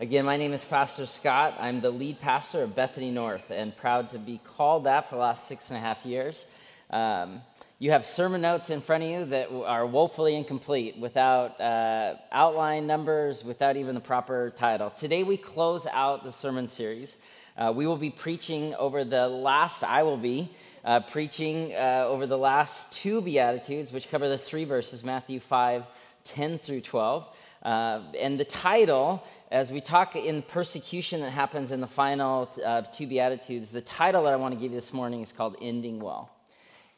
Again, 0.00 0.24
my 0.24 0.38
name 0.38 0.54
is 0.54 0.64
Pastor 0.64 1.04
Scott. 1.04 1.56
I'm 1.60 1.82
the 1.82 1.90
lead 1.90 2.22
pastor 2.22 2.62
of 2.62 2.74
Bethany 2.74 3.10
North 3.10 3.50
and 3.50 3.76
proud 3.76 4.08
to 4.08 4.18
be 4.18 4.40
called 4.42 4.84
that 4.84 5.10
for 5.10 5.16
the 5.16 5.20
last 5.20 5.46
six 5.46 5.68
and 5.68 5.76
a 5.76 5.80
half 5.80 6.06
years. 6.06 6.46
Um, 6.88 7.42
you 7.78 7.90
have 7.90 8.06
sermon 8.06 8.40
notes 8.40 8.70
in 8.70 8.80
front 8.80 9.04
of 9.04 9.10
you 9.10 9.24
that 9.26 9.50
are 9.50 9.84
woefully 9.84 10.36
incomplete 10.36 10.96
without 10.96 11.60
uh, 11.60 12.14
outline 12.32 12.86
numbers, 12.86 13.44
without 13.44 13.76
even 13.76 13.94
the 13.94 14.00
proper 14.00 14.54
title. 14.56 14.88
Today, 14.88 15.22
we 15.22 15.36
close 15.36 15.84
out 15.84 16.24
the 16.24 16.32
sermon 16.32 16.66
series. 16.66 17.18
Uh, 17.58 17.70
we 17.76 17.86
will 17.86 17.98
be 17.98 18.08
preaching 18.08 18.74
over 18.76 19.04
the 19.04 19.28
last, 19.28 19.84
I 19.84 20.04
will 20.04 20.16
be 20.16 20.50
uh, 20.82 21.00
preaching 21.00 21.74
uh, 21.74 22.06
over 22.08 22.26
the 22.26 22.38
last 22.38 22.90
two 22.90 23.20
Beatitudes, 23.20 23.92
which 23.92 24.10
cover 24.10 24.30
the 24.30 24.38
three 24.38 24.64
verses 24.64 25.04
Matthew 25.04 25.40
5 25.40 25.84
10 26.24 26.58
through 26.58 26.80
12. 26.80 27.26
Uh, 27.62 28.00
and 28.18 28.40
the 28.40 28.44
title 28.44 29.22
as 29.50 29.72
we 29.72 29.80
talk 29.80 30.14
in 30.14 30.42
persecution 30.42 31.20
that 31.22 31.30
happens 31.30 31.72
in 31.72 31.80
the 31.80 31.86
final 31.86 32.48
uh, 32.64 32.82
two 32.82 33.06
Beatitudes, 33.06 33.70
the 33.70 33.80
title 33.80 34.22
that 34.24 34.32
I 34.32 34.36
want 34.36 34.54
to 34.54 34.60
give 34.60 34.70
you 34.70 34.76
this 34.76 34.92
morning 34.92 35.22
is 35.22 35.32
called 35.32 35.56
Ending 35.60 35.98
Well. 35.98 36.30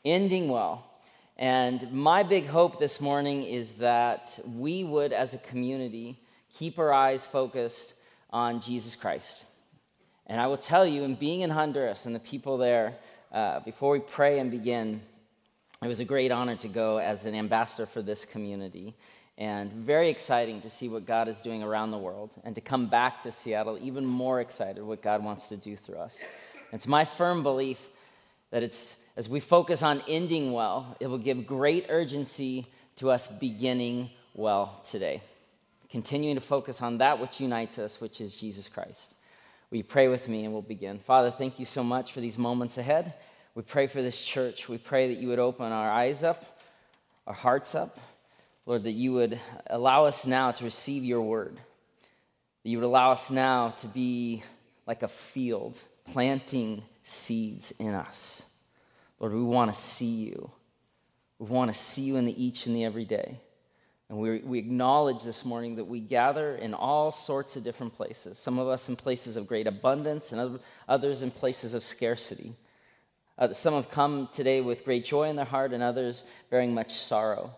Ending 0.05 0.51
Well. 0.51 0.85
And 1.39 1.91
my 1.93 2.23
big 2.23 2.47
hope 2.47 2.79
this 2.79 3.01
morning 3.01 3.45
is 3.45 3.75
that 3.75 4.39
we 4.45 4.85
would, 4.85 5.15
as 5.15 5.33
a 5.33 5.39
community, 5.39 6.19
keep 6.59 6.79
our 6.79 6.93
eyes 6.93 7.25
focused 7.25 7.95
on 8.29 8.61
Jesus 8.61 8.97
Christ. 8.97 9.45
And 10.27 10.39
I 10.39 10.47
will 10.47 10.59
tell 10.59 10.85
you, 10.85 11.05
in 11.05 11.15
being 11.15 11.41
in 11.41 11.49
Honduras 11.49 12.05
and 12.05 12.15
the 12.15 12.21
people 12.21 12.59
there, 12.59 12.95
uh, 13.33 13.61
before 13.61 13.93
we 13.93 14.01
pray 14.01 14.39
and 14.39 14.51
begin, 14.51 15.01
it 15.83 15.89
was 15.89 16.01
a 16.01 16.05
great 16.05 16.31
honor 16.31 16.57
to 16.57 16.69
go 16.69 16.99
as 16.99 17.25
an 17.25 17.35
ambassador 17.35 17.87
for 17.87 18.03
this 18.03 18.27
community 18.27 18.95
and 19.39 19.73
very 19.73 20.11
exciting 20.11 20.61
to 20.61 20.71
see 20.71 20.89
what 20.89 21.07
God 21.07 21.29
is 21.29 21.41
doing 21.41 21.63
around 21.63 21.91
the 21.91 21.99
world 21.99 22.31
and 22.45 22.55
to 22.55 22.61
come 22.61 22.87
back 22.87 23.23
to 23.23 23.33
Seattle 23.33 23.79
even 23.81 24.05
more 24.05 24.41
excited 24.41 24.83
what 24.83 25.03
God 25.03 25.25
wants 25.25 25.49
to 25.49 25.57
do 25.57 25.77
through 25.77 25.97
us. 25.97 26.19
It's 26.73 26.87
my 26.87 27.05
firm 27.05 27.43
belief 27.43 27.89
that 28.51 28.63
it's 28.63 28.95
as 29.17 29.29
we 29.29 29.41
focus 29.41 29.83
on 29.83 30.03
ending 30.09 30.53
well, 30.53 30.97
it 30.99 31.07
will 31.07 31.19
give 31.19 31.47
great 31.47 31.87
urgency 31.91 32.67
to 32.97 33.11
us 33.11 33.29
beginning 33.29 34.11
well 34.35 34.83
today. 34.91 35.23
Continuing 35.91 36.37
to 36.37 36.41
focus 36.41 36.81
on 36.81 36.99
that 36.99 37.21
which 37.21 37.41
unites 37.41 37.79
us, 37.79 38.01
which 38.01 38.21
is 38.23 38.35
Jesus 38.35 38.69
Christ. 38.69 39.13
We 39.71 39.83
pray 39.83 40.09
with 40.09 40.29
me 40.29 40.45
and 40.45 40.53
we'll 40.53 40.63
begin? 40.63 40.99
Father, 40.99 41.31
thank 41.31 41.59
you 41.59 41.67
so 41.67 41.83
much 41.85 42.13
for 42.13 42.21
these 42.21 42.39
moments 42.39 42.79
ahead. 42.79 43.15
We 43.55 43.63
pray 43.63 43.87
for 43.87 44.01
this 44.01 44.19
church. 44.19 44.69
We 44.69 44.79
pray 44.79 45.09
that 45.09 45.21
you 45.21 45.29
would 45.29 45.39
open 45.39 45.73
our 45.73 45.91
eyes 45.91 46.23
up, 46.23 46.61
our 47.27 47.35
hearts 47.35 47.75
up, 47.75 47.99
Lord, 48.65 48.85
that 48.85 48.93
you 48.93 49.13
would 49.15 49.41
allow 49.67 50.05
us 50.05 50.25
now 50.25 50.53
to 50.53 50.65
receive 50.65 51.05
your 51.05 51.23
word, 51.23 51.57
that 51.57 52.71
you 52.71 52.79
would 52.79 52.87
allow 52.87 53.13
us 53.13 53.31
now 53.31 53.71
to 53.71 53.89
be 53.89 54.45
like 54.87 55.03
a 55.03 55.09
field, 55.09 55.77
planting 56.13 56.83
seeds 57.03 57.73
in 57.79 57.95
us. 57.95 58.43
Lord, 59.19 59.33
we 59.33 59.43
want 59.43 59.75
to 59.75 59.81
see 59.81 60.05
you. 60.07 60.51
We 61.39 61.47
want 61.47 61.75
to 61.75 61.81
see 61.81 62.03
you 62.03 62.17
in 62.17 62.25
the 62.25 62.45
each 62.45 62.67
and 62.67 62.77
the 62.77 62.85
everyday. 62.85 63.41
And 64.09 64.21
we, 64.21 64.39
we 64.41 64.59
acknowledge 64.59 65.23
this 65.23 65.45
morning 65.45 65.77
that 65.77 65.85
we 65.85 65.99
gather 65.99 66.57
in 66.57 66.75
all 66.75 67.13
sorts 67.13 67.57
of 67.57 67.65
different 67.65 67.97
places. 67.97 68.39
Some 68.39 68.59
of 68.59 68.69
us 68.69 68.89
in 68.89 68.95
places 68.95 69.37
of 69.37 69.47
great 69.47 69.67
abundance, 69.67 70.33
and 70.33 70.61
others 70.89 71.23
in 71.23 71.31
places 71.31 71.75
of 71.75 71.83
scarcity. 71.83 72.53
Uh, 73.39 73.53
some 73.55 73.75
have 73.75 73.91
come 73.91 74.29
today 74.33 74.61
with 74.61 74.85
great 74.85 75.05
joy 75.05 75.31
in 75.31 75.37
their 75.37 75.47
heart, 75.47 75.73
and 75.73 75.83
others 75.83 76.25
bearing 76.51 76.75
much 76.75 76.95
sorrow. 76.95 77.55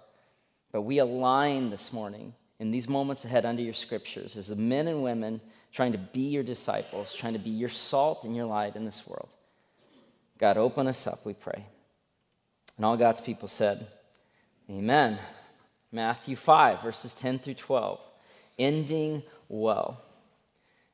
But 0.75 0.83
we 0.83 0.98
align 0.98 1.70
this 1.70 1.92
morning 1.92 2.34
in 2.58 2.72
these 2.72 2.89
moments 2.89 3.25
ahead 3.25 3.47
under 3.47 3.62
your 3.62 3.75
scriptures 3.75 4.36
as 4.36 4.48
the 4.48 4.56
men 4.56 4.89
and 4.89 5.05
women 5.05 5.41
trying 5.72 5.92
to 5.92 5.98
be 5.98 6.22
your 6.22 6.42
disciples, 6.42 7.14
trying 7.14 7.34
to 7.34 7.39
be 7.39 7.50
your 7.50 7.69
salt 7.69 8.25
and 8.25 8.34
your 8.34 8.47
light 8.47 8.75
in 8.75 8.84
this 8.84 9.06
world. 9.06 9.28
God, 10.36 10.56
open 10.56 10.89
us 10.89 11.06
up, 11.06 11.25
we 11.25 11.33
pray. 11.33 11.64
And 12.77 12.84
all 12.84 12.97
God's 12.97 13.21
people 13.21 13.47
said, 13.47 13.87
Amen. 14.69 15.21
Matthew 15.93 16.34
5, 16.34 16.82
verses 16.82 17.15
10 17.15 17.38
through 17.38 17.54
12, 17.54 18.00
ending 18.59 19.22
well. 19.48 20.03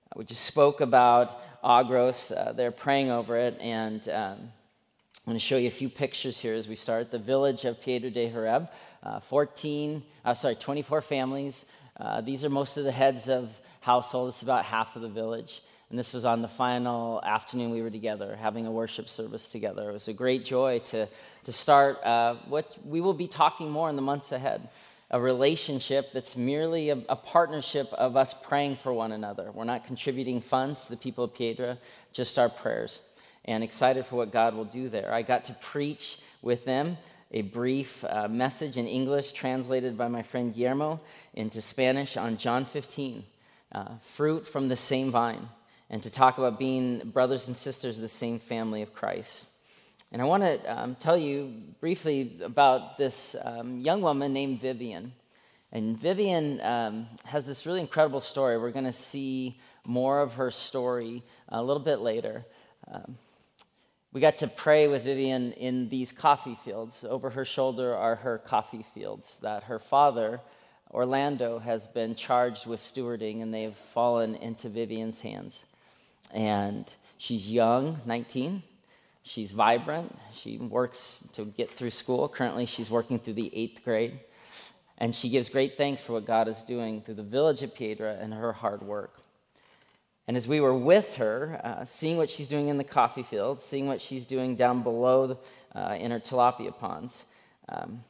Uh, 0.04 0.18
we 0.18 0.26
just 0.26 0.44
spoke 0.44 0.82
about 0.82 1.40
Agros. 1.64 2.36
Uh, 2.36 2.52
they're 2.52 2.70
praying 2.70 3.10
over 3.10 3.38
it, 3.38 3.56
and 3.58 4.06
um, 4.10 4.52
I'm 5.24 5.24
going 5.24 5.36
to 5.36 5.40
show 5.40 5.56
you 5.56 5.68
a 5.68 5.70
few 5.70 5.88
pictures 5.88 6.38
here 6.38 6.52
as 6.52 6.68
we 6.68 6.76
start. 6.76 7.10
The 7.10 7.18
village 7.18 7.64
of 7.64 7.80
Piedra 7.80 8.10
de 8.10 8.28
Horeb 8.28 8.68
uh, 9.02 9.20
14, 9.20 10.02
uh, 10.24 10.34
sorry, 10.34 10.54
24 10.56 11.02
families. 11.02 11.64
Uh, 11.98 12.20
these 12.20 12.44
are 12.44 12.50
most 12.50 12.76
of 12.76 12.84
the 12.84 12.92
heads 12.92 13.28
of 13.28 13.50
household. 13.80 14.28
This 14.28 14.36
is 14.36 14.42
about 14.42 14.64
half 14.64 14.96
of 14.96 15.02
the 15.02 15.08
village. 15.08 15.62
And 15.90 15.98
this 15.98 16.12
was 16.12 16.24
on 16.24 16.40
the 16.40 16.48
final 16.48 17.20
afternoon 17.24 17.70
we 17.70 17.82
were 17.82 17.90
together, 17.90 18.36
having 18.40 18.66
a 18.66 18.70
worship 18.70 19.08
service 19.08 19.48
together. 19.48 19.90
It 19.90 19.92
was 19.92 20.08
a 20.08 20.12
great 20.12 20.44
joy 20.44 20.80
to, 20.86 21.08
to 21.44 21.52
start 21.52 22.02
uh, 22.04 22.36
what 22.48 22.76
we 22.86 23.00
will 23.00 23.14
be 23.14 23.26
talking 23.26 23.70
more 23.70 23.90
in 23.90 23.96
the 23.96 24.02
months 24.02 24.30
ahead 24.30 24.68
a 25.10 25.20
relationship 25.20 26.12
that's 26.12 26.36
merely 26.36 26.90
a, 26.90 26.98
a, 27.08 27.16
partnership 27.16 27.92
of 27.94 28.16
us 28.16 28.32
praying 28.32 28.76
for 28.76 28.92
one 28.92 29.10
another. 29.10 29.50
We're 29.52 29.64
not 29.64 29.84
contributing 29.84 30.40
funds 30.40 30.82
to 30.84 30.90
the 30.90 30.96
people 30.96 31.24
of 31.24 31.34
Piedra, 31.34 31.78
just 32.12 32.38
our 32.38 32.48
prayers. 32.48 33.00
And 33.44 33.64
excited 33.64 34.06
for 34.06 34.16
what 34.16 34.30
God 34.30 34.54
will 34.54 34.64
do 34.64 34.88
there. 34.88 35.12
I 35.12 35.22
got 35.22 35.44
to 35.46 35.54
preach 35.54 36.18
with 36.42 36.64
them 36.64 36.96
a 37.30 37.42
brief 37.42 38.04
uh, 38.04 38.28
message 38.28 38.76
in 38.76 38.86
English 38.86 39.32
translated 39.32 39.96
by 39.96 40.08
my 40.08 40.22
friend 40.22 40.54
Guillermo 40.54 41.00
into 41.34 41.62
Spanish 41.62 42.16
on 42.16 42.36
John 42.36 42.64
15, 42.64 43.24
uh, 43.72 43.84
fruit 44.14 44.46
from 44.46 44.68
the 44.68 44.76
same 44.76 45.10
vine, 45.10 45.48
and 45.88 46.02
to 46.02 46.10
talk 46.10 46.38
about 46.38 46.58
being 46.58 46.98
brothers 47.10 47.46
and 47.46 47.56
sisters 47.56 47.98
of 47.98 48.02
the 48.02 48.08
same 48.08 48.40
family 48.40 48.82
of 48.82 48.92
Christ. 48.92 49.46
And 50.12 50.20
I 50.20 50.24
want 50.24 50.42
to 50.42 50.80
um, 50.80 50.96
tell 50.96 51.16
you 51.16 51.52
briefly 51.80 52.40
about 52.42 52.98
this 52.98 53.36
um, 53.44 53.78
young 53.78 54.02
woman 54.02 54.32
named 54.32 54.60
Vivian. 54.60 55.12
And 55.70 55.96
Vivian 55.96 56.60
um, 56.62 57.06
has 57.24 57.46
this 57.46 57.64
really 57.64 57.80
incredible 57.80 58.20
story. 58.20 58.58
We're 58.58 58.72
going 58.72 58.86
to 58.86 58.92
see 58.92 59.60
more 59.84 60.20
of 60.20 60.34
her 60.34 60.50
story 60.50 61.22
a 61.48 61.62
little 61.62 61.82
bit 61.82 62.00
later. 62.00 62.44
Um, 62.90 63.18
we 64.12 64.20
got 64.20 64.38
to 64.38 64.48
pray 64.48 64.88
with 64.88 65.04
Vivian 65.04 65.52
in 65.52 65.88
these 65.88 66.10
coffee 66.10 66.58
fields. 66.64 67.04
Over 67.08 67.30
her 67.30 67.44
shoulder 67.44 67.94
are 67.94 68.16
her 68.16 68.38
coffee 68.38 68.84
fields 68.92 69.36
that 69.40 69.64
her 69.64 69.78
father, 69.78 70.40
Orlando, 70.90 71.60
has 71.60 71.86
been 71.86 72.16
charged 72.16 72.66
with 72.66 72.80
stewarding, 72.80 73.40
and 73.40 73.54
they've 73.54 73.76
fallen 73.94 74.34
into 74.34 74.68
Vivian's 74.68 75.20
hands. 75.20 75.62
And 76.32 76.86
she's 77.18 77.48
young, 77.48 78.00
19. 78.04 78.64
She's 79.22 79.52
vibrant. 79.52 80.18
She 80.34 80.58
works 80.58 81.20
to 81.34 81.44
get 81.44 81.70
through 81.70 81.92
school. 81.92 82.28
Currently, 82.28 82.66
she's 82.66 82.90
working 82.90 83.20
through 83.20 83.34
the 83.34 83.54
eighth 83.54 83.84
grade. 83.84 84.18
And 84.98 85.14
she 85.14 85.28
gives 85.28 85.48
great 85.48 85.76
thanks 85.76 86.00
for 86.00 86.14
what 86.14 86.26
God 86.26 86.48
is 86.48 86.62
doing 86.62 87.00
through 87.00 87.14
the 87.14 87.22
village 87.22 87.62
of 87.62 87.74
Piedra 87.74 88.18
and 88.20 88.34
her 88.34 88.52
hard 88.52 88.82
work. 88.82 89.20
And 90.26 90.36
as 90.36 90.46
we 90.46 90.60
were 90.60 90.74
with 90.74 91.16
her, 91.16 91.60
uh, 91.64 91.84
seeing 91.86 92.16
what 92.16 92.30
she's 92.30 92.48
doing 92.48 92.68
in 92.68 92.78
the 92.78 92.84
coffee 92.84 93.22
field, 93.22 93.60
seeing 93.60 93.86
what 93.86 94.00
she's 94.00 94.26
doing 94.26 94.54
down 94.54 94.82
below 94.82 95.38
uh, 95.74 95.96
in 95.98 96.10
her 96.10 96.20
tilapia 96.20 96.76
ponds, 96.76 97.24
um, 97.68 98.04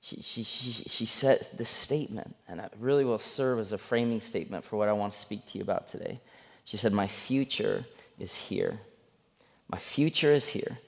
she, 0.00 0.20
she, 0.20 0.42
she, 0.42 0.72
she 0.72 1.06
said 1.06 1.46
this 1.56 1.70
statement, 1.70 2.36
and 2.46 2.60
it 2.60 2.72
really 2.78 3.04
will 3.04 3.18
serve 3.18 3.58
as 3.58 3.72
a 3.72 3.78
framing 3.78 4.20
statement 4.20 4.64
for 4.64 4.76
what 4.76 4.88
I 4.88 4.92
want 4.92 5.14
to 5.14 5.18
speak 5.18 5.46
to 5.46 5.58
you 5.58 5.64
about 5.64 5.88
today. 5.88 6.20
She 6.64 6.76
said, 6.76 6.92
My 6.92 7.06
future 7.06 7.86
is 8.18 8.34
here. 8.34 8.78
My 9.68 9.78
future 9.78 10.32
is 10.32 10.48
here. 10.48 10.78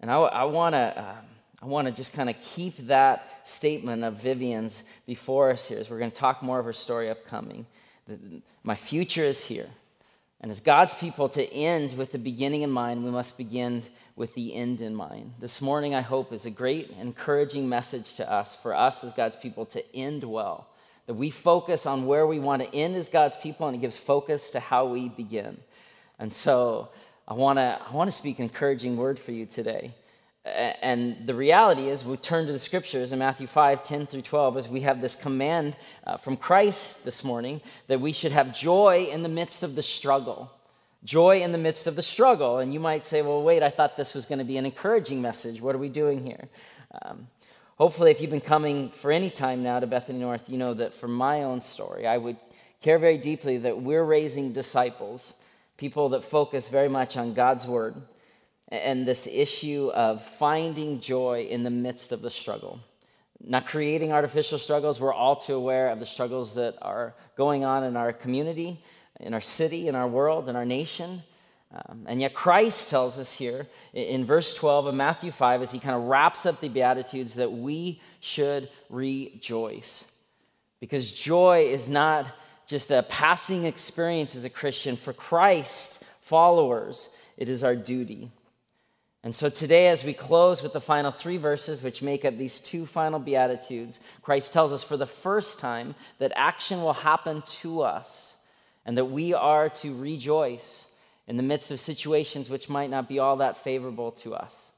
And 0.00 0.10
I, 0.10 0.16
I 0.16 0.44
want 0.44 0.74
to. 0.74 0.98
Um, 0.98 1.26
I 1.62 1.66
want 1.66 1.86
to 1.86 1.94
just 1.94 2.12
kind 2.12 2.28
of 2.28 2.34
keep 2.54 2.76
that 2.88 3.42
statement 3.44 4.02
of 4.02 4.14
Vivian's 4.14 4.82
before 5.06 5.50
us 5.50 5.66
here 5.66 5.78
as 5.78 5.88
we're 5.88 6.00
going 6.00 6.10
to 6.10 6.16
talk 6.16 6.42
more 6.42 6.58
of 6.58 6.64
her 6.64 6.72
story 6.72 7.08
upcoming. 7.08 7.66
My 8.62 8.74
future 8.74 9.24
is 9.24 9.44
here. 9.44 9.68
And 10.40 10.50
as 10.50 10.60
God's 10.60 10.94
people, 10.94 11.28
to 11.30 11.52
end 11.52 11.96
with 11.96 12.12
the 12.12 12.18
beginning 12.18 12.62
in 12.62 12.70
mind, 12.70 13.04
we 13.04 13.10
must 13.10 13.38
begin 13.38 13.84
with 14.16 14.34
the 14.34 14.54
end 14.54 14.80
in 14.80 14.94
mind. 14.94 15.34
This 15.38 15.60
morning, 15.60 15.94
I 15.94 16.00
hope, 16.00 16.32
is 16.32 16.44
a 16.44 16.50
great, 16.50 16.90
encouraging 17.00 17.68
message 17.68 18.16
to 18.16 18.30
us, 18.30 18.56
for 18.56 18.74
us 18.74 19.04
as 19.04 19.12
God's 19.12 19.36
people, 19.36 19.66
to 19.66 19.96
end 19.96 20.24
well. 20.24 20.66
That 21.06 21.14
we 21.14 21.30
focus 21.30 21.86
on 21.86 22.06
where 22.06 22.26
we 22.26 22.40
want 22.40 22.62
to 22.62 22.74
end 22.74 22.96
as 22.96 23.08
God's 23.08 23.36
people, 23.36 23.68
and 23.68 23.76
it 23.76 23.80
gives 23.80 23.96
focus 23.96 24.50
to 24.50 24.60
how 24.60 24.86
we 24.86 25.08
begin. 25.08 25.58
And 26.18 26.32
so, 26.32 26.88
I 27.26 27.34
want 27.34 27.58
to 27.58 27.80
I 27.80 27.92
want 27.92 28.08
to 28.08 28.16
speak 28.16 28.38
an 28.38 28.44
encouraging 28.44 28.96
word 28.96 29.18
for 29.18 29.32
you 29.32 29.46
today. 29.46 29.94
And 30.44 31.24
the 31.24 31.36
reality 31.36 31.88
is, 31.88 32.04
we 32.04 32.16
turn 32.16 32.46
to 32.46 32.52
the 32.52 32.58
scriptures 32.58 33.12
in 33.12 33.20
Matthew 33.20 33.46
5 33.46 33.84
10 33.84 34.06
through 34.06 34.22
12, 34.22 34.56
as 34.56 34.68
we 34.68 34.80
have 34.80 35.00
this 35.00 35.14
command 35.14 35.76
uh, 36.04 36.16
from 36.16 36.36
Christ 36.36 37.04
this 37.04 37.22
morning 37.22 37.60
that 37.86 38.00
we 38.00 38.12
should 38.12 38.32
have 38.32 38.52
joy 38.52 39.08
in 39.08 39.22
the 39.22 39.28
midst 39.28 39.62
of 39.62 39.76
the 39.76 39.82
struggle. 39.82 40.50
Joy 41.04 41.42
in 41.42 41.52
the 41.52 41.58
midst 41.58 41.86
of 41.86 41.94
the 41.94 42.02
struggle. 42.02 42.58
And 42.58 42.74
you 42.74 42.80
might 42.80 43.04
say, 43.04 43.22
well, 43.22 43.42
wait, 43.42 43.62
I 43.62 43.70
thought 43.70 43.96
this 43.96 44.14
was 44.14 44.26
going 44.26 44.40
to 44.40 44.44
be 44.44 44.56
an 44.56 44.66
encouraging 44.66 45.22
message. 45.22 45.60
What 45.60 45.76
are 45.76 45.78
we 45.78 45.88
doing 45.88 46.26
here? 46.26 46.48
Um, 47.02 47.28
hopefully, 47.76 48.10
if 48.10 48.20
you've 48.20 48.30
been 48.30 48.40
coming 48.40 48.90
for 48.90 49.12
any 49.12 49.30
time 49.30 49.62
now 49.62 49.78
to 49.78 49.86
Bethany 49.86 50.18
North, 50.18 50.48
you 50.48 50.58
know 50.58 50.74
that 50.74 50.92
from 50.92 51.14
my 51.14 51.44
own 51.44 51.60
story, 51.60 52.04
I 52.04 52.18
would 52.18 52.36
care 52.80 52.98
very 52.98 53.18
deeply 53.18 53.58
that 53.58 53.80
we're 53.80 54.04
raising 54.04 54.52
disciples, 54.52 55.34
people 55.76 56.08
that 56.10 56.24
focus 56.24 56.66
very 56.66 56.88
much 56.88 57.16
on 57.16 57.32
God's 57.32 57.64
word 57.64 57.94
and 58.72 59.06
this 59.06 59.26
issue 59.26 59.90
of 59.94 60.24
finding 60.24 60.98
joy 60.98 61.46
in 61.50 61.62
the 61.62 61.70
midst 61.70 62.10
of 62.10 62.22
the 62.22 62.30
struggle. 62.30 62.80
Not 63.44 63.66
creating 63.66 64.12
artificial 64.12 64.58
struggles. 64.58 64.98
We're 64.98 65.12
all 65.12 65.36
too 65.36 65.54
aware 65.54 65.90
of 65.90 66.00
the 66.00 66.06
struggles 66.06 66.54
that 66.54 66.76
are 66.80 67.14
going 67.36 67.64
on 67.66 67.84
in 67.84 67.96
our 67.96 68.14
community, 68.14 68.82
in 69.20 69.34
our 69.34 69.42
city, 69.42 69.88
in 69.88 69.94
our 69.94 70.08
world, 70.08 70.48
in 70.48 70.56
our 70.56 70.64
nation. 70.64 71.22
Um, 71.74 72.06
and 72.06 72.20
yet, 72.20 72.32
Christ 72.32 72.88
tells 72.88 73.18
us 73.18 73.32
here 73.34 73.66
in 73.92 74.24
verse 74.24 74.54
12 74.54 74.86
of 74.86 74.94
Matthew 74.94 75.32
5, 75.32 75.62
as 75.62 75.72
he 75.72 75.78
kind 75.78 75.96
of 75.96 76.04
wraps 76.04 76.46
up 76.46 76.60
the 76.60 76.68
Beatitudes, 76.68 77.34
that 77.34 77.52
we 77.52 78.00
should 78.20 78.70
rejoice. 78.88 80.04
Because 80.80 81.12
joy 81.12 81.68
is 81.70 81.90
not 81.90 82.26
just 82.66 82.90
a 82.90 83.02
passing 83.02 83.66
experience 83.66 84.34
as 84.34 84.44
a 84.44 84.50
Christian. 84.50 84.96
For 84.96 85.12
Christ 85.12 85.98
followers, 86.20 87.10
it 87.36 87.50
is 87.50 87.62
our 87.62 87.76
duty. 87.76 88.30
And 89.24 89.34
so 89.34 89.48
today, 89.48 89.86
as 89.86 90.04
we 90.04 90.14
close 90.14 90.62
with 90.62 90.72
the 90.72 90.80
final 90.80 91.12
three 91.12 91.36
verses, 91.36 91.82
which 91.82 92.02
make 92.02 92.24
up 92.24 92.36
these 92.36 92.58
two 92.58 92.86
final 92.86 93.20
Beatitudes, 93.20 94.00
Christ 94.20 94.52
tells 94.52 94.72
us 94.72 94.82
for 94.82 94.96
the 94.96 95.06
first 95.06 95.60
time 95.60 95.94
that 96.18 96.32
action 96.34 96.82
will 96.82 96.92
happen 96.92 97.42
to 97.42 97.82
us 97.82 98.34
and 98.84 98.98
that 98.98 99.04
we 99.04 99.32
are 99.32 99.68
to 99.68 99.96
rejoice 99.96 100.86
in 101.28 101.36
the 101.36 101.42
midst 101.42 101.70
of 101.70 101.78
situations 101.78 102.50
which 102.50 102.68
might 102.68 102.90
not 102.90 103.08
be 103.08 103.20
all 103.20 103.36
that 103.36 103.56
favorable 103.56 104.10
to 104.10 104.34
us. 104.34 104.72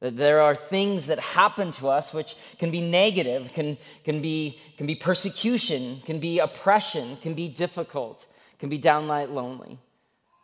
That 0.00 0.16
there 0.16 0.40
are 0.40 0.56
things 0.56 1.06
that 1.06 1.20
happen 1.20 1.70
to 1.72 1.88
us 1.88 2.12
which 2.12 2.34
can 2.58 2.72
be 2.72 2.80
negative, 2.80 3.52
can, 3.52 3.76
can, 4.02 4.20
be, 4.20 4.58
can 4.78 4.86
be 4.86 4.96
persecution, 4.96 6.02
can 6.04 6.18
be 6.18 6.40
oppression, 6.40 7.18
can 7.18 7.34
be 7.34 7.48
difficult, 7.48 8.26
can 8.58 8.68
be 8.68 8.78
downright 8.78 9.30
lonely. 9.30 9.78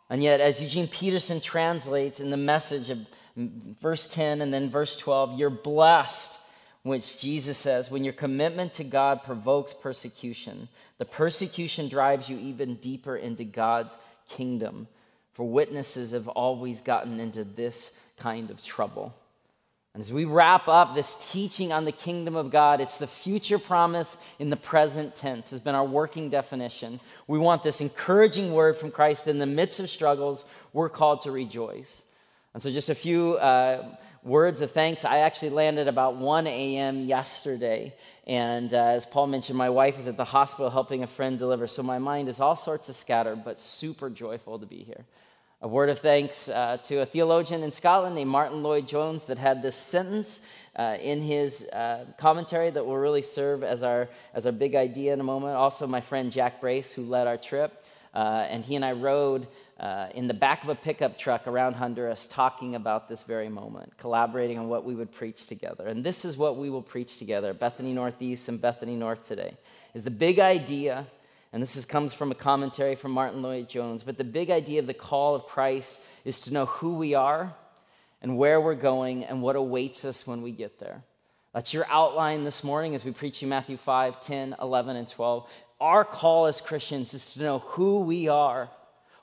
And 0.09 0.23
yet, 0.23 0.39
as 0.39 0.61
Eugene 0.61 0.87
Peterson 0.87 1.41
translates 1.41 2.21
in 2.21 2.29
the 2.29 2.37
message 2.37 2.89
of 2.89 2.99
verse 3.37 4.07
10 4.07 4.41
and 4.41 4.53
then 4.53 4.69
verse 4.69 4.97
12, 4.97 5.39
you're 5.39 5.49
blessed, 5.49 6.39
which 6.83 7.19
Jesus 7.19 7.57
says, 7.57 7.91
when 7.91 8.03
your 8.03 8.13
commitment 8.13 8.73
to 8.73 8.83
God 8.83 9.23
provokes 9.23 9.73
persecution, 9.73 10.67
the 10.97 11.05
persecution 11.05 11.87
drives 11.87 12.27
you 12.27 12.37
even 12.39 12.75
deeper 12.75 13.15
into 13.15 13.43
God's 13.43 13.97
kingdom 14.29 14.87
for 15.37 15.47
witnesses 15.47 16.13
have 16.13 16.27
always 16.27 16.81
gotten 16.81 17.19
into 17.19 17.43
this 17.43 17.91
kind 18.17 18.49
of 18.49 18.63
trouble. 18.63 19.13
And 19.93 20.01
as 20.01 20.11
we 20.11 20.25
wrap 20.25 20.67
up 20.67 20.95
this 20.95 21.15
teaching 21.29 21.71
on 21.71 21.85
the 21.85 21.91
kingdom 21.91 22.35
of 22.35 22.49
God, 22.49 22.81
it's 22.81 22.97
the 22.97 23.05
future 23.05 23.59
promise 23.59 24.17
in 24.39 24.49
the 24.49 24.55
present 24.57 25.15
tense, 25.15 25.51
has 25.51 25.59
been 25.59 25.75
our 25.75 25.85
working 25.85 26.31
definition. 26.31 26.99
We 27.27 27.37
want 27.37 27.61
this 27.61 27.81
encouraging 27.81 28.51
word 28.51 28.77
from 28.77 28.89
Christ 28.89 29.27
in 29.27 29.37
the 29.37 29.45
midst 29.45 29.79
of 29.79 29.91
struggles, 29.91 30.43
we're 30.73 30.89
called 30.89 31.21
to 31.21 31.31
rejoice. 31.31 32.01
And 32.53 32.63
so, 32.63 32.71
just 32.71 32.89
a 32.89 32.95
few 32.95 33.33
uh, 33.33 33.95
words 34.23 34.61
of 34.61 34.71
thanks. 34.71 35.05
I 35.05 35.19
actually 35.19 35.51
landed 35.51 35.87
about 35.87 36.17
1 36.17 36.47
a.m. 36.47 37.01
yesterday. 37.01 37.93
And 38.25 38.73
uh, 38.73 38.77
as 38.77 39.05
Paul 39.05 39.27
mentioned, 39.27 39.57
my 39.57 39.69
wife 39.69 39.99
is 39.99 40.07
at 40.07 40.17
the 40.17 40.25
hospital 40.25 40.69
helping 40.69 41.03
a 41.03 41.07
friend 41.07 41.37
deliver. 41.37 41.67
So, 41.67 41.83
my 41.83 41.99
mind 41.99 42.29
is 42.29 42.39
all 42.39 42.55
sorts 42.55 42.89
of 42.89 42.95
scattered, 42.95 43.43
but 43.43 43.59
super 43.59 44.09
joyful 44.09 44.59
to 44.59 44.65
be 44.65 44.83
here. 44.83 45.05
A 45.59 45.67
word 45.67 45.89
of 45.89 45.97
thanks 45.99 46.49
uh, 46.49 46.77
to 46.83 47.01
a 47.01 47.05
theologian 47.07 47.63
in 47.63 47.71
Scotland 47.71 48.13
named 48.13 48.29
Martyn 48.29 48.61
Lloyd-Jones 48.61 49.25
that 49.25 49.39
had 49.39 49.63
this 49.63 49.75
sentence 49.75 50.41
uh, 50.75 50.97
in 51.01 51.19
his 51.19 51.63
uh, 51.69 52.05
commentary 52.19 52.69
that 52.69 52.85
will 52.85 52.97
really 52.97 53.23
serve 53.23 53.63
as 53.63 53.81
our, 53.81 54.07
as 54.35 54.45
our 54.45 54.51
big 54.51 54.75
idea 54.75 55.13
in 55.13 55.19
a 55.19 55.23
moment. 55.23 55.55
Also, 55.55 55.87
my 55.87 55.99
friend 55.99 56.31
Jack 56.31 56.61
Brace, 56.61 56.93
who 56.93 57.01
led 57.01 57.25
our 57.25 57.37
trip, 57.37 57.83
uh, 58.13 58.45
and 58.47 58.63
he 58.63 58.75
and 58.75 58.85
I 58.85 58.91
rode 58.91 59.47
uh, 59.79 60.07
in 60.15 60.27
the 60.27 60.33
back 60.33 60.63
of 60.63 60.69
a 60.69 60.75
pickup 60.75 61.17
truck 61.17 61.47
around 61.47 61.73
Honduras 61.73 62.27
talking 62.29 62.75
about 62.75 63.07
this 63.07 63.23
very 63.23 63.49
moment, 63.49 63.97
collaborating 63.97 64.57
on 64.57 64.69
what 64.69 64.85
we 64.85 64.95
would 64.95 65.11
preach 65.11 65.45
together. 65.45 65.87
And 65.87 66.03
this 66.03 66.25
is 66.25 66.37
what 66.37 66.57
we 66.57 66.69
will 66.69 66.81
preach 66.81 67.19
together 67.19 67.53
Bethany 67.53 67.93
Northeast 67.93 68.49
and 68.49 68.59
Bethany 68.59 68.95
North 68.95 69.27
today, 69.27 69.55
is 69.93 70.03
the 70.03 70.11
big 70.11 70.39
idea 70.39 71.05
and 71.53 71.61
this 71.61 71.75
is, 71.75 71.85
comes 71.85 72.13
from 72.13 72.31
a 72.31 72.35
commentary 72.35 72.95
from 72.95 73.13
Martyn 73.13 73.41
Lloyd-Jones. 73.41 74.03
But 74.03 74.17
the 74.17 74.23
big 74.23 74.49
idea 74.49 74.79
of 74.79 74.87
the 74.87 74.93
call 74.93 75.35
of 75.35 75.45
Christ 75.45 75.97
is 76.25 76.41
to 76.41 76.53
know 76.53 76.65
who 76.65 76.95
we 76.95 77.13
are 77.13 77.53
and 78.21 78.37
where 78.37 78.59
we're 78.59 78.75
going 78.75 79.23
and 79.23 79.41
what 79.41 79.55
awaits 79.55 80.03
us 80.03 80.27
when 80.27 80.41
we 80.41 80.51
get 80.51 80.79
there. 80.79 81.03
That's 81.53 81.73
your 81.73 81.87
outline 81.89 82.43
this 82.43 82.63
morning 82.63 82.95
as 82.95 83.05
we 83.05 83.11
preach 83.11 83.41
you 83.41 83.47
Matthew 83.47 83.77
5, 83.77 84.21
10, 84.21 84.55
11, 84.61 84.95
and 84.97 85.07
12. 85.07 85.49
Our 85.79 86.03
call 86.03 86.47
as 86.47 86.59
Christians 86.59 87.13
is 87.13 87.33
to 87.33 87.41
know 87.41 87.59
who 87.59 88.01
we 88.01 88.27
are, 88.27 88.69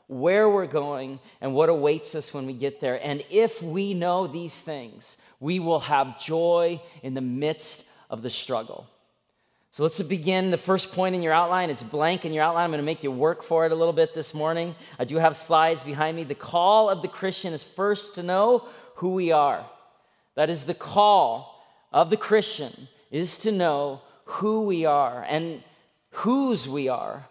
where 0.06 0.48
we're 0.48 0.66
going, 0.66 1.18
and 1.40 1.54
what 1.54 1.68
awaits 1.68 2.14
us 2.14 2.34
when 2.34 2.46
we 2.46 2.52
get 2.52 2.80
there. 2.80 3.04
And 3.04 3.24
if 3.30 3.62
we 3.62 3.94
know 3.94 4.26
these 4.26 4.60
things, 4.60 5.16
we 5.40 5.60
will 5.60 5.80
have 5.80 6.20
joy 6.20 6.80
in 7.02 7.14
the 7.14 7.20
midst 7.20 7.84
of 8.10 8.22
the 8.22 8.30
struggle. 8.30 8.86
So 9.72 9.82
let's 9.82 10.00
begin. 10.02 10.52
The 10.52 10.56
first 10.56 10.92
point 10.92 11.16
in 11.16 11.22
your 11.22 11.32
outline, 11.32 11.68
it's 11.68 11.82
blank 11.82 12.24
in 12.24 12.32
your 12.32 12.44
outline. 12.44 12.64
I'm 12.64 12.70
going 12.70 12.78
to 12.78 12.84
make 12.84 13.02
you 13.02 13.10
work 13.10 13.42
for 13.42 13.66
it 13.66 13.72
a 13.72 13.74
little 13.74 13.92
bit 13.92 14.14
this 14.14 14.32
morning. 14.32 14.76
I 15.00 15.04
do 15.04 15.16
have 15.16 15.36
slides 15.36 15.82
behind 15.82 16.16
me. 16.16 16.22
The 16.22 16.36
call 16.36 16.88
of 16.88 17.02
the 17.02 17.08
Christian 17.08 17.52
is 17.52 17.64
first 17.64 18.14
to 18.14 18.22
know 18.22 18.68
who 18.96 19.14
we 19.14 19.32
are. 19.32 19.68
That 20.36 20.48
is 20.48 20.64
the 20.64 20.74
call 20.74 21.60
of 21.92 22.10
the 22.10 22.16
Christian 22.16 22.88
is 23.10 23.36
to 23.38 23.50
know 23.50 24.02
who 24.26 24.62
we 24.62 24.84
are 24.84 25.24
and 25.28 25.62
whose 26.10 26.68
we 26.68 26.88
are. 26.88 27.26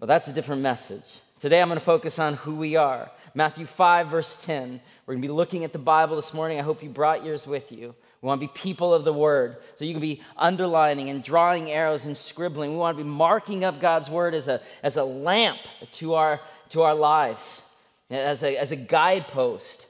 But 0.00 0.06
that's 0.06 0.26
a 0.26 0.32
different 0.32 0.62
message. 0.62 1.20
Today 1.40 1.62
I'm 1.62 1.68
going 1.68 1.78
to 1.78 1.84
focus 1.84 2.18
on 2.18 2.34
who 2.34 2.54
we 2.54 2.76
are. 2.76 3.10
Matthew 3.34 3.64
5, 3.64 4.08
verse 4.08 4.36
10. 4.42 4.78
We're 5.06 5.14
going 5.14 5.22
to 5.22 5.28
be 5.28 5.32
looking 5.32 5.64
at 5.64 5.72
the 5.72 5.78
Bible 5.78 6.16
this 6.16 6.34
morning. 6.34 6.58
I 6.58 6.62
hope 6.62 6.82
you 6.82 6.90
brought 6.90 7.24
yours 7.24 7.46
with 7.46 7.72
you. 7.72 7.94
We 8.20 8.26
want 8.26 8.42
to 8.42 8.46
be 8.46 8.52
people 8.52 8.92
of 8.92 9.06
the 9.06 9.12
word. 9.14 9.56
So 9.76 9.86
you 9.86 9.94
can 9.94 10.02
be 10.02 10.20
underlining 10.36 11.08
and 11.08 11.24
drawing 11.24 11.70
arrows 11.70 12.04
and 12.04 12.14
scribbling. 12.14 12.72
We 12.72 12.76
want 12.76 12.98
to 12.98 13.02
be 13.02 13.08
marking 13.08 13.64
up 13.64 13.80
God's 13.80 14.10
word 14.10 14.34
as 14.34 14.48
a, 14.48 14.60
as 14.82 14.98
a 14.98 15.02
lamp 15.02 15.60
to 15.92 16.12
our, 16.12 16.42
to 16.70 16.82
our 16.82 16.94
lives, 16.94 17.62
as 18.10 18.42
a, 18.42 18.58
as 18.58 18.70
a 18.70 18.76
guidepost. 18.76 19.86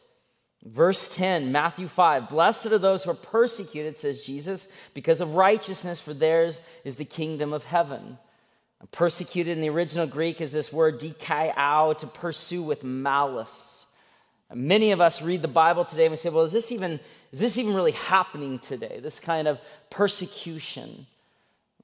Verse 0.63 1.09
10, 1.09 1.51
Matthew 1.51 1.89
5 1.89 2.29
Blessed 2.29 2.67
are 2.67 2.79
those 2.79 3.03
who 3.03 3.11
are 3.11 3.15
persecuted, 3.15 3.97
says 3.97 4.25
Jesus, 4.25 4.69
because 4.95 5.21
of 5.21 5.35
righteousness, 5.35 6.01
for 6.01 6.15
theirs 6.15 6.61
is 6.85 6.95
the 6.95 7.05
kingdom 7.05 7.53
of 7.53 7.65
heaven. 7.65 8.19
Persecuted 8.93 9.57
in 9.57 9.61
the 9.61 9.69
original 9.69 10.07
Greek 10.07 10.41
is 10.41 10.53
this 10.53 10.73
word 10.73 11.01
dikaiao, 11.01 11.99
to 11.99 12.07
pursue 12.07 12.63
with 12.63 12.83
malice. 12.83 13.87
Many 14.53 14.91
of 14.93 15.01
us 15.01 15.23
read 15.23 15.43
the 15.43 15.49
Bible 15.49 15.85
today 15.85 16.07
and 16.07 16.13
we 16.13 16.17
say, 16.17 16.31
well, 16.31 16.45
is 16.45 16.53
this 16.53 16.73
even 16.73 16.99
is 17.33 17.39
this 17.39 17.59
even 17.59 17.75
really 17.75 17.93
happening 17.93 18.59
today? 18.59 18.99
This 19.01 19.21
kind 19.21 19.47
of 19.47 19.61
persecution. 19.89 21.07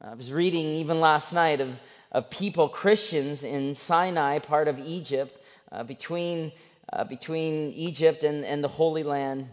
I 0.00 0.14
was 0.14 0.32
reading 0.32 0.66
even 0.66 1.00
last 1.00 1.32
night 1.32 1.60
of, 1.60 1.80
of 2.10 2.30
people, 2.30 2.68
Christians 2.68 3.44
in 3.44 3.74
Sinai, 3.74 4.40
part 4.40 4.66
of 4.66 4.78
Egypt, 4.80 5.40
uh, 5.70 5.84
between, 5.84 6.50
uh, 6.92 7.04
between 7.04 7.72
Egypt 7.74 8.24
and, 8.24 8.44
and 8.44 8.64
the 8.64 8.68
Holy 8.68 9.04
Land, 9.04 9.48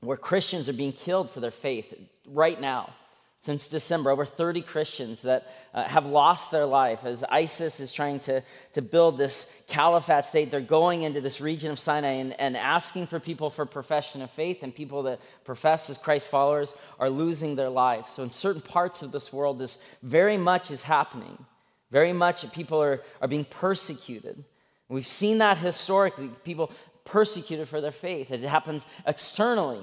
where 0.00 0.18
Christians 0.18 0.68
are 0.68 0.74
being 0.74 0.92
killed 0.92 1.30
for 1.30 1.40
their 1.40 1.50
faith 1.50 1.94
right 2.26 2.60
now 2.60 2.92
since 3.40 3.68
December, 3.68 4.10
over 4.10 4.24
30 4.24 4.62
Christians 4.62 5.22
that 5.22 5.46
uh, 5.72 5.84
have 5.84 6.06
lost 6.06 6.50
their 6.50 6.66
life 6.66 7.04
as 7.04 7.22
ISIS 7.24 7.80
is 7.80 7.92
trying 7.92 8.18
to, 8.20 8.42
to 8.72 8.82
build 8.82 9.18
this 9.18 9.52
caliphate 9.68 10.24
state. 10.24 10.50
They're 10.50 10.60
going 10.60 11.02
into 11.02 11.20
this 11.20 11.40
region 11.40 11.70
of 11.70 11.78
Sinai 11.78 12.12
and, 12.12 12.40
and 12.40 12.56
asking 12.56 13.06
for 13.06 13.20
people 13.20 13.50
for 13.50 13.66
profession 13.66 14.22
of 14.22 14.30
faith, 14.30 14.62
and 14.62 14.74
people 14.74 15.04
that 15.04 15.20
profess 15.44 15.90
as 15.90 15.98
Christ 15.98 16.28
followers 16.28 16.74
are 16.98 17.10
losing 17.10 17.56
their 17.56 17.68
lives. 17.68 18.12
So, 18.12 18.22
in 18.22 18.30
certain 18.30 18.62
parts 18.62 19.02
of 19.02 19.12
this 19.12 19.32
world, 19.32 19.58
this 19.58 19.76
very 20.02 20.38
much 20.38 20.70
is 20.70 20.82
happening. 20.82 21.44
Very 21.90 22.12
much 22.12 22.50
people 22.52 22.82
are, 22.82 23.02
are 23.20 23.28
being 23.28 23.44
persecuted. 23.44 24.42
We've 24.88 25.06
seen 25.06 25.38
that 25.38 25.58
historically, 25.58 26.30
people 26.44 26.72
persecuted 27.04 27.68
for 27.68 27.80
their 27.80 27.92
faith. 27.92 28.30
It 28.30 28.40
happens 28.42 28.86
externally 29.06 29.82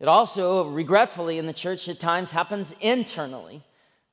it 0.00 0.08
also, 0.08 0.68
regretfully, 0.68 1.38
in 1.38 1.46
the 1.46 1.52
church 1.52 1.88
at 1.88 1.98
times 1.98 2.30
happens 2.30 2.74
internally. 2.80 3.62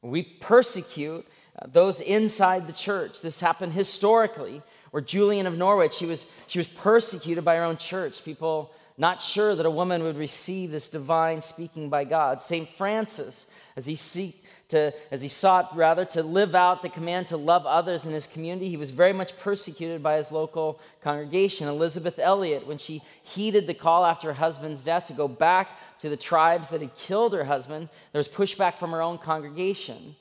We 0.01 0.23
persecute 0.23 1.25
uh, 1.59 1.67
those 1.67 2.01
inside 2.01 2.67
the 2.67 2.73
church. 2.73 3.21
This 3.21 3.39
happened 3.39 3.73
historically, 3.73 4.61
where 4.91 5.01
Julian 5.01 5.45
of 5.45 5.57
Norwich, 5.57 5.93
she 5.93 6.05
was, 6.05 6.25
she 6.47 6.59
was 6.59 6.67
persecuted 6.67 7.43
by 7.43 7.55
her 7.55 7.63
own 7.63 7.77
church. 7.77 8.23
People 8.23 8.71
not 8.97 9.21
sure 9.21 9.55
that 9.55 9.65
a 9.65 9.71
woman 9.71 10.03
would 10.03 10.17
receive 10.17 10.71
this 10.71 10.89
divine 10.89 11.41
speaking 11.41 11.89
by 11.89 12.05
God. 12.05 12.41
St. 12.41 12.69
Francis, 12.69 13.45
as 13.75 13.85
he 13.85 13.95
seek, 13.95 14.44
to, 14.69 14.93
as 15.11 15.21
he 15.21 15.27
sought 15.27 15.75
rather 15.75 16.05
to 16.05 16.23
live 16.23 16.55
out 16.55 16.81
the 16.81 16.89
command 16.89 17.27
to 17.27 17.37
love 17.37 17.65
others 17.65 18.05
in 18.05 18.13
his 18.13 18.25
community, 18.25 18.69
he 18.69 18.77
was 18.77 18.89
very 18.89 19.13
much 19.13 19.37
persecuted 19.37 20.01
by 20.01 20.17
his 20.17 20.31
local 20.31 20.79
congregation. 21.01 21.67
Elisabeth 21.67 22.17
Elliot, 22.17 22.65
when 22.65 22.77
she 22.77 23.03
heeded 23.21 23.67
the 23.67 23.73
call 23.73 24.05
after 24.05 24.29
her 24.29 24.33
husband's 24.33 24.81
death 24.81 25.05
to 25.05 25.13
go 25.13 25.27
back 25.27 25.69
to 25.99 26.09
the 26.09 26.17
tribes 26.17 26.69
that 26.69 26.81
had 26.81 26.95
killed 26.97 27.33
her 27.33 27.45
husband, 27.45 27.89
there 28.11 28.19
was 28.19 28.27
pushback 28.27 28.77
from 28.77 28.91
her 28.91 29.01
own 29.01 29.17
congregation. 29.17 30.15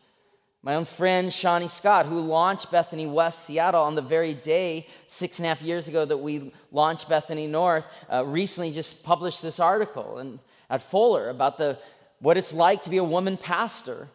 My 0.62 0.76
own 0.76 0.86
friend, 0.86 1.30
Shawnee 1.30 1.68
Scott, 1.68 2.06
who 2.06 2.20
launched 2.20 2.70
Bethany 2.70 3.06
West 3.06 3.44
Seattle 3.44 3.82
on 3.82 3.94
the 3.94 4.02
very 4.02 4.32
day, 4.32 4.86
six 5.08 5.38
and 5.38 5.44
a 5.44 5.50
half 5.50 5.60
years 5.60 5.88
ago, 5.88 6.06
that 6.06 6.16
we 6.16 6.52
launched 6.72 7.06
Bethany 7.06 7.46
North, 7.46 7.84
uh, 8.10 8.24
recently 8.24 8.72
just 8.72 9.02
published 9.02 9.42
this 9.42 9.60
article 9.60 10.18
and, 10.18 10.38
at 10.70 10.82
Fuller 10.82 11.28
about 11.28 11.58
the, 11.58 11.78
what 12.20 12.38
it's 12.38 12.52
like 12.52 12.82
to 12.82 12.90
be 12.90 12.96
a 12.96 13.04
woman 13.04 13.36
pastor. 13.36 14.08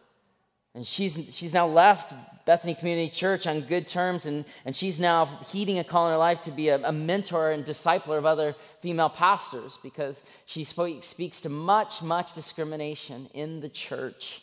And 0.74 0.86
she's, 0.86 1.18
she's 1.32 1.52
now 1.52 1.66
left 1.66 2.14
Bethany 2.46 2.74
Community 2.74 3.08
Church 3.08 3.46
on 3.46 3.60
good 3.62 3.86
terms, 3.86 4.26
and, 4.26 4.44
and 4.64 4.74
she's 4.74 4.98
now 4.98 5.26
heeding 5.50 5.78
a 5.78 5.84
call 5.84 6.06
in 6.06 6.12
her 6.12 6.18
life 6.18 6.40
to 6.42 6.50
be 6.50 6.68
a, 6.68 6.76
a 6.82 6.92
mentor 6.92 7.50
and 7.50 7.64
discipler 7.64 8.18
of 8.18 8.26
other 8.26 8.54
female 8.80 9.10
pastors 9.10 9.78
because 9.82 10.22
she 10.46 10.64
spoke, 10.64 11.02
speaks 11.02 11.40
to 11.40 11.48
much, 11.48 12.02
much 12.02 12.32
discrimination 12.32 13.28
in 13.34 13.60
the 13.60 13.68
church. 13.68 14.42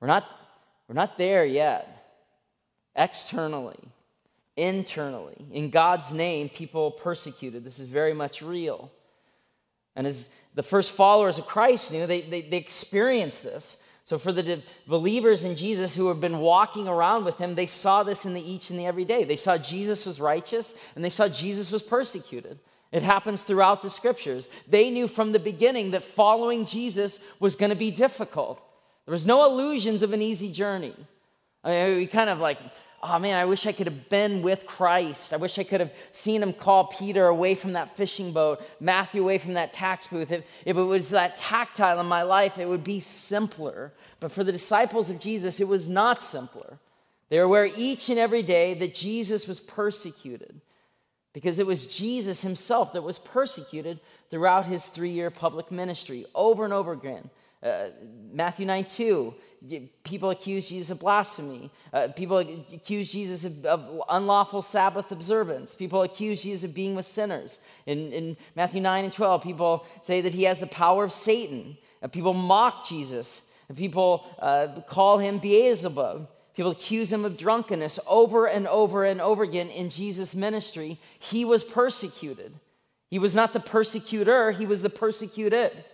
We're 0.00 0.08
not, 0.08 0.24
we're 0.88 0.94
not 0.94 1.18
there 1.18 1.44
yet. 1.44 1.90
Externally, 2.96 3.80
internally, 4.56 5.46
in 5.52 5.70
God's 5.70 6.12
name, 6.12 6.48
people 6.48 6.90
persecuted. 6.92 7.64
This 7.64 7.80
is 7.80 7.88
very 7.88 8.14
much 8.14 8.40
real. 8.40 8.92
And 9.96 10.06
as 10.06 10.28
the 10.54 10.62
first 10.62 10.92
followers 10.92 11.38
of 11.38 11.46
Christ 11.46 11.90
knew, 11.90 12.06
they, 12.06 12.20
they, 12.20 12.42
they 12.42 12.56
experienced 12.56 13.42
this. 13.42 13.78
So, 14.06 14.18
for 14.18 14.32
the 14.32 14.62
believers 14.86 15.44
in 15.44 15.56
Jesus 15.56 15.94
who 15.94 16.08
have 16.08 16.20
been 16.20 16.38
walking 16.38 16.86
around 16.86 17.24
with 17.24 17.38
him, 17.38 17.54
they 17.54 17.66
saw 17.66 18.02
this 18.02 18.26
in 18.26 18.34
the 18.34 18.50
each 18.50 18.68
and 18.68 18.78
the 18.78 18.84
everyday. 18.84 19.24
They 19.24 19.36
saw 19.36 19.56
Jesus 19.56 20.04
was 20.04 20.20
righteous 20.20 20.74
and 20.94 21.02
they 21.02 21.10
saw 21.10 21.26
Jesus 21.26 21.72
was 21.72 21.82
persecuted. 21.82 22.58
It 22.92 23.02
happens 23.02 23.42
throughout 23.42 23.82
the 23.82 23.90
scriptures. 23.90 24.48
They 24.68 24.90
knew 24.90 25.08
from 25.08 25.32
the 25.32 25.40
beginning 25.40 25.92
that 25.92 26.04
following 26.04 26.66
Jesus 26.66 27.18
was 27.40 27.56
going 27.56 27.70
to 27.70 27.76
be 27.76 27.90
difficult. 27.90 28.62
There 29.06 29.12
was 29.12 29.26
no 29.26 29.46
illusions 29.46 30.02
of 30.02 30.12
an 30.12 30.22
easy 30.22 30.52
journey. 30.52 30.94
I 31.64 31.70
mean, 31.70 31.96
we 31.96 32.06
kind 32.06 32.30
of 32.30 32.40
like, 32.40 32.58
oh 33.06 33.18
man, 33.18 33.36
I 33.36 33.44
wish 33.44 33.66
I 33.66 33.72
could 33.72 33.86
have 33.86 34.08
been 34.08 34.40
with 34.40 34.66
Christ. 34.66 35.34
I 35.34 35.36
wish 35.36 35.58
I 35.58 35.64
could 35.64 35.80
have 35.80 35.92
seen 36.12 36.42
him 36.42 36.52
call 36.54 36.86
Peter 36.86 37.26
away 37.26 37.54
from 37.54 37.74
that 37.74 37.96
fishing 37.96 38.32
boat, 38.32 38.62
Matthew 38.80 39.22
away 39.22 39.36
from 39.36 39.54
that 39.54 39.74
tax 39.74 40.06
booth. 40.06 40.32
If, 40.32 40.44
if 40.64 40.76
it 40.76 40.82
was 40.82 41.10
that 41.10 41.36
tactile 41.36 42.00
in 42.00 42.06
my 42.06 42.22
life, 42.22 42.58
it 42.58 42.66
would 42.66 42.82
be 42.82 43.00
simpler. 43.00 43.92
But 44.20 44.32
for 44.32 44.42
the 44.42 44.52
disciples 44.52 45.10
of 45.10 45.20
Jesus, 45.20 45.60
it 45.60 45.68
was 45.68 45.88
not 45.88 46.22
simpler. 46.22 46.78
They 47.28 47.38
were 47.38 47.44
aware 47.44 47.68
each 47.76 48.08
and 48.08 48.18
every 48.18 48.42
day 48.42 48.74
that 48.74 48.94
Jesus 48.94 49.46
was 49.46 49.60
persecuted 49.60 50.60
because 51.34 51.58
it 51.58 51.66
was 51.66 51.84
Jesus 51.84 52.40
himself 52.42 52.94
that 52.94 53.02
was 53.02 53.18
persecuted 53.18 54.00
throughout 54.30 54.66
his 54.66 54.86
three 54.86 55.10
year 55.10 55.30
public 55.30 55.70
ministry 55.70 56.24
over 56.34 56.64
and 56.64 56.72
over 56.72 56.92
again. 56.92 57.28
Uh, 57.62 57.88
Matthew 58.32 58.66
9 58.66 58.84
2, 58.84 59.34
people 60.02 60.30
accuse 60.30 60.68
Jesus 60.68 60.90
of 60.90 61.00
blasphemy. 61.00 61.70
Uh, 61.92 62.08
people 62.08 62.38
accuse 62.38 63.10
Jesus 63.10 63.44
of, 63.44 63.64
of, 63.64 64.02
unlawful 64.08 64.62
Sabbath 64.62 65.10
observance. 65.10 65.74
People 65.74 66.02
accuse 66.02 66.42
Jesus 66.42 66.64
of 66.64 66.74
being 66.74 66.94
with 66.94 67.06
sinners. 67.06 67.58
In, 67.86 68.12
in 68.12 68.36
Matthew 68.56 68.80
9 68.80 69.04
and 69.04 69.12
12, 69.12 69.42
people 69.42 69.86
say 70.02 70.20
that 70.20 70.34
he 70.34 70.44
has 70.44 70.60
the 70.60 70.66
power 70.66 71.04
of 71.04 71.12
Satan. 71.12 71.76
Uh, 72.02 72.08
people 72.08 72.34
mock 72.34 72.86
Jesus. 72.86 73.50
People 73.74 74.26
uh, 74.38 74.80
call 74.86 75.18
him 75.18 75.38
Beelzebub. 75.38 76.28
People 76.54 76.70
accuse 76.70 77.12
him 77.12 77.24
of 77.24 77.36
drunkenness 77.36 77.98
over 78.06 78.46
and 78.46 78.68
over 78.68 79.04
and 79.04 79.20
over 79.20 79.42
again 79.42 79.70
in 79.70 79.90
Jesus' 79.90 80.34
ministry. 80.34 81.00
He 81.18 81.44
was 81.44 81.64
persecuted. 81.64 82.54
He 83.10 83.18
was 83.18 83.34
not 83.34 83.52
the 83.52 83.60
persecutor, 83.60 84.50
he 84.52 84.66
was 84.66 84.82
the 84.82 84.90
persecuted. 84.90 85.84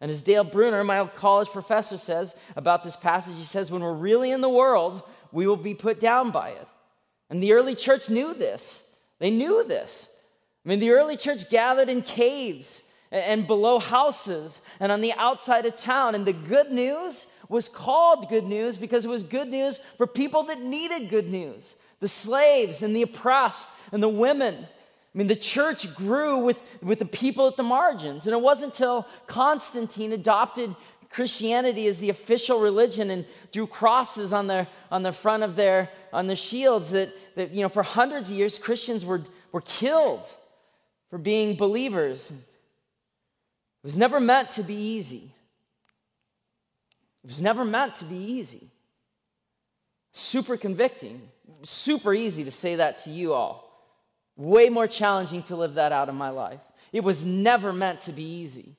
And 0.00 0.10
as 0.10 0.22
Dale 0.22 0.44
Bruner, 0.44 0.82
my 0.82 1.04
college 1.06 1.48
professor, 1.48 1.98
says 1.98 2.34
about 2.56 2.82
this 2.82 2.96
passage, 2.96 3.36
he 3.36 3.44
says, 3.44 3.70
when 3.70 3.82
we're 3.82 3.92
really 3.92 4.30
in 4.30 4.40
the 4.40 4.48
world, 4.48 5.02
we 5.30 5.46
will 5.46 5.56
be 5.56 5.74
put 5.74 6.00
down 6.00 6.30
by 6.30 6.50
it. 6.50 6.68
And 7.28 7.42
the 7.42 7.52
early 7.52 7.74
church 7.74 8.08
knew 8.08 8.34
this. 8.34 8.82
They 9.18 9.30
knew 9.30 9.62
this. 9.64 10.08
I 10.64 10.68
mean, 10.68 10.80
the 10.80 10.90
early 10.90 11.16
church 11.16 11.50
gathered 11.50 11.88
in 11.88 12.02
caves 12.02 12.82
and 13.12 13.46
below 13.46 13.78
houses 13.78 14.60
and 14.78 14.90
on 14.90 15.00
the 15.00 15.12
outside 15.14 15.66
of 15.66 15.76
town. 15.76 16.14
And 16.14 16.24
the 16.24 16.32
good 16.32 16.70
news 16.70 17.26
was 17.48 17.68
called 17.68 18.28
good 18.28 18.44
news 18.44 18.76
because 18.76 19.04
it 19.04 19.08
was 19.08 19.22
good 19.22 19.48
news 19.48 19.80
for 19.96 20.06
people 20.06 20.44
that 20.44 20.60
needed 20.60 21.10
good 21.10 21.28
news 21.28 21.74
the 22.00 22.08
slaves 22.08 22.82
and 22.82 22.96
the 22.96 23.02
oppressed 23.02 23.68
and 23.92 24.02
the 24.02 24.08
women 24.08 24.66
I 25.12 25.18
mean, 25.18 25.26
the 25.26 25.36
church 25.36 25.92
grew 25.94 26.38
with, 26.38 26.62
with 26.82 27.00
the 27.00 27.04
people 27.04 27.48
at 27.48 27.56
the 27.56 27.64
margins. 27.64 28.26
And 28.26 28.34
it 28.34 28.40
wasn't 28.40 28.74
until 28.74 29.08
Constantine 29.26 30.12
adopted 30.12 30.74
Christianity 31.10 31.88
as 31.88 31.98
the 31.98 32.10
official 32.10 32.60
religion 32.60 33.10
and 33.10 33.26
drew 33.50 33.66
crosses 33.66 34.32
on 34.32 34.46
the, 34.46 34.68
on 34.90 35.02
the 35.02 35.10
front 35.12 35.42
of 35.42 35.56
their 35.56 35.90
on 36.12 36.26
the 36.26 36.36
shields 36.36 36.90
that, 36.90 37.12
that, 37.36 37.50
you 37.52 37.62
know, 37.62 37.68
for 37.68 37.82
hundreds 37.82 38.30
of 38.30 38.36
years, 38.36 38.58
Christians 38.58 39.04
were, 39.04 39.22
were 39.52 39.60
killed 39.60 40.26
for 41.08 41.18
being 41.18 41.56
believers. 41.56 42.30
It 42.30 42.36
was 43.84 43.96
never 43.96 44.20
meant 44.20 44.52
to 44.52 44.62
be 44.62 44.74
easy. 44.74 45.32
It 47.22 47.26
was 47.26 47.40
never 47.40 47.64
meant 47.64 47.96
to 47.96 48.04
be 48.04 48.16
easy. 48.16 48.70
Super 50.12 50.56
convicting. 50.56 51.22
Super 51.62 52.14
easy 52.14 52.44
to 52.44 52.50
say 52.50 52.76
that 52.76 52.98
to 53.00 53.10
you 53.10 53.32
all. 53.32 53.69
Way 54.40 54.70
more 54.70 54.86
challenging 54.86 55.42
to 55.44 55.56
live 55.56 55.74
that 55.74 55.92
out 55.92 56.08
in 56.08 56.14
my 56.14 56.30
life. 56.30 56.60
It 56.94 57.04
was 57.04 57.26
never 57.26 57.74
meant 57.74 58.00
to 58.00 58.12
be 58.12 58.22
easy. 58.22 58.74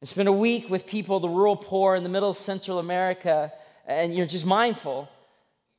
I 0.00 0.06
spent 0.06 0.28
a 0.28 0.32
week 0.32 0.70
with 0.70 0.86
people, 0.86 1.18
the 1.18 1.28
rural 1.28 1.56
poor 1.56 1.96
in 1.96 2.04
the 2.04 2.08
middle 2.08 2.30
of 2.30 2.36
Central 2.36 2.78
America, 2.78 3.52
and 3.84 4.14
you're 4.14 4.26
just 4.26 4.46
mindful. 4.46 5.08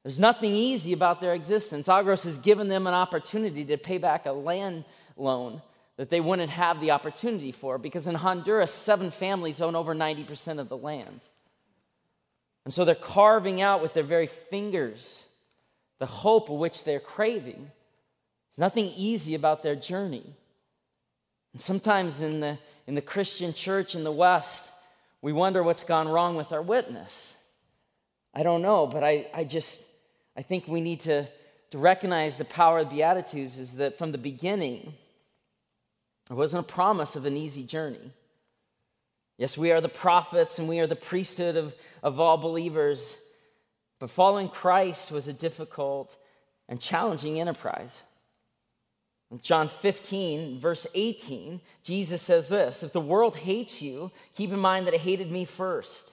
There's 0.03 0.19
nothing 0.19 0.53
easy 0.53 0.91
about 0.91 1.21
their 1.21 1.33
existence. 1.33 1.87
Agros 1.87 2.25
has 2.25 2.37
given 2.37 2.67
them 2.67 2.85
an 2.85 2.93
opportunity 2.93 3.63
to 3.63 3.77
pay 3.77 3.97
back 3.97 4.25
a 4.25 4.33
land 4.33 4.83
loan 5.15 5.61
that 5.95 6.09
they 6.09 6.19
wouldn't 6.19 6.49
have 6.49 6.81
the 6.81 6.91
opportunity 6.91 7.53
for 7.53 7.77
because 7.77 8.07
in 8.07 8.15
Honduras, 8.15 8.73
seven 8.73 9.09
families 9.09 9.61
own 9.61 9.73
over 9.73 9.95
90% 9.95 10.59
of 10.59 10.67
the 10.67 10.75
land. 10.75 11.21
And 12.65 12.73
so 12.73 12.83
they're 12.83 12.93
carving 12.93 13.61
out 13.61 13.81
with 13.81 13.93
their 13.93 14.03
very 14.03 14.27
fingers 14.27 15.23
the 15.99 16.05
hope 16.05 16.49
of 16.49 16.57
which 16.57 16.83
they're 16.83 16.99
craving. 16.99 17.71
Nothing 18.59 18.91
easy 18.97 19.35
about 19.35 19.63
their 19.63 19.75
journey. 19.75 20.35
And 21.53 21.61
sometimes 21.61 22.19
in 22.19 22.41
the, 22.41 22.57
in 22.87 22.93
the 22.93 23.01
Christian 23.01 23.53
church 23.53 23.95
in 23.95 24.03
the 24.03 24.11
West, 24.11 24.65
we 25.21 25.31
wonder 25.31 25.63
what's 25.63 25.85
gone 25.85 26.09
wrong 26.09 26.35
with 26.35 26.51
our 26.51 26.61
witness. 26.61 27.37
I 28.33 28.43
don't 28.43 28.61
know, 28.61 28.85
but 28.85 29.01
I, 29.01 29.27
I 29.33 29.45
just 29.45 29.81
I 30.35 30.41
think 30.41 30.67
we 30.67 30.81
need 30.81 30.99
to, 31.01 31.25
to 31.71 31.77
recognize 31.77 32.35
the 32.35 32.43
power 32.43 32.79
of 32.79 32.89
the 32.89 32.95
Beatitudes 32.95 33.59
is 33.59 33.75
that 33.75 33.97
from 33.97 34.11
the 34.11 34.17
beginning, 34.17 34.93
there 36.27 36.35
wasn't 36.35 36.65
a 36.65 36.71
promise 36.71 37.15
of 37.15 37.25
an 37.25 37.37
easy 37.37 37.63
journey. 37.63 38.11
Yes, 39.37 39.57
we 39.57 39.71
are 39.71 39.79
the 39.79 39.87
prophets 39.87 40.59
and 40.59 40.67
we 40.67 40.81
are 40.81 40.87
the 40.87 40.97
priesthood 40.97 41.55
of, 41.55 41.73
of 42.03 42.19
all 42.19 42.35
believers, 42.35 43.15
but 43.99 44.09
following 44.09 44.49
Christ 44.49 45.11
was 45.11 45.29
a 45.29 45.33
difficult 45.33 46.13
and 46.67 46.81
challenging 46.81 47.39
enterprise. 47.39 48.01
John 49.41 49.67
15, 49.67 50.59
verse 50.59 50.88
18, 50.95 51.62
Jesus 51.83 52.21
says 52.21 52.50
this 52.50 52.81
If 52.81 52.93
the 52.93 53.00
world 53.00 53.36
hates 53.36 53.81
you, 53.81 54.12
keep 54.36 54.51
in 54.51 54.59
mind 54.59 54.88
that 54.88 54.93
it 54.95 55.01
hated 55.01 55.31
me 55.31 55.45
first. 55.45 56.12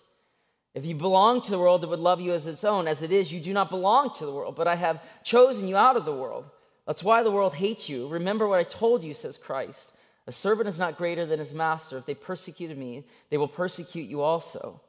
If 0.75 0.85
you 0.85 0.95
belong 0.95 1.41
to 1.41 1.51
the 1.51 1.59
world, 1.59 1.83
it 1.83 1.89
would 1.89 1.99
love 1.99 2.21
you 2.21 2.35
as 2.35 2.47
its 2.47 2.63
own. 2.63 2.87
As 2.87 3.01
it 3.01 3.11
is, 3.11 3.33
you 3.33 3.41
do 3.41 3.55
not 3.55 3.71
belong 3.71 4.13
to 4.15 4.27
the 4.27 4.33
world, 4.33 4.57
but 4.57 4.69
I 4.69 4.75
have 4.75 5.03
chosen 5.25 5.67
you 5.67 5.77
out 5.77 5.97
of 5.97 6.05
the 6.05 6.13
world. 6.13 6.45
That's 6.87 7.03
why 7.03 7.23
the 7.23 7.31
world 7.31 7.55
hates 7.55 7.89
you. 7.89 8.07
Remember 8.09 8.47
what 8.47 8.59
I 8.59 8.65
told 8.65 9.03
you, 9.03 9.15
says 9.15 9.39
Christ. 9.39 9.95
A 10.27 10.33
servant 10.33 10.69
is 10.69 10.79
not 10.79 10.99
greater 10.99 11.25
than 11.25 11.39
his 11.39 11.55
master. 11.55 11.97
If 11.97 12.05
they 12.05 12.15
persecuted 12.15 12.77
me, 12.77 13.05
they 13.31 13.39
will 13.39 13.49
persecute 13.49 14.11
you 14.11 14.21
also. 14.21 14.83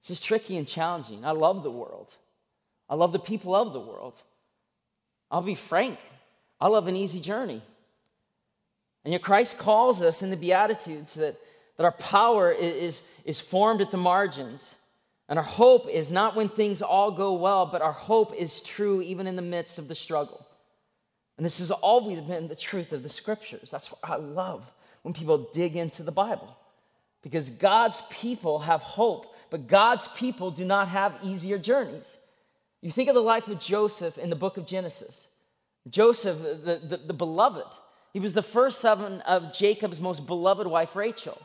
It's 0.00 0.08
just 0.08 0.24
tricky 0.24 0.56
and 0.56 0.66
challenging. 0.66 1.24
I 1.24 1.30
love 1.30 1.62
the 1.62 1.70
world, 1.70 2.10
I 2.88 2.96
love 2.96 3.12
the 3.12 3.18
people 3.20 3.54
of 3.54 3.72
the 3.72 3.80
world. 3.80 4.20
I'll 5.30 5.42
be 5.42 5.54
frank, 5.54 5.98
I 6.60 6.68
love 6.68 6.86
an 6.86 6.96
easy 6.96 7.20
journey. 7.20 7.62
And 9.04 9.12
yet, 9.12 9.22
Christ 9.22 9.58
calls 9.58 10.02
us 10.02 10.22
in 10.22 10.30
the 10.30 10.36
Beatitudes 10.36 11.14
that, 11.14 11.38
that 11.76 11.84
our 11.84 11.92
power 11.92 12.50
is, 12.50 13.02
is 13.24 13.40
formed 13.40 13.80
at 13.80 13.90
the 13.90 13.96
margins. 13.96 14.74
And 15.28 15.38
our 15.38 15.44
hope 15.44 15.88
is 15.88 16.10
not 16.10 16.34
when 16.34 16.48
things 16.48 16.82
all 16.82 17.10
go 17.10 17.34
well, 17.34 17.66
but 17.66 17.82
our 17.82 17.92
hope 17.92 18.34
is 18.34 18.62
true 18.62 19.02
even 19.02 19.26
in 19.26 19.36
the 19.36 19.42
midst 19.42 19.78
of 19.78 19.88
the 19.88 19.94
struggle. 19.94 20.46
And 21.36 21.44
this 21.44 21.58
has 21.58 21.70
always 21.70 22.20
been 22.20 22.48
the 22.48 22.56
truth 22.56 22.92
of 22.92 23.02
the 23.02 23.08
scriptures. 23.08 23.70
That's 23.70 23.92
what 23.92 24.00
I 24.02 24.16
love 24.16 24.70
when 25.02 25.14
people 25.14 25.48
dig 25.52 25.76
into 25.76 26.02
the 26.02 26.12
Bible. 26.12 26.56
Because 27.22 27.50
God's 27.50 28.02
people 28.10 28.60
have 28.60 28.82
hope, 28.82 29.34
but 29.50 29.68
God's 29.68 30.08
people 30.08 30.50
do 30.50 30.64
not 30.64 30.88
have 30.88 31.14
easier 31.22 31.58
journeys. 31.58 32.16
You 32.80 32.90
think 32.90 33.08
of 33.08 33.14
the 33.14 33.20
life 33.20 33.48
of 33.48 33.60
Joseph 33.60 34.18
in 34.18 34.30
the 34.30 34.36
book 34.36 34.56
of 34.56 34.66
Genesis. 34.66 35.26
Joseph, 35.88 36.38
the, 36.64 36.80
the, 36.84 36.96
the 36.98 37.14
beloved, 37.14 37.66
he 38.12 38.20
was 38.20 38.32
the 38.32 38.42
first 38.42 38.80
son 38.80 39.20
of 39.22 39.52
Jacob's 39.52 40.00
most 40.00 40.26
beloved 40.26 40.66
wife, 40.66 40.96
Rachel. 40.96 41.40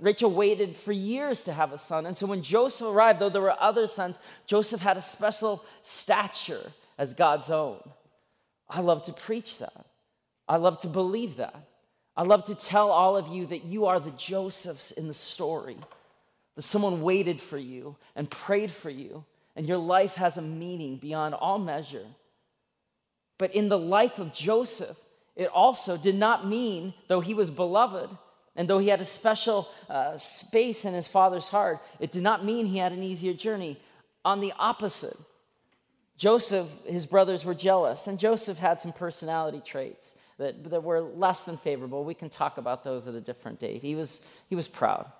Rachel 0.00 0.30
waited 0.30 0.76
for 0.76 0.92
years 0.92 1.44
to 1.44 1.52
have 1.52 1.72
a 1.72 1.78
son. 1.78 2.06
And 2.06 2.16
so 2.16 2.26
when 2.26 2.42
Joseph 2.42 2.88
arrived, 2.88 3.20
though 3.20 3.28
there 3.28 3.42
were 3.42 3.60
other 3.60 3.86
sons, 3.86 4.18
Joseph 4.46 4.80
had 4.80 4.96
a 4.96 5.02
special 5.02 5.62
stature 5.82 6.72
as 6.96 7.12
God's 7.12 7.50
own. 7.50 7.80
I 8.68 8.80
love 8.80 9.04
to 9.04 9.12
preach 9.12 9.58
that. 9.58 9.86
I 10.48 10.56
love 10.56 10.80
to 10.80 10.88
believe 10.88 11.36
that. 11.36 11.56
I 12.16 12.22
love 12.22 12.44
to 12.44 12.54
tell 12.54 12.90
all 12.90 13.16
of 13.16 13.28
you 13.28 13.46
that 13.46 13.64
you 13.64 13.86
are 13.86 13.98
the 13.98 14.12
Josephs 14.12 14.90
in 14.92 15.08
the 15.08 15.14
story, 15.14 15.76
that 16.54 16.62
someone 16.62 17.02
waited 17.02 17.40
for 17.40 17.58
you 17.58 17.96
and 18.14 18.30
prayed 18.30 18.70
for 18.70 18.90
you, 18.90 19.24
and 19.56 19.66
your 19.66 19.78
life 19.78 20.14
has 20.14 20.36
a 20.36 20.42
meaning 20.42 20.96
beyond 20.96 21.34
all 21.34 21.58
measure. 21.58 22.06
But 23.38 23.54
in 23.54 23.68
the 23.68 23.78
life 23.78 24.18
of 24.18 24.32
Joseph, 24.32 24.96
it 25.36 25.48
also 25.48 25.96
did 25.96 26.14
not 26.14 26.46
mean, 26.46 26.94
though 27.08 27.20
he 27.20 27.34
was 27.34 27.50
beloved, 27.50 28.16
and 28.56 28.68
though 28.68 28.78
he 28.78 28.88
had 28.88 29.00
a 29.00 29.04
special 29.04 29.68
uh, 29.90 30.16
space 30.16 30.84
in 30.84 30.94
his 30.94 31.08
father's 31.08 31.48
heart, 31.48 31.80
it 31.98 32.12
did 32.12 32.22
not 32.22 32.44
mean 32.44 32.66
he 32.66 32.78
had 32.78 32.92
an 32.92 33.02
easier 33.02 33.34
journey. 33.34 33.80
On 34.24 34.40
the 34.40 34.52
opposite, 34.58 35.16
Joseph, 36.16 36.68
his 36.86 37.06
brothers 37.06 37.44
were 37.44 37.54
jealous, 37.54 38.06
and 38.06 38.18
Joseph 38.18 38.58
had 38.58 38.80
some 38.80 38.92
personality 38.92 39.60
traits 39.60 40.14
that, 40.38 40.70
that 40.70 40.84
were 40.84 41.00
less 41.00 41.42
than 41.42 41.56
favorable. 41.56 42.04
We 42.04 42.14
can 42.14 42.30
talk 42.30 42.58
about 42.58 42.84
those 42.84 43.08
at 43.08 43.14
a 43.14 43.20
different 43.20 43.58
date. 43.58 43.82
He 43.82 43.96
was, 43.96 44.20
he 44.48 44.54
was 44.54 44.68
proud. 44.68 45.10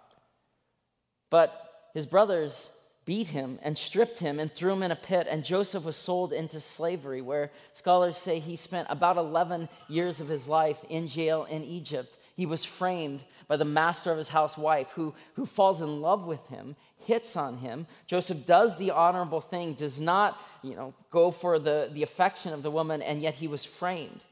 But 1.31 1.91
his 1.95 2.07
brothers 2.07 2.71
beat 3.05 3.29
him 3.29 3.59
and 3.63 3.77
stripped 3.77 4.19
him 4.19 4.39
and 4.39 4.53
threw 4.53 4.73
him 4.73 4.83
in 4.83 4.91
a 4.91 4.97
pit, 4.97 5.27
and 5.31 5.45
Joseph 5.45 5.85
was 5.85 5.97
sold 5.97 6.33
into 6.33 6.61
slavery, 6.61 7.21
where 7.21 7.51
scholars 7.73 8.17
say 8.17 8.39
he 8.39 8.57
spent 8.57 8.89
about 8.91 9.17
11 9.17 9.69
years 9.89 10.21
of 10.21 10.29
his 10.29 10.49
life 10.49 10.79
in 10.89 11.09
jail 11.09 11.45
in 11.45 11.65
Egypt. 11.65 12.17
He 12.37 12.47
was 12.47 12.65
framed 12.65 13.23
by 13.47 13.57
the 13.57 13.65
master 13.65 14.11
of 14.11 14.19
his 14.19 14.29
house 14.29 14.57
wife, 14.57 14.89
who, 14.95 15.15
who 15.35 15.45
falls 15.45 15.83
in 15.83 16.01
love 16.01 16.25
with 16.25 16.47
him, 16.49 16.77
hits 17.05 17.37
on 17.37 17.59
him. 17.59 17.87
Joseph 18.07 18.47
does 18.47 18.77
the 18.77 18.91
honorable 18.91 19.41
thing, 19.41 19.75
does 19.75 20.01
not 20.01 20.41
you 20.63 20.75
know, 20.75 20.95
go 21.11 21.31
for 21.31 21.59
the, 21.59 21.91
the 21.93 22.03
affection 22.03 22.53
of 22.53 22.63
the 22.63 22.71
woman, 22.71 23.03
and 23.03 23.21
yet 23.21 23.35
he 23.35 23.49
was 23.49 23.65
framed. 23.65 24.25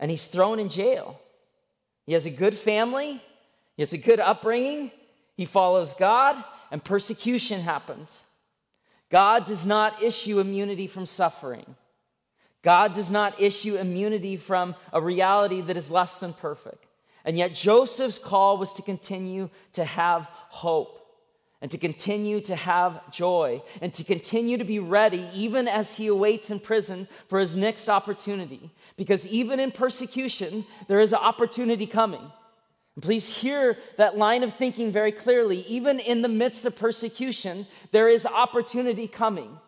And 0.00 0.10
he's 0.10 0.26
thrown 0.26 0.58
in 0.58 0.68
jail. 0.68 1.20
He 2.04 2.12
has 2.12 2.26
a 2.26 2.30
good 2.30 2.54
family, 2.54 3.22
he 3.76 3.82
has 3.82 3.92
a 3.92 3.98
good 3.98 4.20
upbringing, 4.20 4.90
he 5.36 5.44
follows 5.44 5.94
God, 5.94 6.42
and 6.70 6.82
persecution 6.82 7.60
happens. 7.60 8.24
God 9.10 9.46
does 9.46 9.64
not 9.64 10.02
issue 10.02 10.40
immunity 10.40 10.86
from 10.86 11.06
suffering. 11.06 11.76
God 12.62 12.94
does 12.94 13.10
not 13.10 13.40
issue 13.40 13.76
immunity 13.76 14.36
from 14.36 14.74
a 14.92 15.00
reality 15.00 15.60
that 15.60 15.76
is 15.76 15.90
less 15.90 16.18
than 16.18 16.32
perfect. 16.32 16.86
And 17.24 17.38
yet, 17.38 17.54
Joseph's 17.54 18.18
call 18.18 18.58
was 18.58 18.72
to 18.74 18.82
continue 18.82 19.50
to 19.72 19.84
have 19.84 20.28
hope 20.30 20.96
and 21.60 21.70
to 21.70 21.78
continue 21.78 22.40
to 22.42 22.54
have 22.54 23.10
joy 23.10 23.62
and 23.80 23.92
to 23.94 24.04
continue 24.04 24.58
to 24.58 24.64
be 24.64 24.78
ready 24.78 25.28
even 25.32 25.66
as 25.66 25.94
he 25.94 26.06
awaits 26.06 26.50
in 26.50 26.60
prison 26.60 27.08
for 27.28 27.38
his 27.40 27.56
next 27.56 27.88
opportunity. 27.88 28.70
Because 28.96 29.26
even 29.26 29.58
in 29.58 29.72
persecution, 29.72 30.64
there 30.88 31.00
is 31.00 31.12
an 31.12 31.18
opportunity 31.18 31.86
coming. 31.86 32.30
Please 33.00 33.28
hear 33.28 33.76
that 33.98 34.16
line 34.16 34.42
of 34.42 34.54
thinking 34.54 34.90
very 34.90 35.12
clearly. 35.12 35.60
Even 35.68 36.00
in 36.00 36.22
the 36.22 36.28
midst 36.28 36.64
of 36.64 36.76
persecution, 36.76 37.66
there 37.92 38.08
is 38.08 38.24
opportunity 38.24 39.06
coming. 39.06 39.58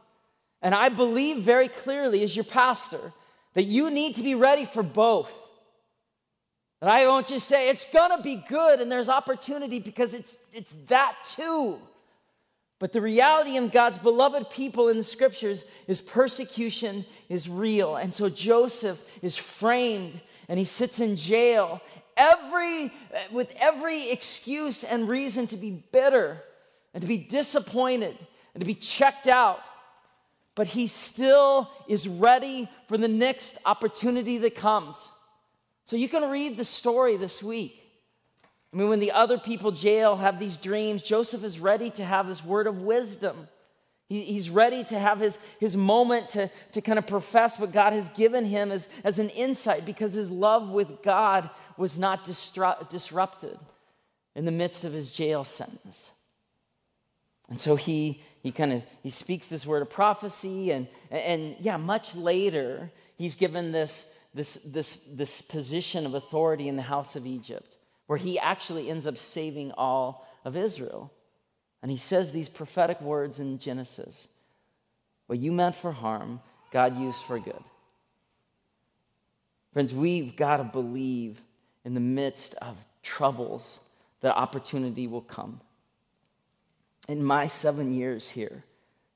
And 0.63 0.75
I 0.75 0.89
believe 0.89 1.39
very 1.39 1.69
clearly, 1.69 2.23
as 2.23 2.35
your 2.35 2.45
pastor, 2.45 3.13
that 3.55 3.65
you 3.65 3.91
need 3.91 4.15
to 4.15 4.23
be 4.23 4.35
ready 4.35 4.65
for 4.65 4.83
both. 4.83 5.33
And 6.81 6.91
I 6.91 7.07
won't 7.07 7.27
just 7.27 7.47
say 7.47 7.69
it's 7.69 7.85
gonna 7.93 8.23
be 8.23 8.37
good 8.49 8.81
and 8.81 8.91
there's 8.91 9.09
opportunity 9.09 9.79
because 9.79 10.15
it's, 10.15 10.39
it's 10.53 10.75
that 10.87 11.17
too. 11.25 11.79
But 12.79 12.93
the 12.93 13.01
reality 13.01 13.57
of 13.57 13.73
God's 13.73 13.99
beloved 13.99 14.51
people 14.51 14.89
in 14.89 14.97
the 14.97 15.03
scriptures 15.03 15.65
is 15.89 16.01
persecution 16.01 17.05
is 17.29 17.49
real. 17.49 17.97
And 17.97 18.15
so 18.15 18.29
Joseph 18.29 19.03
is 19.21 19.37
framed 19.37 20.21
and 20.49 20.59
he 20.59 20.65
sits 20.65 21.01
in 21.01 21.17
jail 21.17 21.83
every, 22.19 22.93
with 23.31 23.55
every 23.59 24.11
excuse 24.11 24.85
and 24.85 25.09
reason 25.09 25.47
to 25.47 25.57
be 25.57 25.71
bitter 25.71 26.43
and 26.93 27.01
to 27.01 27.07
be 27.07 27.17
disappointed 27.17 28.19
and 28.55 28.61
to 28.61 28.67
be 28.67 28.75
checked 28.75 29.27
out. 29.27 29.61
But 30.55 30.67
he 30.67 30.89
still 30.89 31.71
is 31.87 32.09
ready 32.09 32.69
for 32.89 32.99
the 32.99 33.09
next 33.09 33.57
opportunity 33.65 34.39
that 34.39 34.57
comes. 34.57 35.11
So 35.85 35.97
you 35.97 36.09
can 36.09 36.29
read 36.29 36.57
the 36.57 36.65
story 36.65 37.17
this 37.17 37.43
week. 37.43 37.81
I 38.73 38.77
mean, 38.77 38.89
when 38.89 39.01
the 39.01 39.13
other 39.13 39.39
people 39.39 39.71
jail 39.71 40.17
have 40.17 40.39
these 40.39 40.59
dreams, 40.59 41.03
Joseph 41.03 41.45
is 41.45 41.59
ready 41.59 41.89
to 41.91 42.05
have 42.05 42.27
this 42.27 42.45
word 42.45 42.67
of 42.67 42.83
wisdom. 42.83 43.49
He, 44.09 44.25
he's 44.25 44.51
ready 44.51 44.85
to 44.85 44.99
have 44.99 45.21
his, 45.21 45.39
his 45.61 45.77
moment 45.77 46.31
to, 46.31 46.51
to 46.73 46.81
kind 46.81 46.99
of 46.99 47.07
profess 47.07 47.59
what 47.59 47.73
God 47.73 47.93
has 47.93 48.09
given 48.11 48.45
him 48.45 48.73
as, 48.73 48.89
as 49.05 49.19
an 49.19 49.29
insight 49.31 49.85
because 49.85 50.15
his 50.15 50.31
love 50.31 50.71
with 50.71 51.03
God 51.03 51.51
was 51.77 51.99
not 51.99 52.25
distru- 52.25 52.89
disrupted 52.89 53.59
in 54.35 54.45
the 54.45 54.51
midst 54.51 54.85
of 54.85 54.93
his 54.93 55.11
jail 55.11 55.45
sentence. 55.45 56.11
And 57.49 57.61
so 57.61 57.77
he, 57.77 58.23
he 58.43 58.53
kind 58.53 58.73
of 58.73 58.83
he 59.03 59.11
speaks 59.11 59.47
this 59.47 59.67
word 59.67 59.83
of 59.83 59.91
prophecy 59.91 60.71
and, 60.71 60.87
and 61.11 61.57
yeah, 61.61 61.77
much 61.77 62.15
later 62.15 62.91
he's 63.17 63.37
given 63.37 63.73
this 63.73 64.15
this, 64.35 64.55
this, 64.55 64.97
this 65.13 65.43
position 65.43 66.07
of 66.07 66.15
authority 66.15 66.69
in 66.69 66.77
the 66.77 66.83
house 66.83 67.17
of 67.17 67.27
Egypt, 67.27 67.77
where 68.07 68.19
he 68.19 68.39
actually 68.39 68.91
ends 68.91 69.07
up 69.07 69.19
saving 69.19 69.73
all 69.73 70.29
of 70.45 70.57
Israel. 70.57 71.13
And 71.83 71.91
he 71.91 71.97
says 71.97 72.33
these 72.33 72.49
prophetic 72.49 73.01
words 73.01 73.39
in 73.39 73.59
Genesis 73.59 74.29
What 75.27 75.39
you 75.39 75.53
meant 75.53 75.77
for 75.77 75.93
harm, 75.93 76.41
God 76.73 76.99
used 76.99 77.25
for 77.25 77.39
good. 77.39 77.63
Friends, 79.73 79.93
we've 79.93 80.35
got 80.37 80.57
to 80.57 80.65
believe 80.65 81.41
in 81.85 81.95
the 81.95 82.01
midst 82.01 82.55
of 82.55 82.77
troubles 83.03 83.81
that 84.21 84.35
opportunity 84.35 85.07
will 85.07 85.23
come. 85.23 85.61
In 87.09 87.23
my 87.23 87.47
seven 87.47 87.95
years 87.95 88.29
here, 88.29 88.65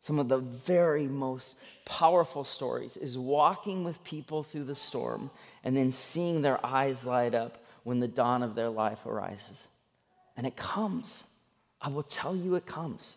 some 0.01 0.19
of 0.19 0.29
the 0.29 0.39
very 0.39 1.07
most 1.07 1.57
powerful 1.85 2.45
stories 2.45 2.97
is 2.97 3.17
walking 3.17 3.85
with 3.85 4.03
people 4.03 4.43
through 4.43 4.65
the 4.65 4.75
storm 4.75 5.31
and 5.63 5.77
then 5.77 5.91
seeing 5.91 6.43
their 6.43 6.65
eyes 6.65 7.07
light 7.07 7.35
up 7.35 7.65
when 7.85 8.01
the 8.01 8.09
dawn 8.09 8.43
of 8.43 8.55
their 8.55 8.69
life 8.69 9.05
arises. 9.07 9.67
And 10.37 10.47
it 10.47 10.57
comes. 10.57 11.25
I 11.83 11.89
will 11.89 12.05
tell 12.05 12.35
you, 12.35 12.55
it 12.55 12.65
comes. 12.65 13.17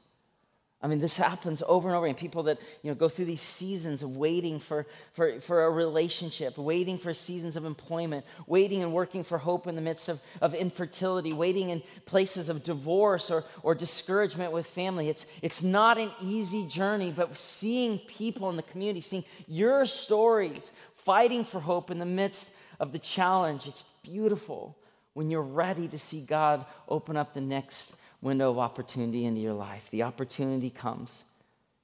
I 0.82 0.88
mean, 0.88 1.00
this 1.00 1.18
happens 1.18 1.64
over 1.66 1.88
and 1.88 1.98
over 1.98 2.06
again. 2.06 2.16
People 2.16 2.44
that 2.44 2.60
you 2.84 2.92
know 2.92 2.96
go 2.96 3.10
through 3.10 3.26
these 3.26 3.42
seasons 3.42 4.04
of 4.04 4.18
waiting 4.18 4.60
for, 4.60 4.86
for, 5.14 5.40
for 5.40 5.66
a 5.66 5.72
relationship, 5.72 6.58
waiting 6.58 6.98
for 6.98 7.14
seasons 7.14 7.56
of 7.56 7.66
employment, 7.66 8.26
waiting 8.46 8.84
and 8.84 8.94
working 8.94 9.24
for 9.24 9.38
hope 9.38 9.66
in 9.66 9.76
the 9.76 9.82
midst 9.82 10.10
of, 10.10 10.20
of 10.42 10.54
infertility, 10.54 11.34
waiting 11.34 11.70
in 11.70 11.82
places 12.06 12.50
of 12.50 12.62
divorce 12.62 13.32
or, 13.32 13.46
or 13.64 13.74
discouragement 13.74 14.52
with 14.52 14.68
family. 14.68 15.10
It's, 15.10 15.26
it's 15.42 15.64
not 15.64 15.98
an 15.98 16.12
easy 16.22 16.68
journey, 16.68 17.12
but 17.16 17.36
seeing 17.38 17.98
people 18.00 18.50
in 18.50 18.56
the 18.56 18.64
community, 18.64 19.02
seeing 19.02 19.26
your 19.48 19.86
stories, 19.86 20.72
fighting 20.94 21.46
for 21.46 21.62
hope 21.62 21.90
in 21.90 22.00
the 22.00 22.06
midst 22.06 22.52
of 22.80 22.92
the 22.92 23.00
challenge, 23.00 23.66
it's 23.66 23.84
beautiful 24.04 24.78
when 25.14 25.32
you're 25.32 25.42
ready 25.42 25.88
to 25.88 25.98
see 25.98 26.22
God 26.22 26.66
open 26.90 27.16
up 27.18 27.34
the 27.34 27.42
next 27.42 27.94
window 28.26 28.50
of 28.50 28.58
opportunity 28.58 29.24
into 29.24 29.40
your 29.40 29.54
life. 29.54 29.88
The 29.92 30.02
opportunity 30.02 30.72
comes 30.72 31.24